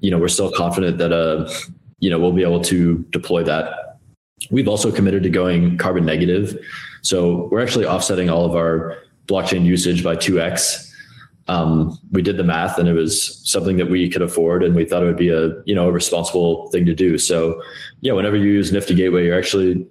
[0.00, 1.52] you know, we're still confident that, uh,
[2.00, 3.98] you know, we'll be able to deploy that.
[4.50, 6.58] We've also committed to going carbon negative.
[7.02, 10.91] So we're actually offsetting all of our blockchain usage by 2x
[11.48, 14.84] um, we did the math and it was something that we could afford and we
[14.84, 17.18] thought it would be a you know a responsible thing to do.
[17.18, 17.60] So
[18.00, 19.86] yeah whenever you use nifty gateway you're actually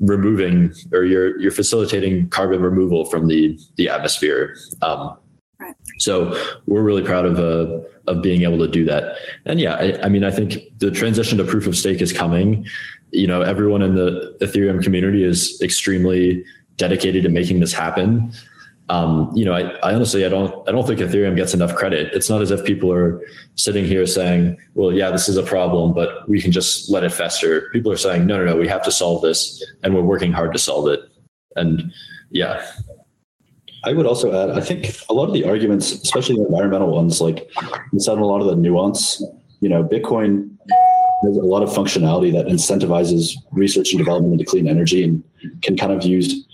[0.00, 4.56] removing or you're you're facilitating carbon removal from the the atmosphere.
[4.82, 5.16] Um,
[5.58, 5.74] right.
[5.98, 9.16] so we're really proud of uh, of being able to do that.
[9.46, 12.66] And yeah I, I mean i think the transition to proof of stake is coming.
[13.12, 16.44] You know everyone in the ethereum community is extremely
[16.76, 18.32] dedicated to making this happen
[18.90, 22.12] um, you know, I, I, honestly, I don't, I don't think Ethereum gets enough credit.
[22.12, 23.22] It's not as if people are
[23.54, 27.12] sitting here saying, "Well, yeah, this is a problem, but we can just let it
[27.12, 30.32] fester." People are saying, "No, no, no, we have to solve this, and we're working
[30.32, 31.00] hard to solve it."
[31.54, 31.92] And
[32.30, 32.66] yeah,
[33.84, 37.20] I would also add, I think a lot of the arguments, especially the environmental ones,
[37.20, 39.22] like out on a lot of the nuance.
[39.60, 40.50] You know, Bitcoin
[41.22, 45.22] has a lot of functionality that incentivizes research and development into clean energy and
[45.62, 46.44] can kind of use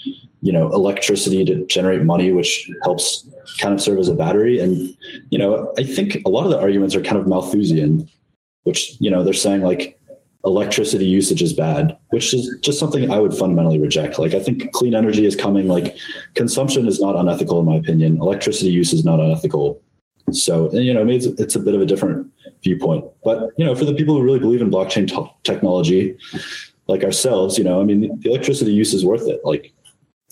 [0.47, 3.29] you know electricity to generate money which helps
[3.59, 4.61] kind of serve as a battery.
[4.61, 4.97] And
[5.31, 8.09] you know i think a lot of the arguments are kind of malthusian
[8.63, 9.99] which you know they're saying like
[10.45, 14.19] electricity usage is bad which is just something i would fundamentally reject.
[14.19, 15.67] Like i think clean energy is coming.
[15.67, 15.97] Like
[16.35, 18.19] consumption is not unethical in my opinion.
[18.19, 19.83] Electricity use is not unethical.
[20.31, 22.31] So you know it's, it's a bit of a different
[22.63, 23.05] viewpoint.
[23.25, 26.17] But you know for the people who really believe in blockchain t- technology
[26.89, 29.41] like ourselves you know i mean the electricity use is worth it.
[29.45, 29.73] Like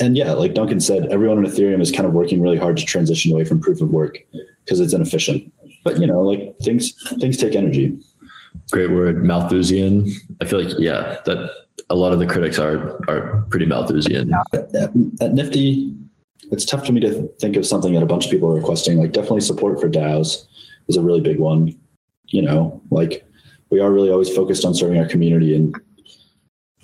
[0.01, 2.85] and yeah, like Duncan said, everyone in Ethereum is kind of working really hard to
[2.85, 4.19] transition away from proof of work
[4.65, 5.53] because it's inefficient.
[5.85, 7.97] But you know, like things things take energy.
[8.71, 10.11] Great word, Malthusian.
[10.41, 11.51] I feel like yeah, that
[11.91, 14.33] a lot of the critics are are pretty Malthusian.
[14.53, 14.75] At,
[15.21, 15.95] at Nifty,
[16.51, 18.99] it's tough for me to think of something that a bunch of people are requesting.
[18.99, 20.47] Like definitely support for DAOs
[20.89, 21.79] is a really big one.
[22.27, 23.25] You know, like
[23.71, 25.75] we are really always focused on serving our community and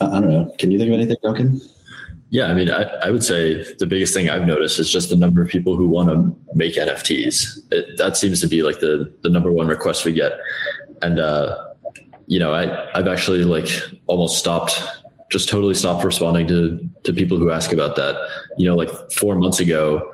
[0.01, 0.55] I don't know.
[0.59, 1.61] Can you think of anything, Duncan?
[2.31, 5.17] Yeah, I mean, I, I, would say the biggest thing I've noticed is just the
[5.17, 7.59] number of people who want to make NFTs.
[7.73, 10.39] It, that seems to be like the the number one request we get,
[11.03, 11.59] and uh,
[12.29, 13.69] you know, I I've actually like
[14.07, 14.81] almost stopped,
[15.29, 18.15] just totally stopped responding to to people who ask about that.
[18.57, 20.13] You know, like four months ago,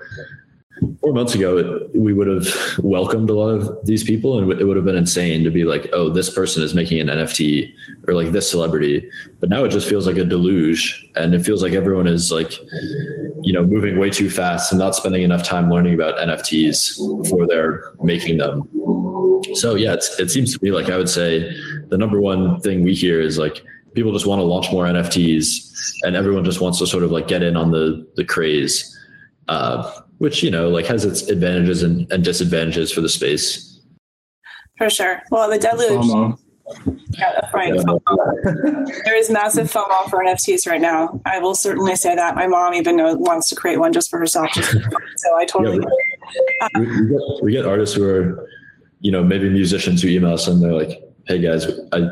[1.01, 2.48] four months ago, we would have
[2.78, 5.89] welcomed a lot of these people, and it would have been insane to be like,
[5.93, 7.73] "Oh, this person is making an NFT,"
[8.07, 9.09] or like this celebrity.
[9.40, 12.59] But now it just feels like a deluge, and it feels like everyone is like,
[13.43, 17.47] you know, moving way too fast and not spending enough time learning about NFTs before
[17.47, 18.69] they're making them.
[19.55, 21.55] So yeah, it seems to me like I would say
[21.89, 23.62] the number one thing we hear is like
[23.94, 27.28] people just want to launch more NFTs, and everyone just wants to sort of like
[27.28, 28.93] get in on the the craze.
[29.48, 29.89] Uh,
[30.19, 33.81] which you know like has its advantages and, and disadvantages for the space
[34.79, 36.39] for sure well the deluge
[37.11, 37.73] yeah, right.
[39.05, 41.21] there is massive FOMO for NFTs right now.
[41.25, 42.35] I will certainly say that.
[42.35, 44.51] My mom even knows, wants to create one just for herself.
[44.53, 44.81] Just for
[45.17, 45.79] so I totally.
[45.79, 48.49] Yeah, we, we, get, we, get, artists who are
[49.01, 52.09] you know, maybe musicians who email us and they're like, "Hey guys, I,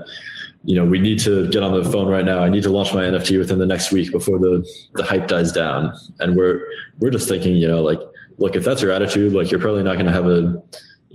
[0.65, 2.41] you know, we need to get on the phone right now.
[2.41, 5.53] I need to launch my NFT within the next week before the the hype dies
[5.53, 6.66] down." And we're
[7.01, 8.01] we're just thinking, you know, like,
[8.39, 10.62] look, if that's your attitude, like you're probably not going to have a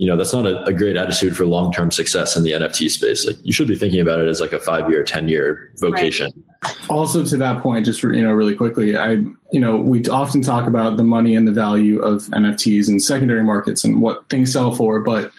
[0.00, 3.26] you know that's not a, a great attitude for long-term success in the nft space
[3.26, 6.32] like you should be thinking about it as like a five year ten year vocation
[6.64, 6.76] right.
[6.88, 9.10] also to that point just you know really quickly i
[9.52, 13.44] you know we often talk about the money and the value of nfts and secondary
[13.44, 15.30] markets and what things sell for but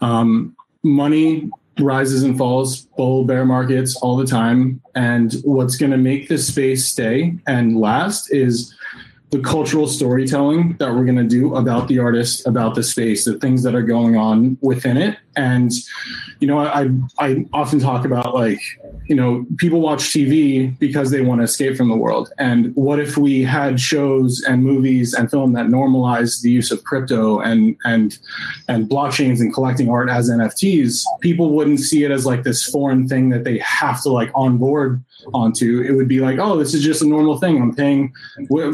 [0.00, 1.48] um, money
[1.80, 6.46] rises and falls bull bear markets all the time and what's going to make this
[6.46, 8.74] space stay and last is
[9.30, 13.38] the cultural storytelling that we're going to do about the artist, about the space, the
[13.38, 15.18] things that are going on within it.
[15.36, 15.70] And,
[16.40, 16.90] you know, I,
[17.20, 18.60] I often talk about like,
[19.10, 22.32] you know, people watch TV because they want to escape from the world.
[22.38, 26.84] And what if we had shows and movies and film that normalized the use of
[26.84, 28.16] crypto and, and,
[28.68, 31.02] and blockchains and collecting art as NFTs?
[31.22, 35.02] People wouldn't see it as like this foreign thing that they have to like onboard
[35.34, 35.80] onto.
[35.80, 37.60] It would be like, oh, this is just a normal thing.
[37.60, 38.12] I'm paying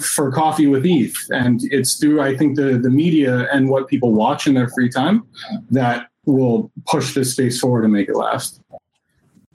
[0.02, 1.16] for coffee with ETH.
[1.30, 4.90] And it's through, I think, the, the media and what people watch in their free
[4.90, 5.26] time
[5.70, 8.60] that will push this space forward and make it last.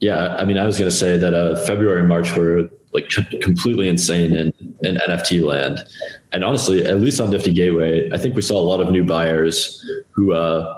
[0.02, 3.08] Yeah, I mean, I was going to say that uh, February and March were like
[3.40, 4.52] completely insane in,
[4.82, 5.84] in NFT land.
[6.32, 9.04] And honestly, at least on Nifty Gateway, I think we saw a lot of new
[9.04, 10.76] buyers who uh,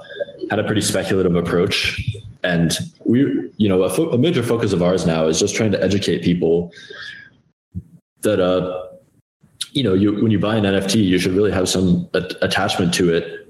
[0.51, 2.15] had a pretty speculative approach.
[2.43, 2.77] And
[3.07, 5.83] we, you know, a, fo- a, major focus of ours now is just trying to
[5.83, 6.71] educate people
[8.21, 8.89] that, uh,
[9.73, 12.93] you know, you when you buy an NFT, you should really have some a- attachment
[12.95, 13.49] to it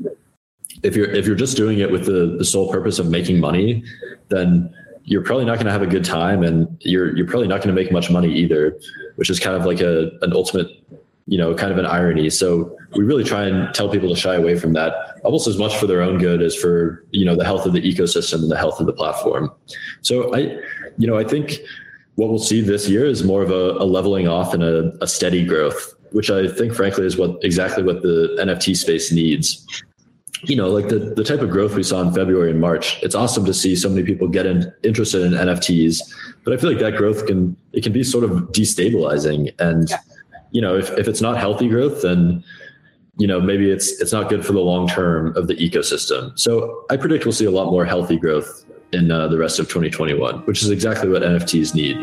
[0.85, 3.83] if you're if you're just doing it with the the sole purpose of making money,
[4.29, 4.73] then
[5.05, 7.75] you're probably not going to have a good time, and you're you're probably not going
[7.75, 8.79] to make much money either,
[9.17, 10.69] which is kind of like a an ultimate,
[11.27, 12.31] you know, kind of an irony.
[12.31, 15.77] So we really try and tell people to shy away from that, almost as much
[15.77, 18.57] for their own good as for you know the health of the ecosystem and the
[18.57, 19.51] health of the platform.
[20.01, 20.59] So I,
[20.97, 21.59] you know, I think
[22.17, 25.07] what we'll see this year is more of a, a leveling off and a, a
[25.07, 29.67] steady growth, which I think, frankly, is what exactly what the NFT space needs
[30.49, 33.15] you know, like the, the type of growth we saw in February and March, it's
[33.15, 36.01] awesome to see so many people get in, interested in NFTs.
[36.45, 39.53] But I feel like that growth can it can be sort of destabilizing.
[39.59, 39.99] And yeah.
[40.51, 42.45] you know, if, if it's not healthy growth, then
[43.17, 46.39] you know maybe it's it's not good for the long term of the ecosystem.
[46.39, 49.67] So I predict we'll see a lot more healthy growth in uh, the rest of
[49.67, 51.97] 2021, which is exactly what NFTs need.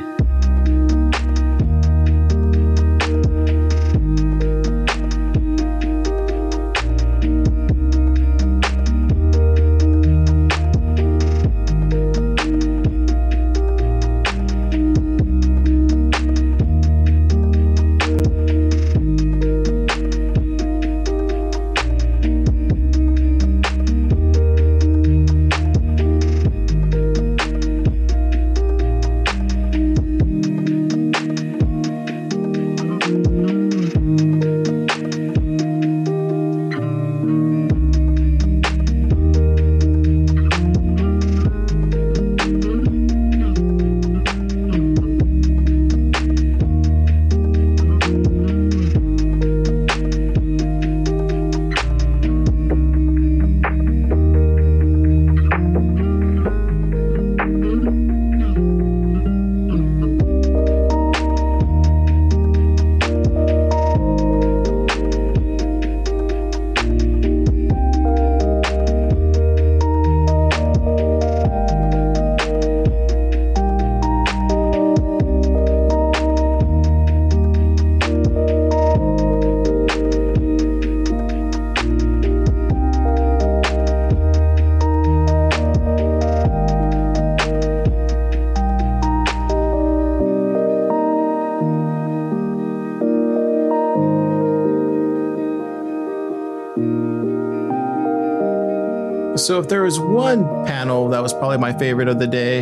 [99.51, 102.61] So if there was one panel that was probably my favorite of the day,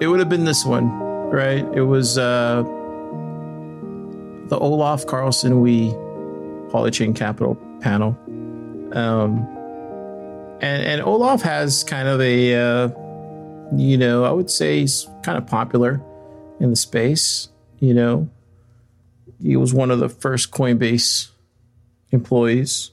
[0.00, 1.64] it would have been this one, right?
[1.76, 2.64] It was uh,
[4.48, 5.90] the Olaf Carlson-Wee
[6.72, 8.18] Polychain Capital panel.
[8.90, 9.46] Um,
[10.60, 12.88] and, and Olaf has kind of a, uh,
[13.76, 16.02] you know, I would say he's kind of popular
[16.58, 17.48] in the space.
[17.78, 18.28] You know,
[19.40, 21.28] he was one of the first Coinbase
[22.10, 22.90] employees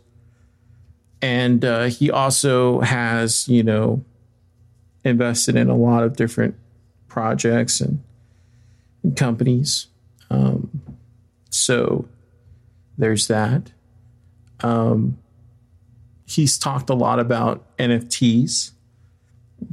[1.22, 4.04] and uh, he also has you know
[5.04, 6.56] invested in a lot of different
[7.08, 8.04] projects and,
[9.04, 9.88] and companies
[10.30, 10.70] um,
[11.50, 12.08] so
[12.98, 13.72] there's that
[14.62, 15.18] um,
[16.26, 18.72] he's talked a lot about NFTs.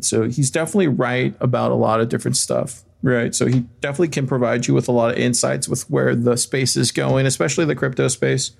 [0.00, 3.34] So he's definitely right about a lot of different stuff, right?
[3.34, 6.76] So he definitely can provide you with a lot of insights with where the space
[6.76, 8.52] is going, especially the crypto space.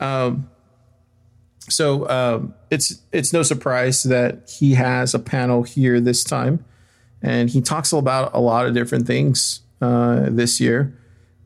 [0.00, 0.50] Um,
[1.70, 6.64] so um, it's it's no surprise that he has a panel here this time,
[7.22, 10.96] and he talks about a lot of different things uh, this year.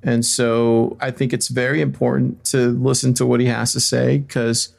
[0.02, 4.18] And so I think it's very important to listen to what he has to say
[4.18, 4.74] because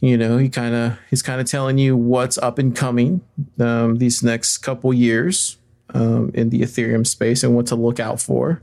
[0.00, 3.20] you know he kind of he's kind of telling you what's up and coming
[3.60, 5.58] um, these next couple years
[5.94, 8.62] um, in the Ethereum space and what to look out for.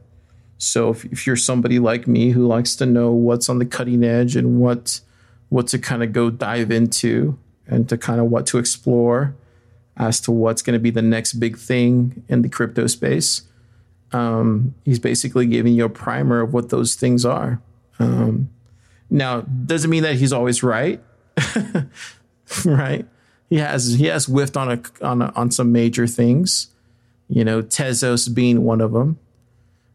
[0.58, 4.04] So if, if you're somebody like me who likes to know what's on the cutting
[4.04, 5.00] edge and what
[5.50, 9.36] what to kind of go dive into and to kind of what to explore
[9.98, 13.44] as to what's going to be the next big thing in the crypto space.
[14.12, 17.62] Um, he's basically giving you a primer of what those things are.
[18.00, 18.50] Um,
[19.10, 21.02] now, doesn't mean that he's always right,
[22.66, 23.06] right?
[23.50, 26.68] He has he has whiffed on a on a, on some major things,
[27.28, 29.20] you know, Tezos being one of them,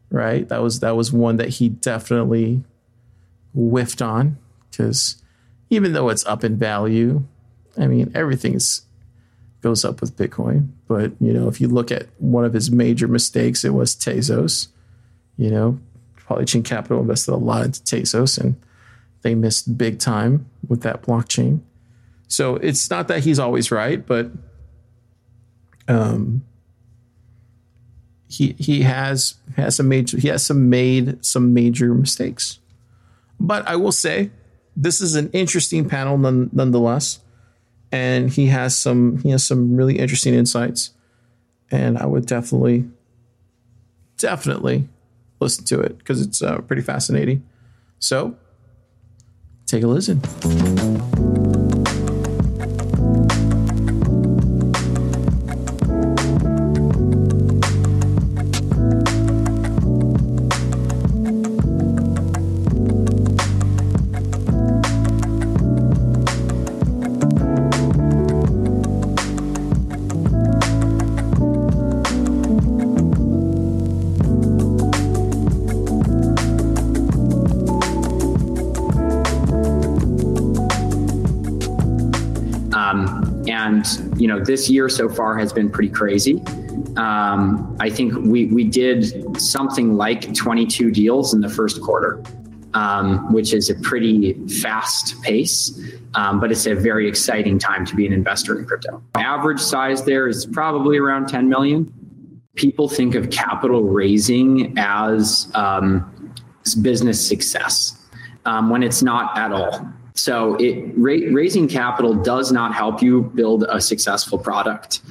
[0.09, 0.47] right?
[0.49, 2.63] That was that was one that he definitely
[3.53, 4.37] whiffed on
[4.69, 5.21] because
[5.69, 7.23] even though it's up in value,
[7.77, 8.85] I mean everything's
[9.65, 10.69] goes up with Bitcoin.
[10.87, 14.67] But you know, if you look at one of his major mistakes, it was Tezos.
[15.37, 15.79] You know,
[16.29, 18.55] Polychain Capital invested a lot into Tezos, and
[19.23, 21.61] they missed big time with that blockchain.
[22.27, 24.31] So it's not that he's always right, but
[25.87, 26.45] um,
[28.27, 32.59] he he has has some major he has some made some major mistakes.
[33.39, 34.29] But I will say
[34.75, 37.19] this is an interesting panel none, nonetheless,
[37.91, 40.91] and he has some he has some really interesting insights,
[41.71, 42.85] and I would definitely
[44.17, 44.87] definitely
[45.39, 47.43] listen to it because it's uh, pretty fascinating.
[47.99, 48.35] So
[49.65, 50.21] take a listen.
[84.35, 86.41] Know, this year so far has been pretty crazy.
[86.97, 92.23] Um, I think we we did something like 22 deals in the first quarter,
[92.73, 95.79] um, which is a pretty fast pace.
[96.13, 99.03] Um, but it's a very exciting time to be an investor in crypto.
[99.15, 101.91] Average size there is probably around 10 million.
[102.55, 106.33] People think of capital raising as um,
[106.81, 108.01] business success
[108.45, 109.85] um, when it's not at all.
[110.15, 115.01] So it ra- raising capital does not help you build a successful product.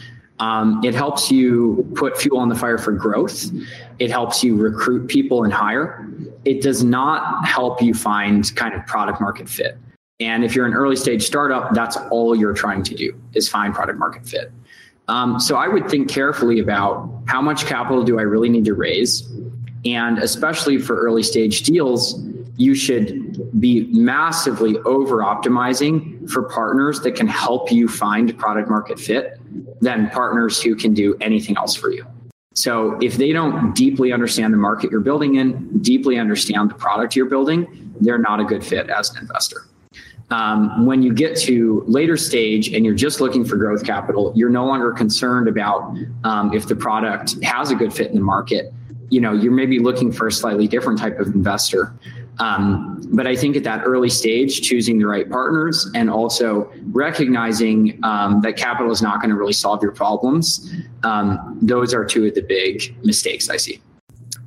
[0.41, 3.51] Um, it helps you put fuel on the fire for growth.
[3.99, 6.09] It helps you recruit people and hire.
[6.45, 9.79] It does not help you find kind of product market fit.
[10.21, 13.75] And if you're an early stage startup, that's all you're trying to do is find
[13.75, 14.51] product market fit.
[15.07, 18.75] Um, so I would think carefully about how much capital do I really need to
[18.75, 19.29] raise?
[19.85, 22.19] And especially for early stage deals,
[22.57, 28.99] you should be massively over optimizing for partners that can help you find product market
[28.99, 29.39] fit
[29.81, 32.07] than partners who can do anything else for you.
[32.55, 37.17] So if they don't deeply understand the market you're building in, deeply understand the product
[37.17, 39.67] you're building, they're not a good fit as an investor.
[40.31, 44.51] Um, when you get to later stage and you're just looking for growth capital, you're
[44.51, 48.73] no longer concerned about um, if the product has a good fit in the market.
[49.11, 51.93] You know, you're maybe looking for a slightly different type of investor
[52.39, 57.99] um, but I think at that early stage, choosing the right partners and also recognizing
[58.03, 60.73] um, that capital is not going to really solve your problems,
[61.05, 63.81] um, those are two of the big mistakes I see.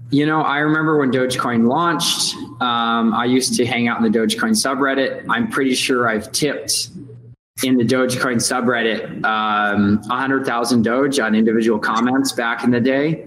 [0.10, 4.18] You know, I remember when Dogecoin launched, um, I used to hang out in the
[4.18, 5.26] Dogecoin subreddit.
[5.30, 6.90] I'm pretty sure I've tipped
[7.64, 13.27] in the Dogecoin subreddit um, 100,000 Doge on individual comments back in the day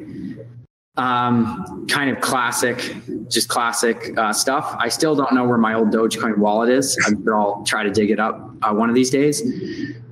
[0.97, 2.95] um, kind of classic,
[3.29, 4.75] just classic uh, stuff.
[4.79, 6.99] I still don't know where my old Dogecoin wallet is.
[7.07, 9.43] I'm sure I'll try to dig it up uh, one of these days.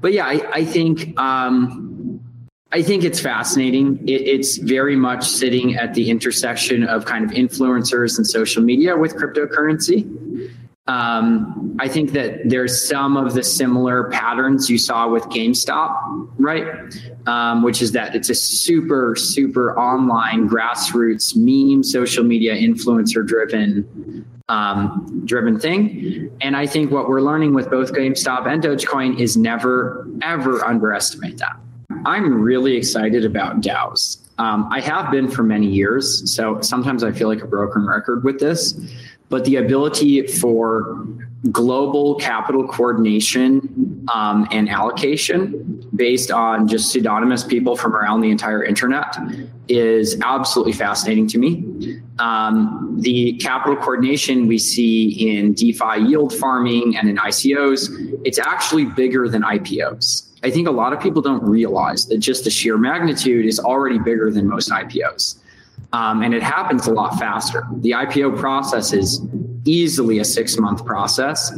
[0.00, 2.20] But yeah, I, I think um,
[2.70, 4.06] I think it's fascinating.
[4.06, 8.96] It, it's very much sitting at the intersection of kind of influencers and social media
[8.96, 10.06] with cryptocurrency.
[10.88, 16.66] Um, I think that there's some of the similar patterns you saw with GameStop, right?
[17.26, 24.24] Um, which is that it's a super, super online grassroots meme, social media influencer driven
[24.48, 26.30] um, driven thing.
[26.40, 31.36] And I think what we're learning with both GameStop and Dogecoin is never, ever underestimate
[31.36, 31.56] that.
[32.06, 34.18] I'm really excited about DAOs.
[34.38, 36.34] Um, I have been for many years.
[36.34, 38.78] So sometimes I feel like a broken record with this
[39.28, 41.06] but the ability for
[41.52, 48.64] global capital coordination um, and allocation based on just pseudonymous people from around the entire
[48.64, 49.16] internet
[49.68, 52.00] is absolutely fascinating to me.
[52.18, 57.88] Um, the capital coordination we see in DeFi yield farming and in ICOs,
[58.24, 60.28] it's actually bigger than IPOs.
[60.42, 63.98] I think a lot of people don't realize that just the sheer magnitude is already
[63.98, 65.38] bigger than most IPOs.
[65.92, 67.66] Um, and it happens a lot faster.
[67.78, 69.22] The IPO process is
[69.64, 71.52] easily a six month process.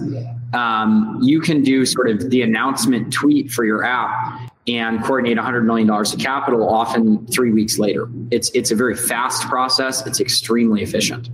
[0.52, 5.64] Um, you can do sort of the announcement tweet for your app and coordinate $100
[5.64, 8.08] million of capital often three weeks later.
[8.30, 11.28] It's, it's a very fast process, it's extremely efficient.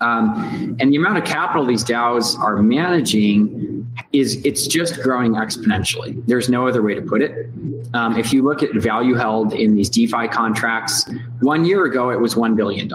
[0.00, 3.75] Um, and the amount of capital these DAOs are managing
[4.12, 6.24] is it's just growing exponentially.
[6.26, 7.50] There's no other way to put it.
[7.94, 11.08] Um, if you look at value held in these DeFi contracts,
[11.40, 12.90] one year ago it was $1 billion.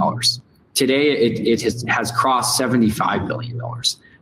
[0.74, 3.60] Today it, it has, has crossed $75 billion.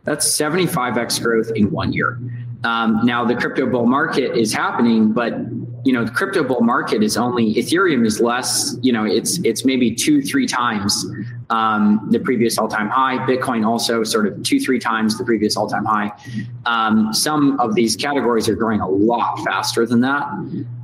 [0.04, 2.20] That's 75x growth in one year.
[2.64, 5.34] Um, now the crypto bull market is happening, but
[5.86, 8.76] you know the crypto bull market is only Ethereum is less.
[8.82, 11.06] You know it's it's maybe two three times
[11.50, 13.18] um, the previous all time high.
[13.26, 16.12] Bitcoin also sort of two three times the previous all time high.
[16.66, 20.28] Um, some of these categories are growing a lot faster than that.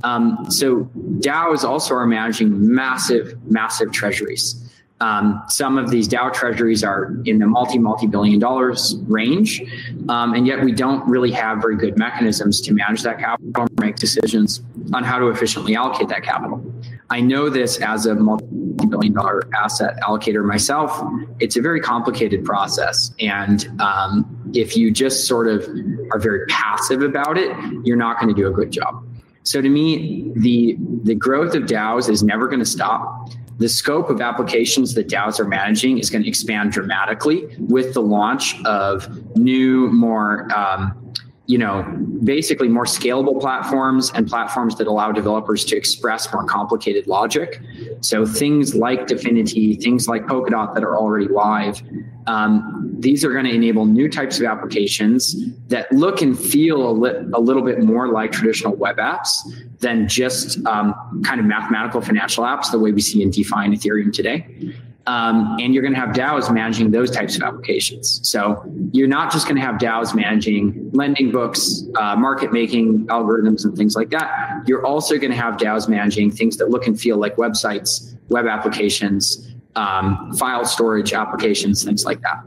[0.04, 0.84] Um, so
[1.20, 4.62] DAOs also are managing massive massive treasuries.
[5.00, 9.62] Um, some of these DAO treasuries are in the multi, multi billion dollars range.
[10.08, 13.68] Um, and yet we don't really have very good mechanisms to manage that capital or
[13.78, 14.62] make decisions
[14.94, 16.64] on how to efficiently allocate that capital.
[17.10, 18.46] I know this as a multi
[18.88, 21.00] billion dollar asset allocator myself.
[21.40, 23.12] It's a very complicated process.
[23.20, 25.68] And um, if you just sort of
[26.12, 29.04] are very passive about it, you're not going to do a good job.
[29.44, 34.10] So to me, the the growth of DAOs is never going to stop the scope
[34.10, 39.36] of applications that DAOs are managing is going to expand dramatically with the launch of
[39.36, 41.05] new, more, um,
[41.46, 41.82] you know,
[42.24, 47.60] basically more scalable platforms and platforms that allow developers to express more complicated logic.
[48.00, 51.82] So things like DFINITY, things like Polkadot that are already live,
[52.26, 55.36] um, these are going to enable new types of applications
[55.68, 59.30] that look and feel a, li- a little bit more like traditional web apps
[59.78, 63.74] than just um, kind of mathematical financial apps the way we see in DeFi and
[63.74, 64.74] Ethereum today.
[65.06, 68.20] Um, and you're going to have DAOs managing those types of applications.
[68.28, 73.64] So you're not just going to have DAOs managing lending books, uh, market making algorithms,
[73.64, 74.64] and things like that.
[74.66, 78.46] You're also going to have DAOs managing things that look and feel like websites, web
[78.46, 82.42] applications, um, file storage applications, things like that.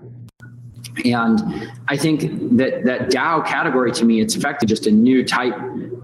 [1.06, 2.22] And I think
[2.57, 5.57] that that DAO category to me, it's effectively just a new type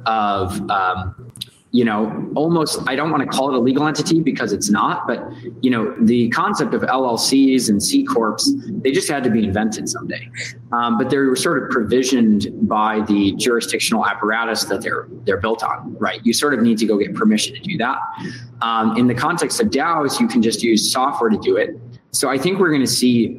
[0.05, 1.24] of um,
[1.75, 5.05] you know, almost, I don't want to call it a legal entity because it's not,
[5.05, 5.29] but,
[5.61, 8.37] you know, the concept of LLCs and C Corps,
[8.81, 10.29] they just had to be invented someday.
[10.71, 15.65] Um, but they were sort of provisioned by the jurisdictional apparatus that they're, they're built
[15.65, 16.21] on, right?
[16.23, 17.99] You sort of need to go get permission to do that.
[18.61, 21.71] Um, in the context of DAOs, you can just use software to do it.
[22.11, 23.37] So I think we're going to see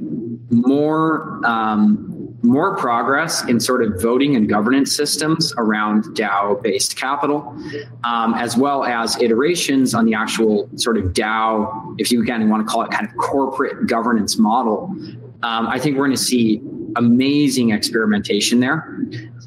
[0.51, 2.16] more um,
[2.47, 7.57] more progress in sort of voting and governance systems around DAO based capital,
[8.05, 12.67] um, as well as iterations on the actual sort of DAO, if you again want
[12.67, 14.95] to call it kind of corporate governance model.
[15.43, 16.63] Um, I think we're going to see
[16.97, 18.99] amazing experimentation there.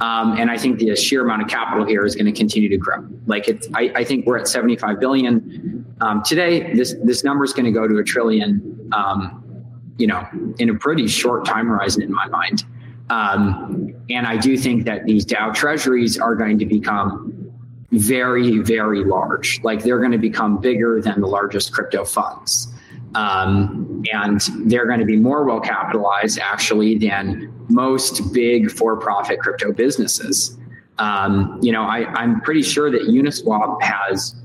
[0.01, 2.77] Um, and I think the sheer amount of capital here is going to continue to
[2.77, 3.07] grow.
[3.25, 6.73] Like it's, I, I think we're at 75 billion um, today.
[6.73, 8.89] This this number is going to go to a trillion.
[8.93, 9.43] Um,
[9.99, 10.25] you know,
[10.57, 12.63] in a pretty short time horizon in my mind.
[13.09, 17.51] Um, and I do think that these DAO treasuries are going to become
[17.91, 19.59] very, very large.
[19.63, 22.67] Like they're going to become bigger than the largest crypto funds.
[23.15, 29.39] Um, and they're going to be more well capitalized actually than most big for profit
[29.39, 30.57] crypto businesses.
[30.99, 34.35] Um, you know, I, I'm pretty sure that Uniswap has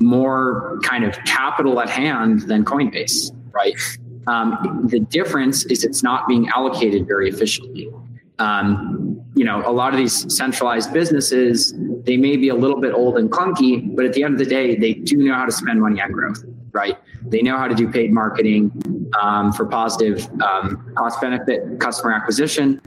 [0.00, 3.74] more kind of capital at hand than Coinbase, right?
[4.26, 7.90] Um, the difference is it's not being allocated very efficiently
[8.38, 11.74] um, you know, a lot of these centralized businesses,
[12.04, 14.46] they may be a little bit old and clunky, but at the end of the
[14.46, 16.44] day, they do know how to spend money on growth.
[16.72, 16.98] right?
[17.26, 18.70] They know how to do paid marketing
[19.20, 22.80] um, for positive um, cost benefit customer acquisition.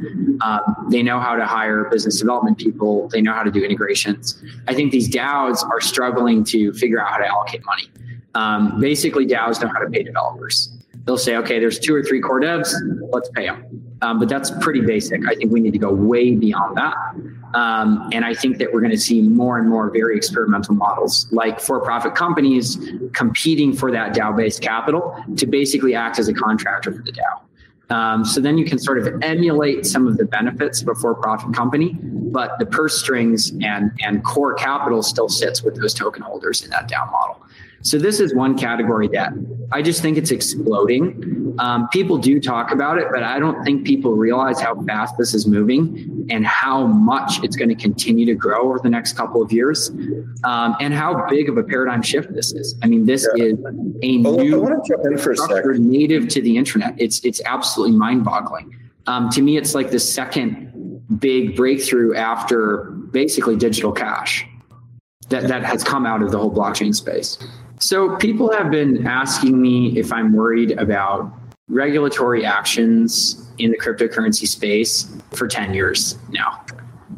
[0.44, 3.08] Um, they know how to hire business development people.
[3.10, 4.44] They know how to do integrations.
[4.68, 7.90] I think these DAOs are struggling to figure out how to allocate money.
[8.36, 10.78] Um, basically, DAOs know how to pay developers.
[11.06, 12.74] They'll say, okay, there's two or three core devs,
[13.12, 13.87] let's pay them.
[14.02, 15.28] Um, but that's pretty basic.
[15.28, 16.96] I think we need to go way beyond that.
[17.54, 21.28] Um, and I think that we're going to see more and more very experimental models,
[21.32, 22.78] like for-profit companies
[23.14, 27.42] competing for that DAO-based capital to basically act as a contractor for the DAO.
[27.90, 31.54] Um, so then you can sort of emulate some of the benefits of a for-profit
[31.54, 36.64] company, but the purse strings and and core capital still sits with those token holders
[36.64, 37.42] in that DAO model.
[37.84, 39.32] So this is one category that
[39.72, 41.37] I just think it's exploding.
[41.60, 45.34] Um, people do talk about it, but I don't think people realize how fast this
[45.34, 49.42] is moving and how much it's going to continue to grow over the next couple
[49.42, 49.90] of years,
[50.44, 52.76] um, and how big of a paradigm shift this is.
[52.84, 53.46] I mean, this yeah.
[53.46, 53.60] is
[54.04, 54.82] a well, new
[55.36, 56.94] structure native to the internet.
[56.98, 58.76] It's it's absolutely mind-boggling.
[59.08, 64.46] Um, to me, it's like the second big breakthrough after basically digital cash
[65.30, 67.38] that, that has come out of the whole blockchain space.
[67.80, 71.32] So people have been asking me if I'm worried about
[71.70, 76.64] regulatory actions in the cryptocurrency space for 10 years now.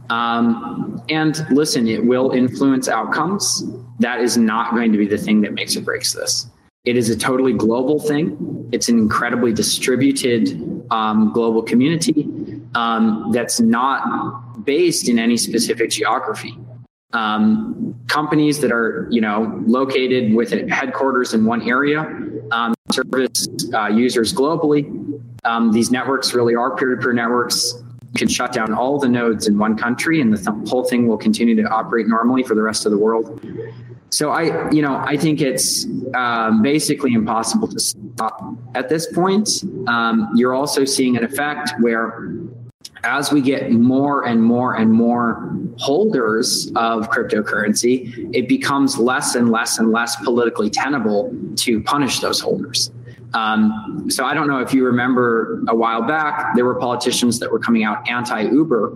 [0.10, 3.64] Um, and listen, it will influence outcomes.
[4.00, 6.48] That is not going to be the thing that makes or breaks this.
[6.86, 8.68] It is a totally global thing.
[8.72, 12.28] It's an incredibly distributed um, global community
[12.74, 16.58] um, that's not based in any specific geography
[17.14, 22.04] um, companies that are you know located with headquarters in one area
[22.52, 24.84] um, service uh, users globally.
[25.46, 27.74] Um, these networks really are peer-to-peer networks.
[28.14, 31.08] You can shut down all the nodes in one country and the th- whole thing
[31.08, 33.40] will continue to operate normally for the rest of the world.
[34.12, 35.86] So i you know i think it's
[36.16, 38.42] um, basically impossible to stop
[38.74, 39.64] at this point.
[39.88, 42.34] Um, you're also seeing an effect where
[43.04, 49.50] as we get more and more and more holders of cryptocurrency, it becomes less and
[49.50, 52.92] less and less politically tenable to punish those holders.
[53.34, 57.52] Um, so I don't know if you remember a while back, there were politicians that
[57.52, 58.94] were coming out anti-Uber,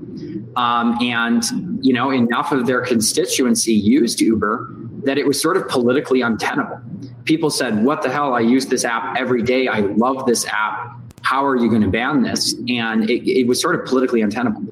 [0.56, 1.44] um, and
[1.86, 6.80] you know enough of their constituency used Uber that it was sort of politically untenable.
[7.26, 8.34] People said, "What the hell?
[8.34, 9.68] I use this app every day.
[9.68, 12.54] I love this app how are you going to ban this?
[12.68, 14.64] And it, it was sort of politically untenable.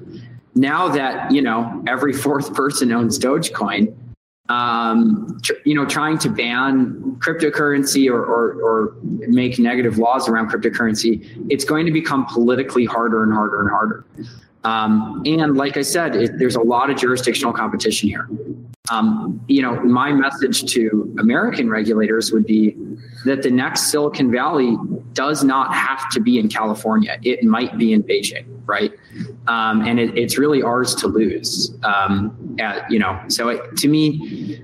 [0.54, 3.96] Now that, you know, every fourth person owns Dogecoin,
[4.50, 10.52] um, tr- you know, trying to ban cryptocurrency or, or, or, make negative laws around
[10.52, 14.04] cryptocurrency, it's going to become politically harder and harder and harder.
[14.64, 18.30] Um, and like I said, it, there's a lot of jurisdictional competition here.
[18.92, 22.76] Um, you know, my message to American regulators would be
[23.26, 24.76] that the next Silicon Valley
[25.14, 27.18] does not have to be in California.
[27.24, 28.92] It might be in Beijing, right?
[29.48, 31.76] Um, and it, it's really ours to lose.
[31.84, 34.62] Um, at, you know, so it, to me,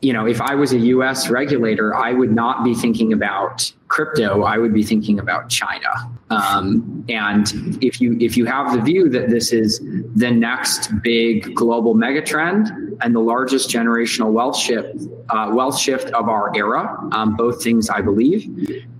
[0.00, 4.42] you know, if I was a US regulator, I would not be thinking about crypto.
[4.44, 5.88] I would be thinking about China.
[6.30, 9.80] Um, and if you if you have the view that this is
[10.14, 14.94] the next big global megatrend and the largest generational wealth shift
[15.30, 18.46] uh, wealth shift of our era, um, both things I believe,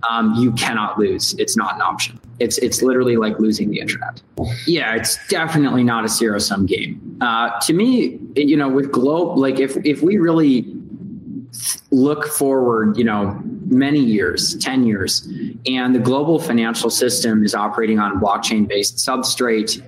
[0.09, 1.35] um, you cannot lose.
[1.39, 2.19] It's not an option.
[2.39, 4.21] It's it's literally like losing the internet.
[4.65, 7.17] Yeah, it's definitely not a zero sum game.
[7.21, 10.73] Uh, to me, you know, with globe, like if if we really
[11.91, 15.27] look forward, you know, many years, 10 years,
[15.65, 19.83] and the global financial system is operating on blockchain based substrate.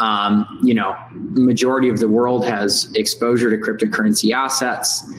[0.00, 5.10] Um, you know, majority of the world has exposure to cryptocurrency assets.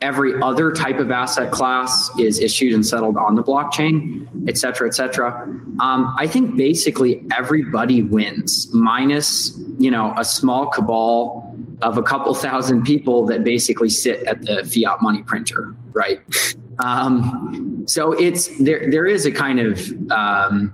[0.00, 4.88] Every other type of asset class is issued and settled on the blockchain, et cetera,
[4.88, 5.42] et cetera.
[5.80, 12.34] Um, I think basically everybody wins, minus you know a small cabal of a couple
[12.34, 16.20] thousand people that basically sit at the fiat money printer, right?
[16.78, 18.90] Um, so it's there.
[18.90, 20.72] There is a kind of um,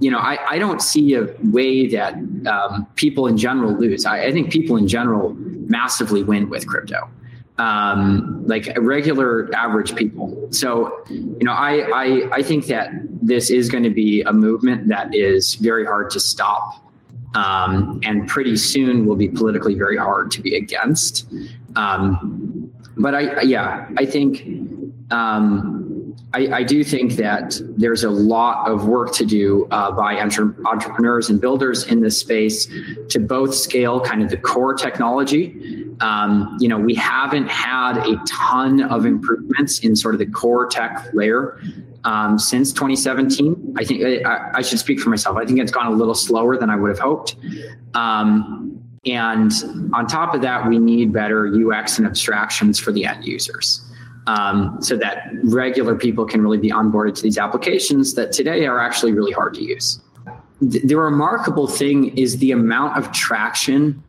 [0.00, 2.14] you know, I, I don't see a way that
[2.46, 4.04] um, people in general lose.
[4.04, 7.08] I, I, think people in general massively win with crypto,
[7.58, 10.48] um, like regular average people.
[10.50, 12.90] So, you know, I, I I think that
[13.22, 16.84] this is going to be a movement that is very hard to stop
[17.34, 21.26] um, and pretty soon will be politically very hard to be against.
[21.76, 24.44] Um, but I, yeah, I think
[25.14, 30.16] um, I, I, do think that there's a lot of work to do uh, by
[30.16, 32.66] entre- entrepreneurs and builders in this space
[33.10, 38.20] to both scale kind of the core technology Um, you know, we haven't had a
[38.26, 41.60] ton of improvements in sort of the core tech layer
[42.02, 43.76] um, since 2017.
[43.78, 45.36] I think I, I, should speak for myself.
[45.36, 47.36] I think it's gone a little slower than I would have hoped.
[47.94, 49.52] Um, and
[49.92, 53.83] on top of that, we need better UX and abstractions for the end users.
[54.26, 58.80] Um, so that regular people can really be onboarded to these applications that today are
[58.80, 60.00] actually really hard to use.
[60.62, 64.02] The, the remarkable thing is the amount of traction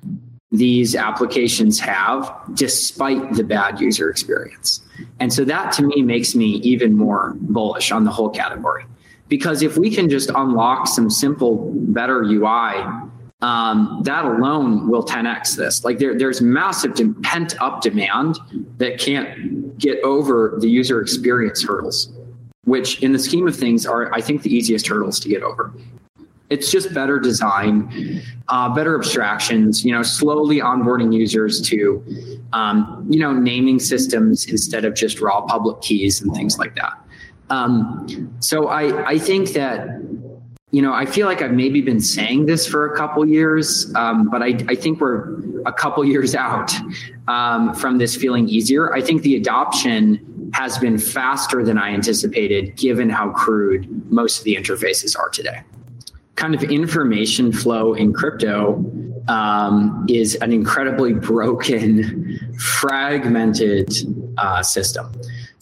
[0.51, 4.81] these applications have despite the bad user experience.
[5.19, 8.85] And so that to me makes me even more bullish on the whole category.
[9.27, 12.85] Because if we can just unlock some simple, better UI
[13.45, 15.85] um, that alone will 10x this.
[15.85, 18.39] Like there, there's massive pent up demand
[18.79, 22.11] that can't get over the user experience hurdles,
[22.63, 25.71] which in the scheme of things are, I think, the easiest hurdles to get over.
[26.49, 32.03] It's just better design, uh, better abstractions, you know, slowly onboarding users to,
[32.51, 36.93] um, you know, naming systems instead of just raw public keys and things like that.
[37.51, 40.01] Um, so I, I think that
[40.75, 44.29] you know, I feel like I've maybe been saying this for a couple years, um,
[44.29, 46.69] but I, I, think we're a couple years out
[47.29, 48.93] um, from this feeling easier.
[48.93, 54.43] I think the adoption has been faster than I anticipated, given how crude most of
[54.43, 55.61] the interfaces are today.
[56.35, 58.83] Kind of information flow in crypto
[59.29, 63.93] um, is an incredibly broken, fragmented
[64.37, 65.09] uh, system.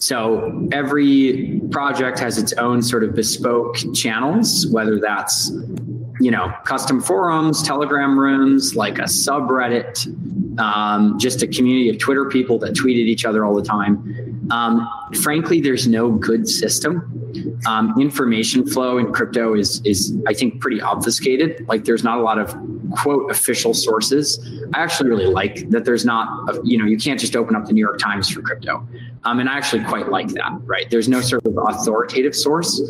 [0.04, 5.50] So every project has its own sort of bespoke channels, whether that's
[6.20, 10.06] you know custom forums, Telegram rooms, like a subreddit,
[10.60, 14.50] um, just a community of Twitter people that tweeted each other all the time.
[14.50, 14.86] Um,
[15.22, 17.10] frankly, there's no good system.
[17.66, 21.66] Um, information flow in crypto is is I think pretty obfuscated.
[21.66, 22.54] Like there's not a lot of
[22.98, 24.38] quote official sources.
[24.74, 27.64] I actually really like that there's not a, you know you can't just open up
[27.64, 28.86] the New York Times for crypto.
[29.24, 30.88] Um, and I actually quite like that, right?
[30.90, 32.80] There's no sort of authoritative source,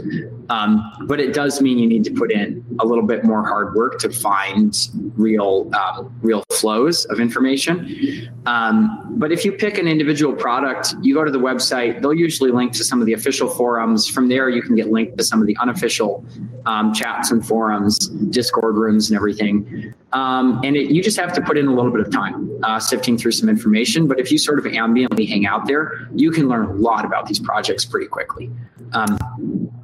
[0.49, 3.75] um, but it does mean you need to put in a little bit more hard
[3.75, 4.77] work to find
[5.17, 8.29] real, um, real flows of information.
[8.47, 12.51] Um, but if you pick an individual product, you go to the website, they'll usually
[12.51, 14.09] link to some of the official forums.
[14.09, 16.25] From there, you can get linked to some of the unofficial
[16.67, 19.95] um, chats and forums, Discord rooms, and everything.
[20.15, 22.79] Um, and it, you just have to put in a little bit of time uh,
[22.79, 24.07] sifting through some information.
[24.07, 27.27] But if you sort of ambiently hang out there, you can learn a lot about
[27.27, 28.51] these projects pretty quickly.
[28.93, 29.19] Um,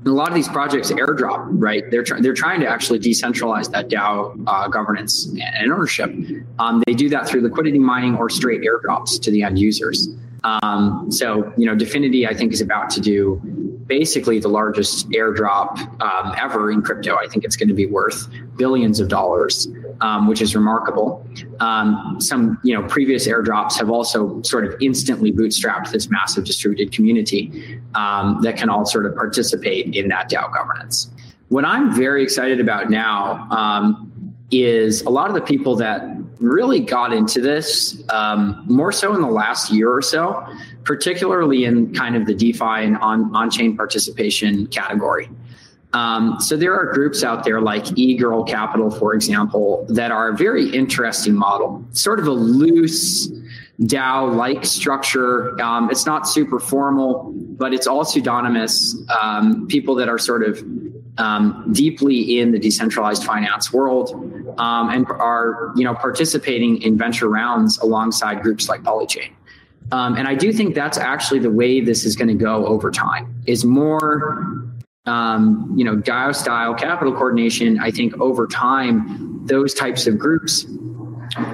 [0.06, 1.84] a lot of these projects airdrop, right?
[1.90, 6.14] They're trying they're trying to actually decentralize that DAO uh, governance and ownership.
[6.58, 10.08] Um, they do that through liquidity mining or straight airdrops to the end users.
[10.44, 13.40] Um, so, you know, DFINITY I think, is about to do
[13.86, 17.16] basically the largest airdrop um, ever in crypto.
[17.16, 19.66] I think it's going to be worth billions of dollars,
[20.00, 21.26] um, which is remarkable.
[21.60, 26.92] Um, some, you know, previous airdrops have also sort of instantly bootstrapped this massive distributed
[26.92, 31.10] community um, that can all sort of participate in that DAO governance.
[31.48, 36.80] What I'm very excited about now um, is a lot of the people that really
[36.80, 40.46] got into this um, more so in the last year or so,
[40.84, 45.28] particularly in kind of the DeFi and on on chain participation category.
[45.92, 50.36] Um, so there are groups out there like eGirl Capital, for example, that are a
[50.36, 53.28] very interesting model, sort of a loose
[53.82, 55.60] DAO-like structure.
[55.60, 58.94] Um, it's not super formal, but it's all pseudonymous.
[59.20, 60.62] Um, people that are sort of
[61.18, 64.10] um, deeply in the decentralized finance world
[64.58, 69.32] um, and are you know participating in venture rounds alongside groups like Polychain.
[69.92, 72.90] Um, and I do think that's actually the way this is going to go over
[72.90, 73.42] time.
[73.46, 74.69] Is more
[75.06, 77.78] um, you know DAO style capital coordination.
[77.80, 80.66] I think over time those types of groups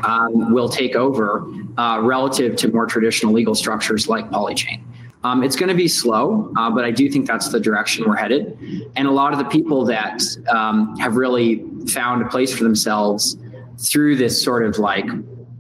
[0.05, 1.47] um, will take over
[1.79, 4.83] uh, relative to more traditional legal structures like Polychain.
[5.25, 8.17] Um, it's going to be slow, uh, but I do think that's the direction we're
[8.17, 8.57] headed.
[8.95, 13.37] And a lot of the people that um, have really found a place for themselves
[13.79, 15.07] through this sort of like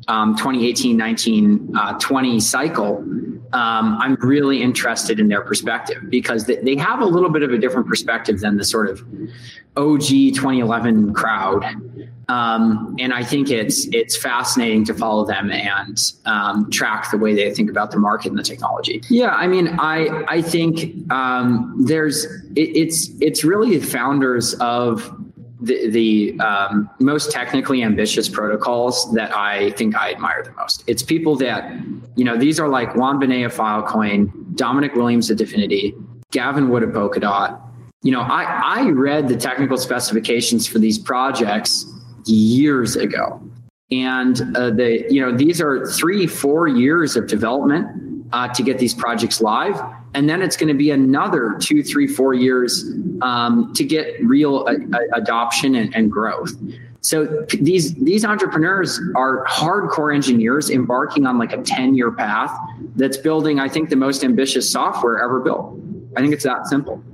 [0.08, 3.04] um, 2018, 19, uh, 20 cycle,
[3.57, 7.53] um, I'm really interested in their perspective because they, they have a little bit of
[7.53, 9.01] a different perspective than the sort of
[9.78, 10.03] OG
[10.35, 11.65] 2011 crowd.
[12.28, 15.97] Um, and I think it's it's fascinating to follow them and
[16.27, 19.01] um, track the way they think about the market and the technology.
[19.09, 22.24] Yeah, I mean, I I think um, there's
[22.57, 25.15] it, it's it's really the founders of
[25.61, 30.85] the, the um, most technically ambitious protocols that I think I admire the most.
[30.87, 31.70] It's people that,
[32.15, 35.95] you know, these are like Juan Benet of Filecoin, Dominic Williams of Dfinity,
[36.31, 37.61] Gavin Wood of Polkadot.
[38.03, 41.87] You know, I, I read the technical specifications for these projects
[42.27, 43.41] years ago.
[43.91, 48.78] And uh, the you know these are three four years of development uh, to get
[48.78, 49.81] these projects live,
[50.16, 52.90] and then it's going to be another two three four years
[53.20, 56.52] um, to get real uh, adoption and, and growth.
[57.02, 62.51] So these these entrepreneurs are hardcore engineers embarking on like a 10 year path
[62.97, 65.78] that's building, I think, the most ambitious software ever built.
[66.16, 67.05] I think it's that simple.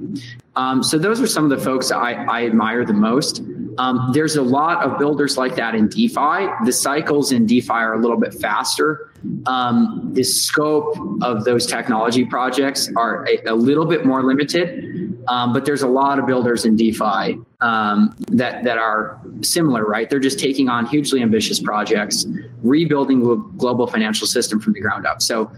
[0.54, 3.42] Um, so those are some of the folks I, I admire the most.
[3.78, 6.48] Um, there's a lot of builders like that in DeFi.
[6.64, 9.12] The cycles in DeFi are a little bit faster.
[9.46, 15.52] Um, the scope of those technology projects are a, a little bit more limited, um,
[15.52, 20.10] but there's a lot of builders in DeFi um, that that are similar, right?
[20.10, 22.26] They're just taking on hugely ambitious projects,
[22.62, 25.22] rebuilding the global financial system from the ground up.
[25.22, 25.50] So,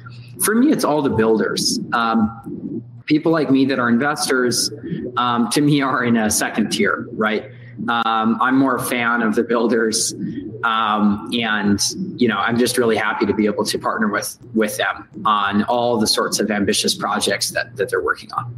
[0.45, 1.81] for me, it's all the builders.
[1.95, 4.71] Um, people like me that are investors,
[5.17, 7.51] um, to me, are in a second tier, right?
[7.89, 10.15] Um, I'm more a fan of the builders,
[10.63, 11.81] um, and
[12.17, 15.65] you know, I'm just really happy to be able to partner with with them on
[15.65, 18.55] all the sorts of ambitious projects that that they're working on.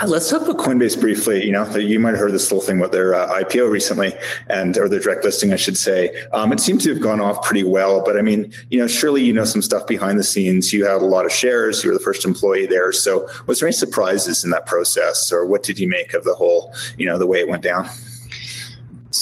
[0.00, 1.44] Uh, let's talk about Coinbase briefly.
[1.44, 4.12] You know, you might have heard this little thing about their uh, IPO recently,
[4.48, 6.10] and or their direct listing, I should say.
[6.32, 8.02] Um, it seems to have gone off pretty well.
[8.04, 10.72] But I mean, you know, surely you know some stuff behind the scenes.
[10.72, 11.84] You had a lot of shares.
[11.84, 12.90] You were the first employee there.
[12.90, 16.34] So, was there any surprises in that process, or what did you make of the
[16.34, 17.88] whole, you know, the way it went down?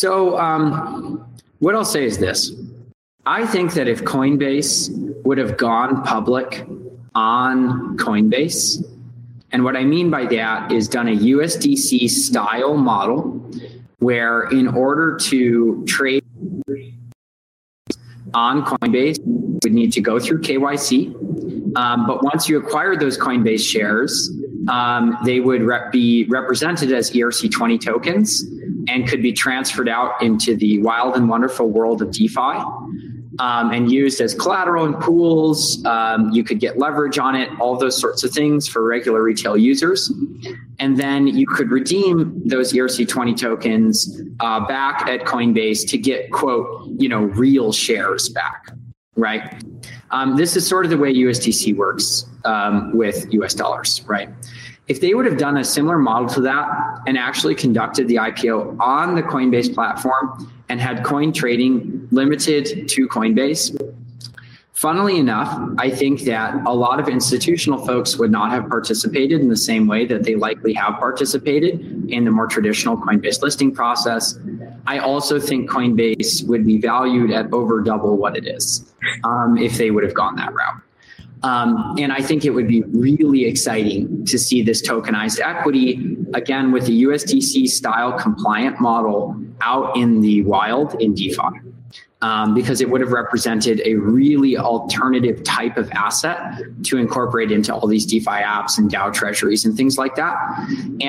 [0.03, 1.25] So, um,
[1.61, 2.51] what I'll say is this:
[3.25, 4.91] I think that if Coinbase
[5.23, 6.67] would have gone public
[7.15, 8.85] on Coinbase
[9.53, 13.49] and what I mean by that is done a USDC style model
[14.01, 16.25] where, in order to trade
[18.35, 21.15] on Coinbase, you would need to go through KYC.
[21.77, 24.33] Um, but once you acquire those Coinbase shares,
[24.69, 28.45] um, they would rep- be represented as ERC20 tokens
[28.89, 32.65] and could be transferred out into the wild and wonderful world of DeFi
[33.39, 35.85] um, and used as collateral in pools.
[35.85, 39.57] Um, you could get leverage on it, all those sorts of things for regular retail
[39.57, 40.13] users.
[40.79, 46.89] And then you could redeem those ERC20 tokens uh, back at Coinbase to get, quote,
[46.99, 48.71] you know, real shares back,
[49.17, 49.63] right?
[50.11, 54.29] Um, this is sort of the way USDC works um, with US dollars, right?
[54.89, 56.69] If they would have done a similar model to that
[57.07, 63.09] and actually conducted the IPO on the Coinbase platform and had coin trading limited to
[63.09, 63.95] Coinbase,
[64.73, 69.49] funnily enough, I think that a lot of institutional folks would not have participated in
[69.49, 74.37] the same way that they likely have participated in the more traditional Coinbase listing process.
[74.87, 78.93] I also think Coinbase would be valued at over double what it is
[79.23, 80.83] um, if they would have gone that route.
[81.43, 86.71] Um, and I think it would be really exciting to see this tokenized equity again
[86.71, 91.61] with the USDC style compliant model out in the wild in DeFi.
[92.21, 97.75] Um, because it would have represented a really alternative type of asset to incorporate into
[97.75, 100.37] all these DeFi apps and DAO treasuries and things like that.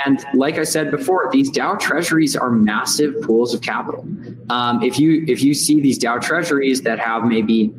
[0.06, 4.08] And like I said before, these DAO treasuries are massive pools of capital.
[4.50, 7.72] Um, if you if you see these DAO treasuries that have maybe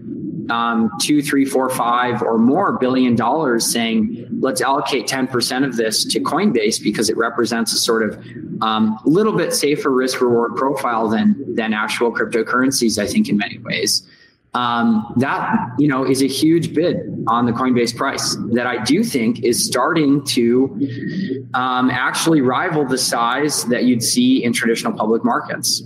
[0.50, 6.04] um, two, three, four, five, or more billion dollars saying, let's allocate 10% of this
[6.04, 8.24] to Coinbase because it represents a sort of
[8.60, 13.58] um, little bit safer risk reward profile than, than actual cryptocurrencies, I think, in many
[13.58, 14.06] ways.
[14.54, 19.02] Um, that you know is a huge bid on the Coinbase price that I do
[19.02, 25.24] think is starting to um, actually rival the size that you'd see in traditional public
[25.24, 25.82] markets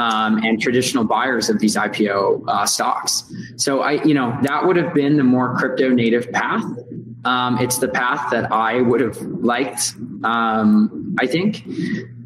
[0.00, 3.30] um, and traditional buyers of these IPO uh, stocks.
[3.56, 6.64] So I, you know, that would have been the more crypto native path.
[7.26, 9.94] Um, it's the path that I would have liked.
[10.24, 11.66] Um, I think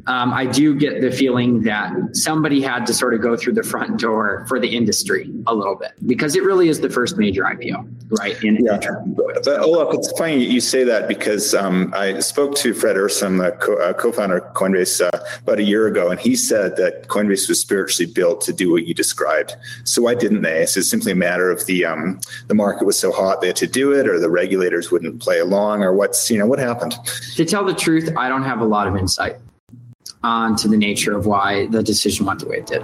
[0.07, 3.63] um, I do get the feeling that somebody had to sort of go through the
[3.63, 7.43] front door for the industry a little bit because it really is the first major
[7.43, 7.87] IPO,
[8.19, 8.41] right?
[8.43, 8.79] In, yeah.
[9.15, 13.51] but Olaf, it's funny you say that because um, I spoke to Fred Ehrsam, the
[13.57, 17.49] co- uh, founder of Coinbase, uh, about a year ago, and he said that Coinbase
[17.49, 19.55] was spiritually built to do what you described.
[19.85, 20.61] So why didn't they?
[20.61, 23.55] Is it simply a matter of the um, the market was so hot they had
[23.57, 26.95] to do it, or the regulators wouldn't play along, or what's you know what happened?
[27.35, 29.37] To tell the truth, I don't have a lot of insight
[30.25, 32.81] onto the nature of why the decision went the way it did.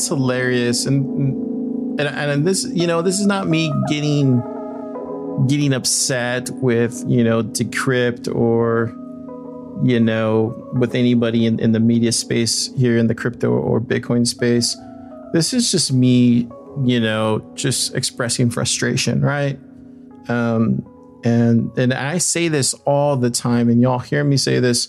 [0.00, 0.86] It's hilarious.
[0.86, 4.42] And and and this you know this is not me getting
[5.46, 8.96] getting upset with you know decrypt or
[9.84, 14.26] you know with anybody in, in the media space here in the crypto or bitcoin
[14.26, 14.74] space.
[15.34, 16.48] This is just me
[16.82, 19.58] you know just expressing frustration right?
[20.28, 20.86] Um
[21.22, 24.88] and and i say this all the time and y'all hear me say this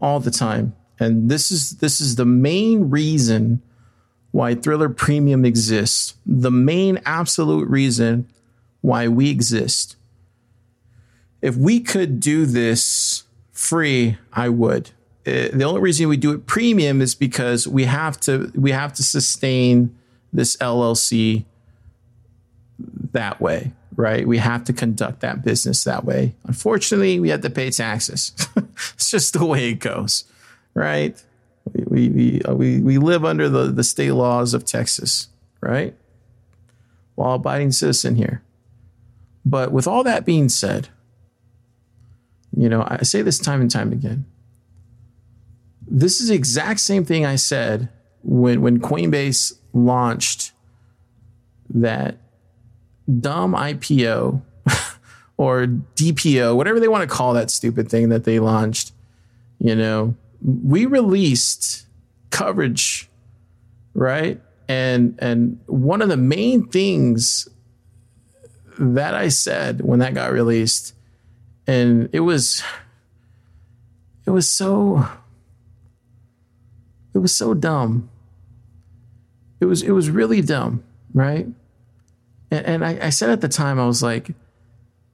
[0.00, 0.76] all the time.
[1.00, 3.62] And this is this is the main reason
[4.36, 8.28] why thriller premium exists the main absolute reason
[8.82, 9.96] why we exist.
[11.40, 13.22] If we could do this
[13.52, 14.90] free, I would.
[15.26, 18.92] Uh, the only reason we do it premium is because we have to we have
[18.92, 19.96] to sustain
[20.34, 21.46] this LLC
[23.12, 24.28] that way, right?
[24.28, 26.34] We have to conduct that business that way.
[26.44, 28.32] Unfortunately, we have to pay taxes.
[28.94, 30.24] it's just the way it goes,
[30.74, 31.24] right?
[31.74, 35.28] We we uh, we we live under the the state laws of Texas,
[35.60, 35.94] right?
[37.16, 38.42] Law abiding citizen here.
[39.44, 40.88] But with all that being said,
[42.56, 44.26] you know, I say this time and time again.
[45.86, 47.88] This is the exact same thing I said
[48.22, 50.52] when when Coinbase launched
[51.70, 52.18] that
[53.20, 54.42] dumb IPO
[55.36, 58.92] or DPO, whatever they want to call that stupid thing that they launched.
[59.58, 61.86] You know, we released
[62.30, 63.08] coverage,
[63.94, 64.40] right?
[64.68, 67.48] And and one of the main things
[68.78, 70.94] that I said when that got released,
[71.66, 72.62] and it was
[74.26, 75.08] it was so
[77.14, 78.10] it was so dumb.
[79.60, 80.84] It was it was really dumb,
[81.14, 81.46] right?
[82.50, 84.30] And, and I, I said at the time, I was like,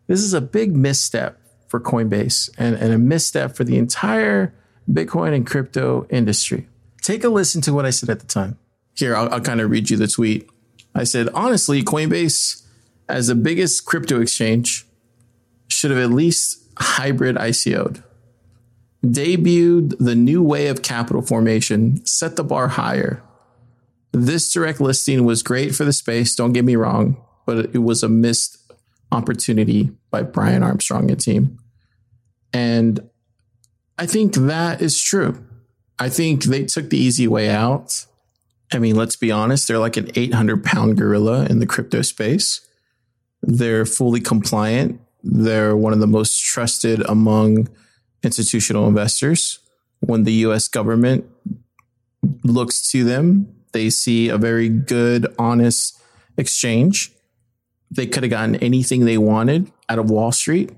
[0.07, 1.39] this is a big misstep
[1.69, 4.55] for Coinbase and, and a misstep for the entire
[4.90, 6.68] Bitcoin and crypto industry.
[7.00, 8.59] Take a listen to what I said at the time.
[8.94, 10.48] Here, I'll, I'll kind of read you the tweet.
[10.94, 12.62] I said, honestly, Coinbase
[13.09, 14.86] as the biggest crypto exchange,
[15.68, 18.02] should have at least hybrid ICO'd.
[19.04, 23.22] Debuted the new way of capital formation, set the bar higher.
[24.12, 28.02] This direct listing was great for the space, don't get me wrong, but it was
[28.02, 28.59] a missed
[29.10, 31.59] opportunity by Brian Armstrong and team.
[32.52, 33.10] And
[34.03, 35.47] I think that is true.
[35.97, 38.05] I think they took the easy way out.
[38.73, 42.66] I mean, let's be honest, they're like an 800 pound gorilla in the crypto space.
[43.43, 45.01] They're fully compliant.
[45.23, 47.69] They're one of the most trusted among
[48.24, 49.61] institutional investors.
[50.01, 51.24] When the US government
[52.43, 55.97] looks to them, they see a very good, honest
[56.37, 57.12] exchange.
[57.89, 60.73] They could have gotten anything they wanted out of Wall Street.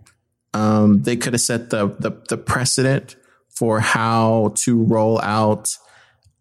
[0.54, 3.16] Um, they could have set the, the, the precedent
[3.50, 5.76] for how to roll out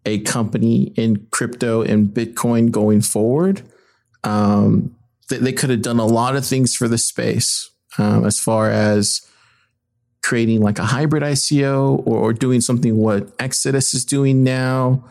[0.05, 3.63] a company in crypto and Bitcoin going forward.
[4.23, 4.95] Um,
[5.29, 8.69] they, they could have done a lot of things for the space um, as far
[8.69, 9.21] as
[10.21, 15.03] creating like a hybrid ICO or, or doing something what Exodus is doing now,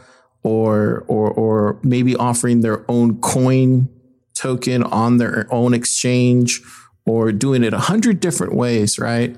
[0.42, 3.88] or or or maybe offering their own coin
[4.34, 6.60] token on their own exchange,
[7.04, 9.36] or doing it a hundred different ways, right?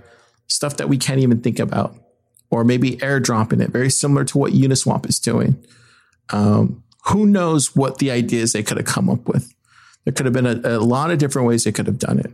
[0.49, 1.97] Stuff that we can't even think about,
[2.51, 5.57] or maybe airdropping it, very similar to what Uniswap is doing.
[6.31, 9.55] Um, who knows what the ideas they could have come up with?
[10.05, 12.33] There could have been a, a lot of different ways they could have done it.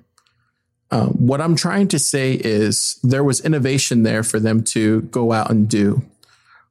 [0.93, 5.33] Um, what I'm trying to say is there was innovation there for them to go
[5.33, 6.03] out and do.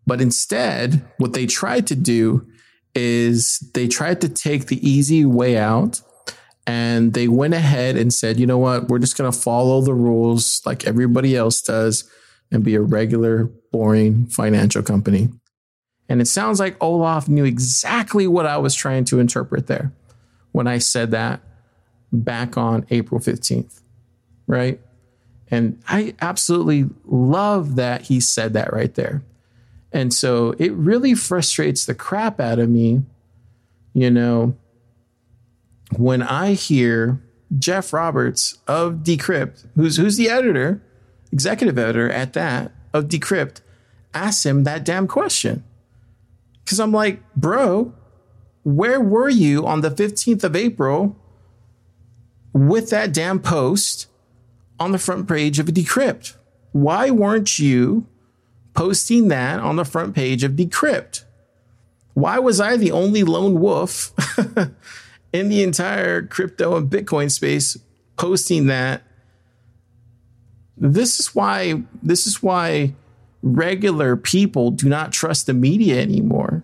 [0.06, 2.46] But instead, what they tried to do
[2.96, 6.02] is they tried to take the easy way out
[6.68, 9.94] and they went ahead and said, you know what, we're just going to follow the
[9.94, 12.10] rules like everybody else does
[12.52, 15.30] and be a regular, boring financial company.
[16.08, 19.94] And it sounds like Olaf knew exactly what I was trying to interpret there
[20.52, 21.42] when I said that
[22.12, 23.82] back on April 15th,
[24.48, 24.82] right?
[25.52, 29.24] And I absolutely love that he said that right there.
[29.92, 33.04] And so it really frustrates the crap out of me,
[33.94, 34.56] you know,
[35.98, 37.22] when I hear
[37.58, 40.82] Jeff Roberts of Decrypt, who's who's the editor,
[41.32, 43.62] executive editor at that of Decrypt,
[44.14, 45.64] ask him that damn question.
[46.66, 47.94] Cause I'm like, bro,
[48.64, 51.18] where were you on the 15th of April
[52.54, 54.08] with that damn post
[54.80, 56.36] on the front page of Decrypt?
[56.72, 58.06] Why weren't you
[58.76, 61.24] posting that on the front page of Decrypt?
[62.14, 64.14] Why was I the only lone wolf
[65.34, 67.78] in the entire crypto and Bitcoin space
[68.18, 69.04] posting that?
[70.78, 72.94] This is why this is why
[73.42, 76.64] regular people do not trust the media anymore.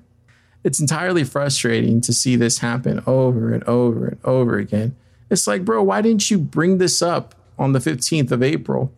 [0.63, 4.95] It's entirely frustrating to see this happen over and over and over again.
[5.29, 8.91] It's like, bro, why didn't you bring this up on the 15th of April?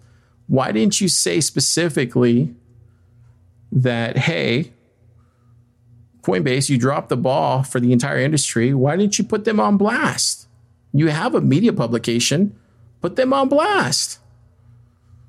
[0.48, 2.56] Why didn't you say specifically
[3.72, 4.72] that, hey,
[6.28, 8.74] Coinbase, you dropped the ball for the entire industry.
[8.74, 10.48] Why didn't you put them on blast?
[10.94, 12.54] You have a media publication,
[13.02, 14.20] put them on blast.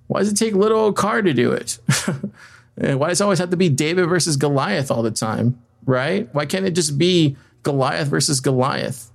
[0.09, 1.79] Why does it take little old car to do it?
[2.77, 5.63] and Why does it always have to be David versus Goliath all the time?
[5.87, 6.29] Right?
[6.35, 9.11] Why can't it just be Goliath versus Goliath?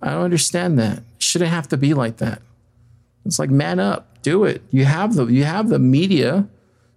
[0.00, 1.02] I don't understand that.
[1.18, 2.40] shouldn't have to be like that.
[3.26, 4.62] It's like man up, do it.
[4.70, 6.46] You have the you have the media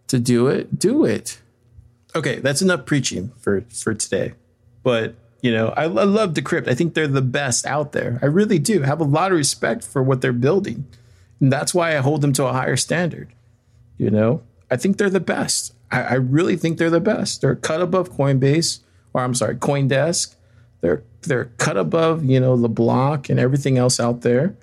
[0.08, 0.80] to do it.
[0.80, 1.42] Do it.
[2.16, 4.34] Okay, that's enough preaching for for today.
[4.84, 6.68] But you know, I, I love Decrypt.
[6.68, 8.20] I think they're the best out there.
[8.22, 8.82] I really do.
[8.82, 10.86] Have a lot of respect for what they're building,
[11.40, 13.30] and that's why I hold them to a higher standard.
[13.98, 15.74] You know, I think they're the best.
[15.92, 17.42] I, I really think they're the best.
[17.42, 18.80] They're cut above Coinbase,
[19.14, 20.36] or I'm sorry, CoinDesk.
[20.82, 24.56] They're they're cut above you know LeBlanc and everything else out there.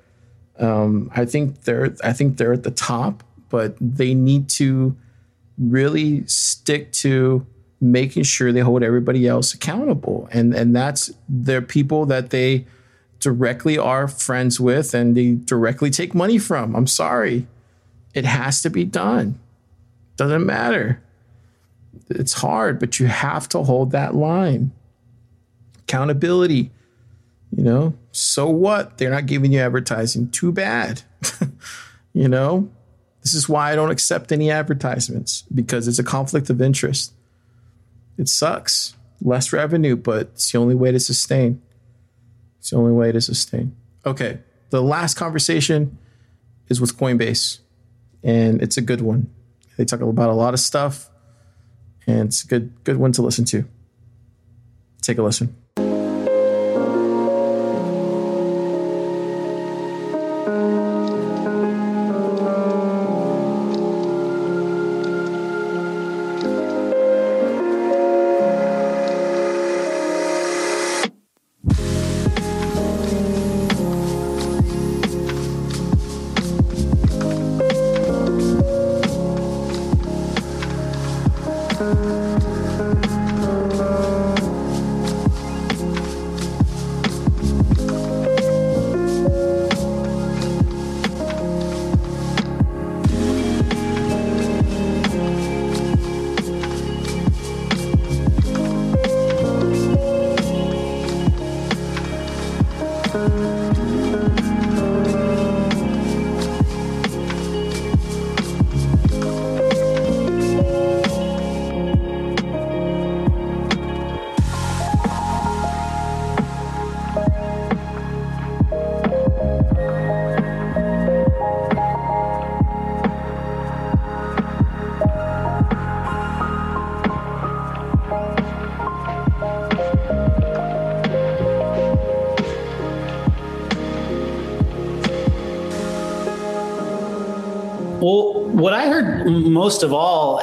[0.59, 4.97] Um, I think they're I think they're at the top, but they need to
[5.59, 7.47] really stick to
[7.81, 12.66] making sure they hold everybody else accountable, and and that's they're people that they
[13.20, 16.76] directly are friends with and they directly take money from.
[16.76, 17.47] I'm sorry,
[18.12, 19.39] it has to be done.
[20.16, 21.02] Doesn't matter.
[22.10, 24.72] It's hard, but you have to hold that line
[25.85, 26.70] accountability.
[27.56, 28.98] You know, so what?
[28.98, 30.31] They're not giving you advertising.
[30.31, 31.02] Too bad.
[32.12, 32.68] you know,
[33.24, 37.14] this is why I don't accept any advertisements because it's a conflict of interest.
[38.18, 38.94] It sucks.
[39.22, 41.62] Less revenue, but it's the only way to sustain.
[42.59, 43.74] It's the only way to sustain.
[44.05, 44.40] Okay.
[44.68, 45.96] The last conversation
[46.68, 47.60] is with Coinbase,
[48.22, 49.32] and it's a good one.
[49.78, 51.09] They talk about a lot of stuff,
[52.06, 53.64] and it's a good good one to listen to.
[55.01, 55.56] Take a listen.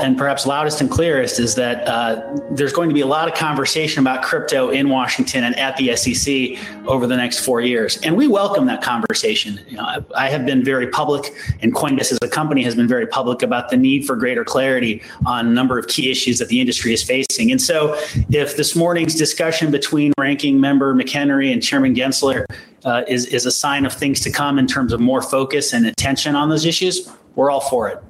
[0.02, 2.22] And perhaps loudest and clearest, is that uh,
[2.52, 5.96] there's going to be a lot of conversation about crypto in Washington and at the
[5.96, 6.58] SEC
[6.88, 7.98] over the next four years.
[7.98, 9.60] And we welcome that conversation.
[9.68, 12.88] You know, I, I have been very public, and Coinbase as a company has been
[12.88, 16.50] very public about the need for greater clarity on a number of key issues that
[16.50, 17.52] the industry is facing.
[17.52, 17.96] And so,
[18.30, 22.46] if this morning's discussion between ranking member McHenry and Chairman Gensler
[22.86, 25.86] uh, is, is a sign of things to come in terms of more focus and
[25.86, 28.04] attention on those issues, we're all for it.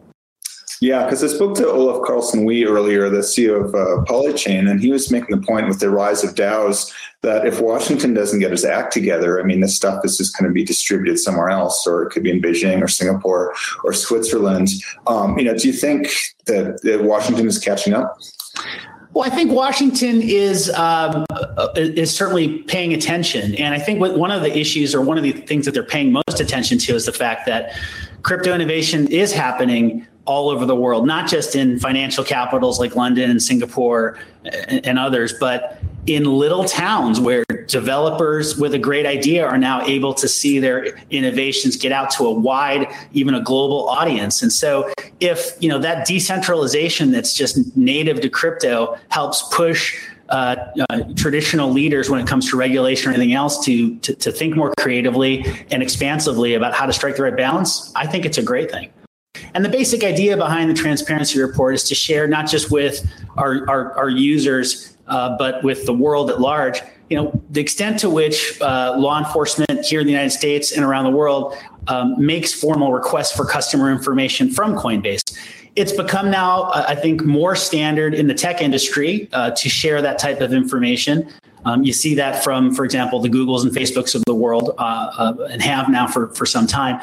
[0.82, 4.82] Yeah, because I spoke to Olaf Carlson Wee earlier, the CEO of uh, Polychain, and
[4.82, 8.52] he was making the point with the rise of DAOs that if Washington doesn't get
[8.52, 11.86] its act together, I mean, this stuff is just going to be distributed somewhere else,
[11.86, 13.54] or it could be in Beijing or Singapore
[13.84, 14.70] or Switzerland.
[15.06, 16.10] Um, you know, do you think
[16.48, 18.18] that, that Washington is catching up?
[19.14, 21.28] Well, I think Washington is um,
[21.76, 25.24] is certainly paying attention, and I think what, one of the issues or one of
[25.24, 27.78] the things that they're paying most attention to is the fact that
[28.24, 33.30] crypto innovation is happening all over the world, not just in financial capitals like London
[33.30, 39.58] and Singapore and, others, but in little towns where developers with a great idea are
[39.58, 44.42] now able to see their innovations get out to a wide even a global audience.
[44.42, 50.56] And so if you know that decentralization that's just native to crypto helps push uh,
[50.90, 54.56] uh, traditional leaders when it comes to regulation or anything else to, to to think
[54.56, 58.44] more creatively and expansively about how to strike the right balance i think it's a
[58.44, 58.90] great thing
[59.54, 63.06] And the basic idea behind the transparency report is to share not just with
[63.38, 68.00] our, our, our users, uh, but with the world at large, you know, the extent
[68.00, 72.16] to which uh, law enforcement here in the United States and around the world um,
[72.18, 75.38] makes formal requests for customer information from Coinbase.
[75.76, 80.02] It's become now, uh, I think, more standard in the tech industry uh, to share
[80.02, 81.30] that type of information.
[81.66, 84.82] Um, you see that from, for example, the Googles and Facebooks of the world, uh,
[84.82, 87.00] uh, and have now for, for some time.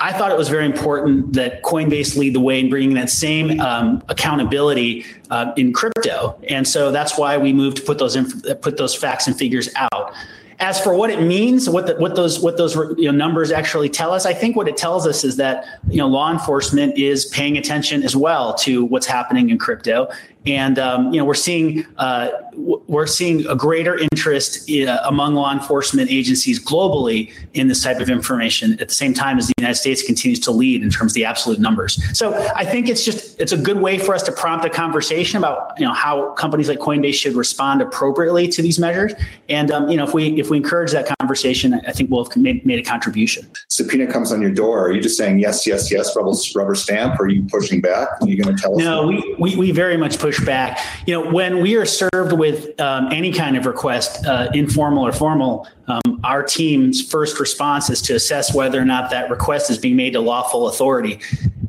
[0.00, 3.60] I thought it was very important that Coinbase lead the way in bringing that same
[3.60, 8.60] um, accountability uh, in crypto, and so that's why we moved to put those inf-
[8.60, 10.14] put those facts and figures out.
[10.58, 13.88] As for what it means, what the, what those what those you know, numbers actually
[13.88, 17.26] tell us, I think what it tells us is that you know law enforcement is
[17.26, 20.08] paying attention as well to what's happening in crypto,
[20.46, 25.34] and um, you know we're seeing uh, we're seeing a greater interest in, uh, among
[25.34, 29.54] law enforcement agencies globally in this type of information at the same time as the
[29.58, 32.00] United States continues to lead in terms of the absolute numbers.
[32.16, 35.38] So I think it's just it's a good way for us to prompt a conversation
[35.38, 39.12] about you know how companies like Coinbase should respond appropriately to these measures.
[39.48, 42.36] And um, you know if we if we encourage that conversation, I think we'll have
[42.36, 43.50] made, made a contribution.
[43.68, 44.86] Subpoena comes on your door.
[44.86, 47.18] Are you just saying yes, yes, yes, rubber, rubber stamp?
[47.18, 48.08] Or are you pushing back?
[48.20, 48.78] Are you going to tell us?
[48.78, 50.78] No, we, we we very much push back.
[51.06, 55.12] You know when we are served with um, any kind of request, uh, informal or
[55.12, 59.78] formal, um, our team's first response is to assess whether or not that request is
[59.78, 61.20] being made to lawful authority.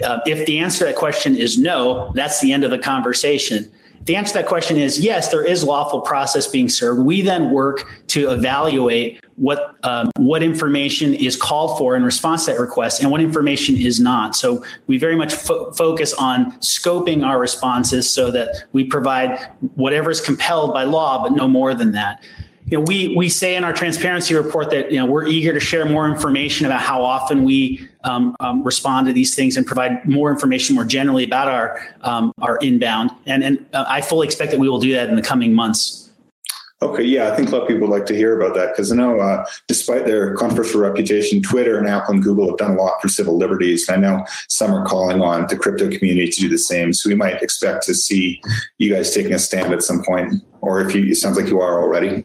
[0.03, 3.71] Uh, if the answer to that question is no, that's the end of the conversation.
[4.07, 7.01] The answer to that question is yes, there is lawful process being served.
[7.01, 12.53] We then work to evaluate what um, what information is called for in response to
[12.53, 14.33] that request and what information is not.
[14.33, 20.09] So we very much fo- focus on scoping our responses so that we provide whatever
[20.09, 22.23] is compelled by law, but no more than that
[22.69, 25.59] you know, we we say in our transparency report that you know we're eager to
[25.59, 30.05] share more information about how often we um, um, respond to these things and provide
[30.05, 33.11] more information more generally about our um, our inbound.
[33.25, 36.06] And and uh, I fully expect that we will do that in the coming months.
[36.79, 38.91] Okay, yeah, I think a lot of people would like to hear about that because
[38.91, 42.81] I know, uh, despite their controversial reputation, Twitter and Apple and Google have done a
[42.81, 43.89] lot for civil liberties.
[43.89, 46.93] And I know some are calling on the crypto community to do the same.
[46.93, 48.39] So we might expect to see
[48.77, 51.59] you guys taking a stand at some point, or if you, it sounds like you
[51.59, 52.23] are already.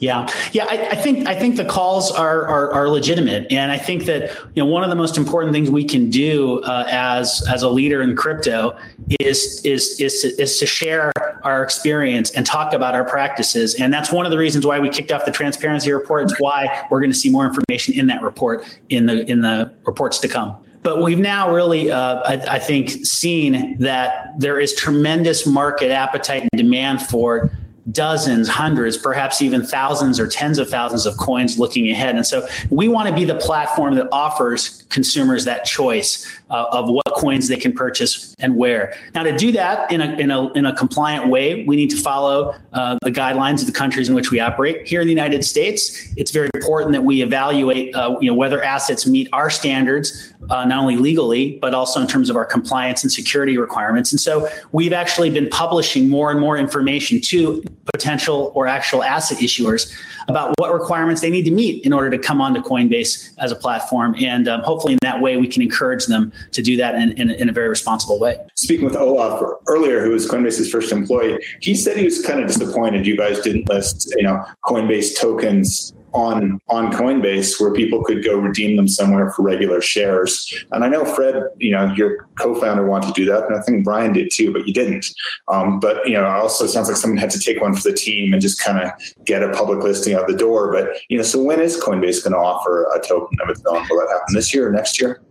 [0.00, 0.66] Yeah, yeah.
[0.68, 4.30] I, I, think I think the calls are, are, are legitimate, and I think that
[4.54, 7.68] you know one of the most important things we can do uh, as as a
[7.68, 8.76] leader in crypto
[9.18, 11.12] is is is is to share
[11.48, 14.88] our experience and talk about our practices, and that's one of the reasons why we
[14.88, 16.24] kicked off the transparency report.
[16.24, 19.72] It's why we're going to see more information in that report in the in the
[19.84, 24.74] reports to come but we've now really, uh, I, I, think, seen that there is
[24.74, 27.50] tremendous market appetite and demand for
[27.90, 32.14] dozens, hundreds, perhaps even thousands or tens of thousands of coins looking ahead.
[32.14, 36.88] And so we want to be the platform that offers consumers that choice uh, of
[36.88, 38.94] what coins they can purchase and where.
[39.14, 41.96] Now, to do that in a, in a, in a compliant way, we need to
[41.96, 44.86] follow uh, the guidelines of the countries in which we operate.
[44.86, 48.62] Here in the United States, it's very important that we evaluate uh, you know, whether
[48.62, 53.02] assets meet our standards, uh, not only legally, but also in terms of our compliance
[53.02, 54.12] and security requirements.
[54.12, 57.62] And so we've actually been publishing more and more information to
[57.92, 59.92] potential or actual asset issuers
[60.28, 63.56] about what requirements they need to meet in order to come onto Coinbase as a
[63.56, 64.14] platform.
[64.20, 67.30] And um, hopefully, in that way, we can encourage them to do that in, in,
[67.30, 68.36] in, a very responsible way.
[68.54, 72.46] Speaking with Olaf earlier, who was Coinbase's first employee, he said he was kind of
[72.46, 78.24] disappointed you guys didn't list, you know, Coinbase tokens on on Coinbase where people could
[78.24, 80.52] go redeem them somewhere for regular shares.
[80.72, 83.84] And I know Fred, you know, your co-founder wanted to do that, and I think
[83.84, 85.06] Brian did too, but you didn't.
[85.48, 88.32] Um, but you know, also sounds like someone had to take one for the team
[88.32, 88.90] and just kind of
[89.24, 90.72] get a public listing out the door.
[90.72, 93.86] But you know, so when is Coinbase going to offer a token of its own?
[93.88, 95.22] Will that happen this year or next year?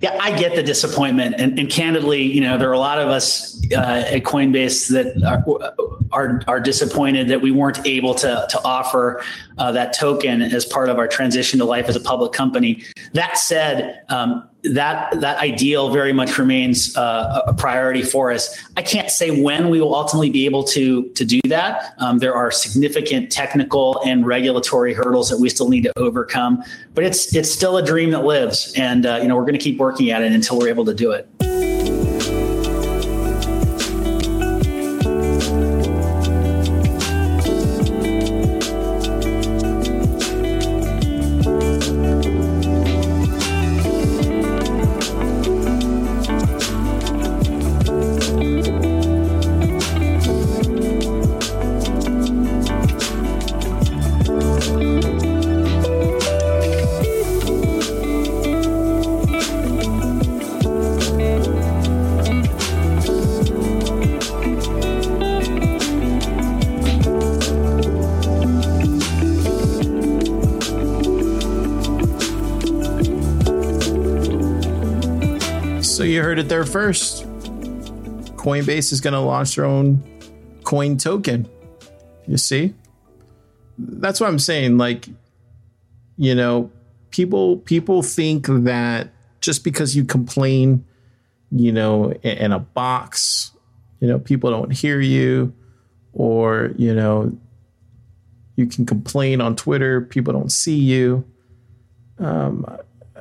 [0.00, 3.08] Yeah, I get the disappointment, and, and candidly, you know, there are a lot of
[3.08, 5.42] us uh, at Coinbase that are,
[6.12, 9.22] are, are disappointed that we weren't able to to offer
[9.58, 12.84] uh, that token as part of our transition to life as a public company.
[13.14, 18.56] That said, um, that that ideal very much remains uh, a priority for us.
[18.76, 21.94] I can't say when we will ultimately be able to to do that.
[21.98, 26.62] Um, there are significant technical and regulatory hurdles that we still need to overcome,
[26.94, 29.58] but it's it's still a dream that lives, and uh, you know we're going to
[29.58, 31.55] keep working at it until we're able to do it.
[76.66, 80.02] 1st, Coinbase is going to launch their own
[80.64, 81.48] coin token.
[82.26, 82.74] You see?
[83.78, 84.78] That's what I'm saying.
[84.78, 85.08] Like,
[86.16, 86.70] you know,
[87.10, 90.84] people people think that just because you complain,
[91.50, 93.52] you know, in, in a box,
[94.00, 95.54] you know, people don't hear you,
[96.12, 97.36] or, you know,
[98.56, 101.24] you can complain on Twitter, people don't see you.
[102.18, 102.66] Um,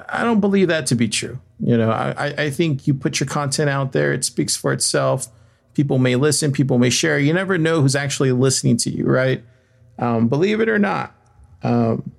[0.09, 1.39] I don't believe that to be true.
[1.59, 5.27] You know, I, I think you put your content out there, it speaks for itself.
[5.73, 7.19] People may listen, people may share.
[7.19, 9.43] You never know who's actually listening to you, right?
[9.97, 11.15] Um, believe it or not.
[11.63, 12.11] Um,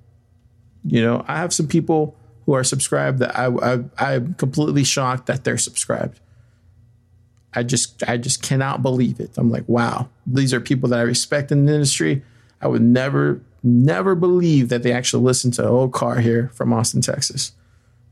[0.85, 5.27] you know, I have some people who are subscribed that I, I I'm completely shocked
[5.27, 6.19] that they're subscribed.
[7.53, 9.31] I just I just cannot believe it.
[9.37, 12.23] I'm like, wow, these are people that I respect in the industry.
[12.61, 17.01] I would never never believe that they actually listen to old car here from Austin,
[17.01, 17.51] Texas.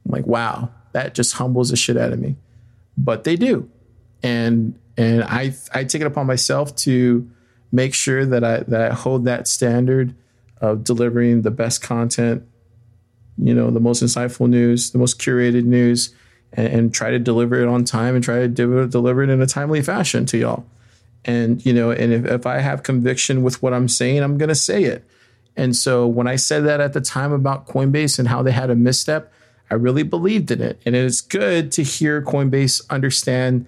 [0.06, 2.38] I'm like, wow, that just humbles the shit out of me.
[2.98, 3.70] But they do.
[4.24, 7.30] And and I I take it upon myself to
[7.70, 10.16] make sure that I that I hold that standard
[10.62, 12.48] of delivering the best content,
[13.38, 16.16] you know, the most insightful news, the most curated news,
[16.54, 19.42] and, and try to deliver it on time and try to do, deliver it in
[19.42, 20.66] a timely fashion to y'all.
[21.26, 24.56] And you know, and if, if I have conviction with what I'm saying, I'm gonna
[24.56, 25.04] say it.
[25.58, 28.70] And so when I said that at the time about Coinbase and how they had
[28.70, 29.34] a misstep,
[29.70, 30.82] I really believed in it.
[30.86, 33.68] And it's good to hear Coinbase understand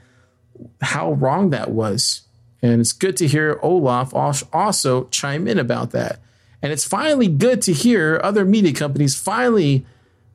[0.82, 2.22] how wrong that was.
[2.62, 6.20] And it's good to hear Olaf also chime in about that.
[6.62, 9.86] And it's finally good to hear other media companies finally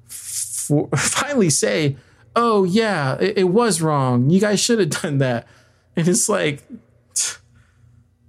[0.06, 1.96] for, finally say,
[2.36, 4.30] "Oh yeah, it, it was wrong.
[4.30, 5.48] You guys should have done that."
[5.96, 6.62] And it's like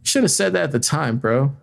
[0.01, 1.55] should have said that at the time, bro.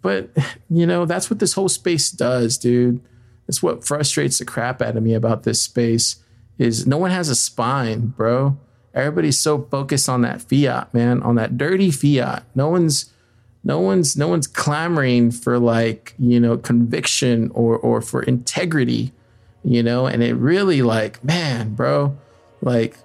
[0.00, 0.30] But,
[0.70, 3.00] you know, that's what this whole space does, dude.
[3.48, 6.16] That's what frustrates the crap out of me about this space
[6.58, 8.58] is no one has a spine, bro.
[8.92, 12.44] Everybody's so focused on that fiat, man, on that dirty fiat.
[12.54, 13.10] No one's
[13.64, 19.12] no one's no one's clamoring for like, you know, conviction or or for integrity,
[19.64, 22.18] you know, and it really like, man, bro,
[22.60, 22.98] like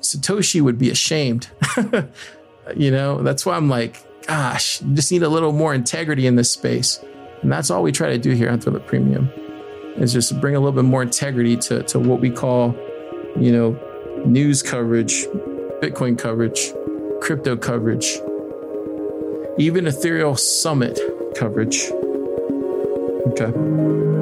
[0.00, 1.48] Satoshi would be ashamed.
[2.76, 6.36] you know, that's why I'm like, gosh, you just need a little more integrity in
[6.36, 6.98] this space.
[7.42, 9.30] And that's all we try to do here on Thriller Premium
[9.98, 12.74] is just bring a little bit more integrity to, to what we call,
[13.38, 13.78] you know,
[14.24, 15.26] news coverage,
[15.80, 16.72] Bitcoin coverage,
[17.20, 18.18] crypto coverage,
[19.58, 20.98] even Ethereal Summit
[21.34, 21.90] coverage.
[23.28, 24.15] Okay.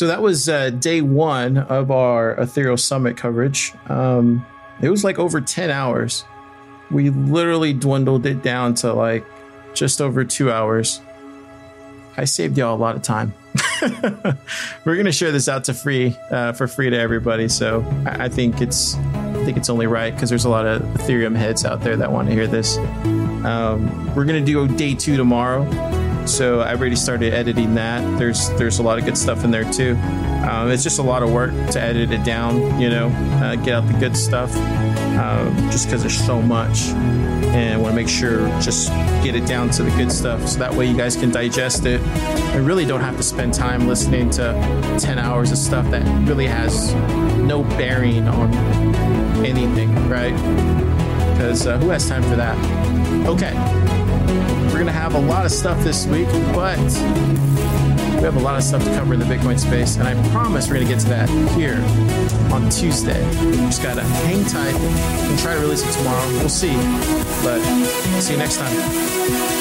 [0.00, 3.74] So that was uh, day one of our Ethereal Summit coverage.
[3.86, 4.46] Um,
[4.80, 6.24] it was like over 10 hours.
[6.90, 9.26] We literally dwindled it down to like
[9.74, 11.02] just over two hours.
[12.16, 13.34] I saved y'all a lot of time.
[14.86, 17.50] We're gonna share this out to free uh, for free to everybody.
[17.50, 20.80] So I, I think it's I think it's only right because there's a lot of
[20.80, 22.78] Ethereum heads out there that want to hear this.
[23.44, 25.68] Um, we're gonna do day two tomorrow.
[26.30, 28.18] So I've already started editing that.
[28.18, 29.96] There's there's a lot of good stuff in there too.
[30.48, 33.08] Um, it's just a lot of work to edit it down, you know,
[33.42, 37.92] uh, get out the good stuff, um, just because there's so much, and I want
[37.92, 38.88] to make sure just
[39.22, 42.00] get it down to the good stuff, so that way you guys can digest it
[42.00, 46.46] and really don't have to spend time listening to 10 hours of stuff that really
[46.46, 46.94] has
[47.38, 48.52] no bearing on
[49.44, 50.34] anything, right?
[51.32, 52.56] Because uh, who has time for that?
[53.26, 53.99] Okay.
[55.10, 58.90] Have a lot of stuff this week, but we have a lot of stuff to
[58.90, 61.82] cover in the Bitcoin space, and I promise we're going to get to that here
[62.54, 63.20] on Tuesday.
[63.66, 66.28] Just got to hang tight and try to release it tomorrow.
[66.38, 66.76] We'll see,
[67.42, 67.60] but
[68.20, 69.59] see you next time.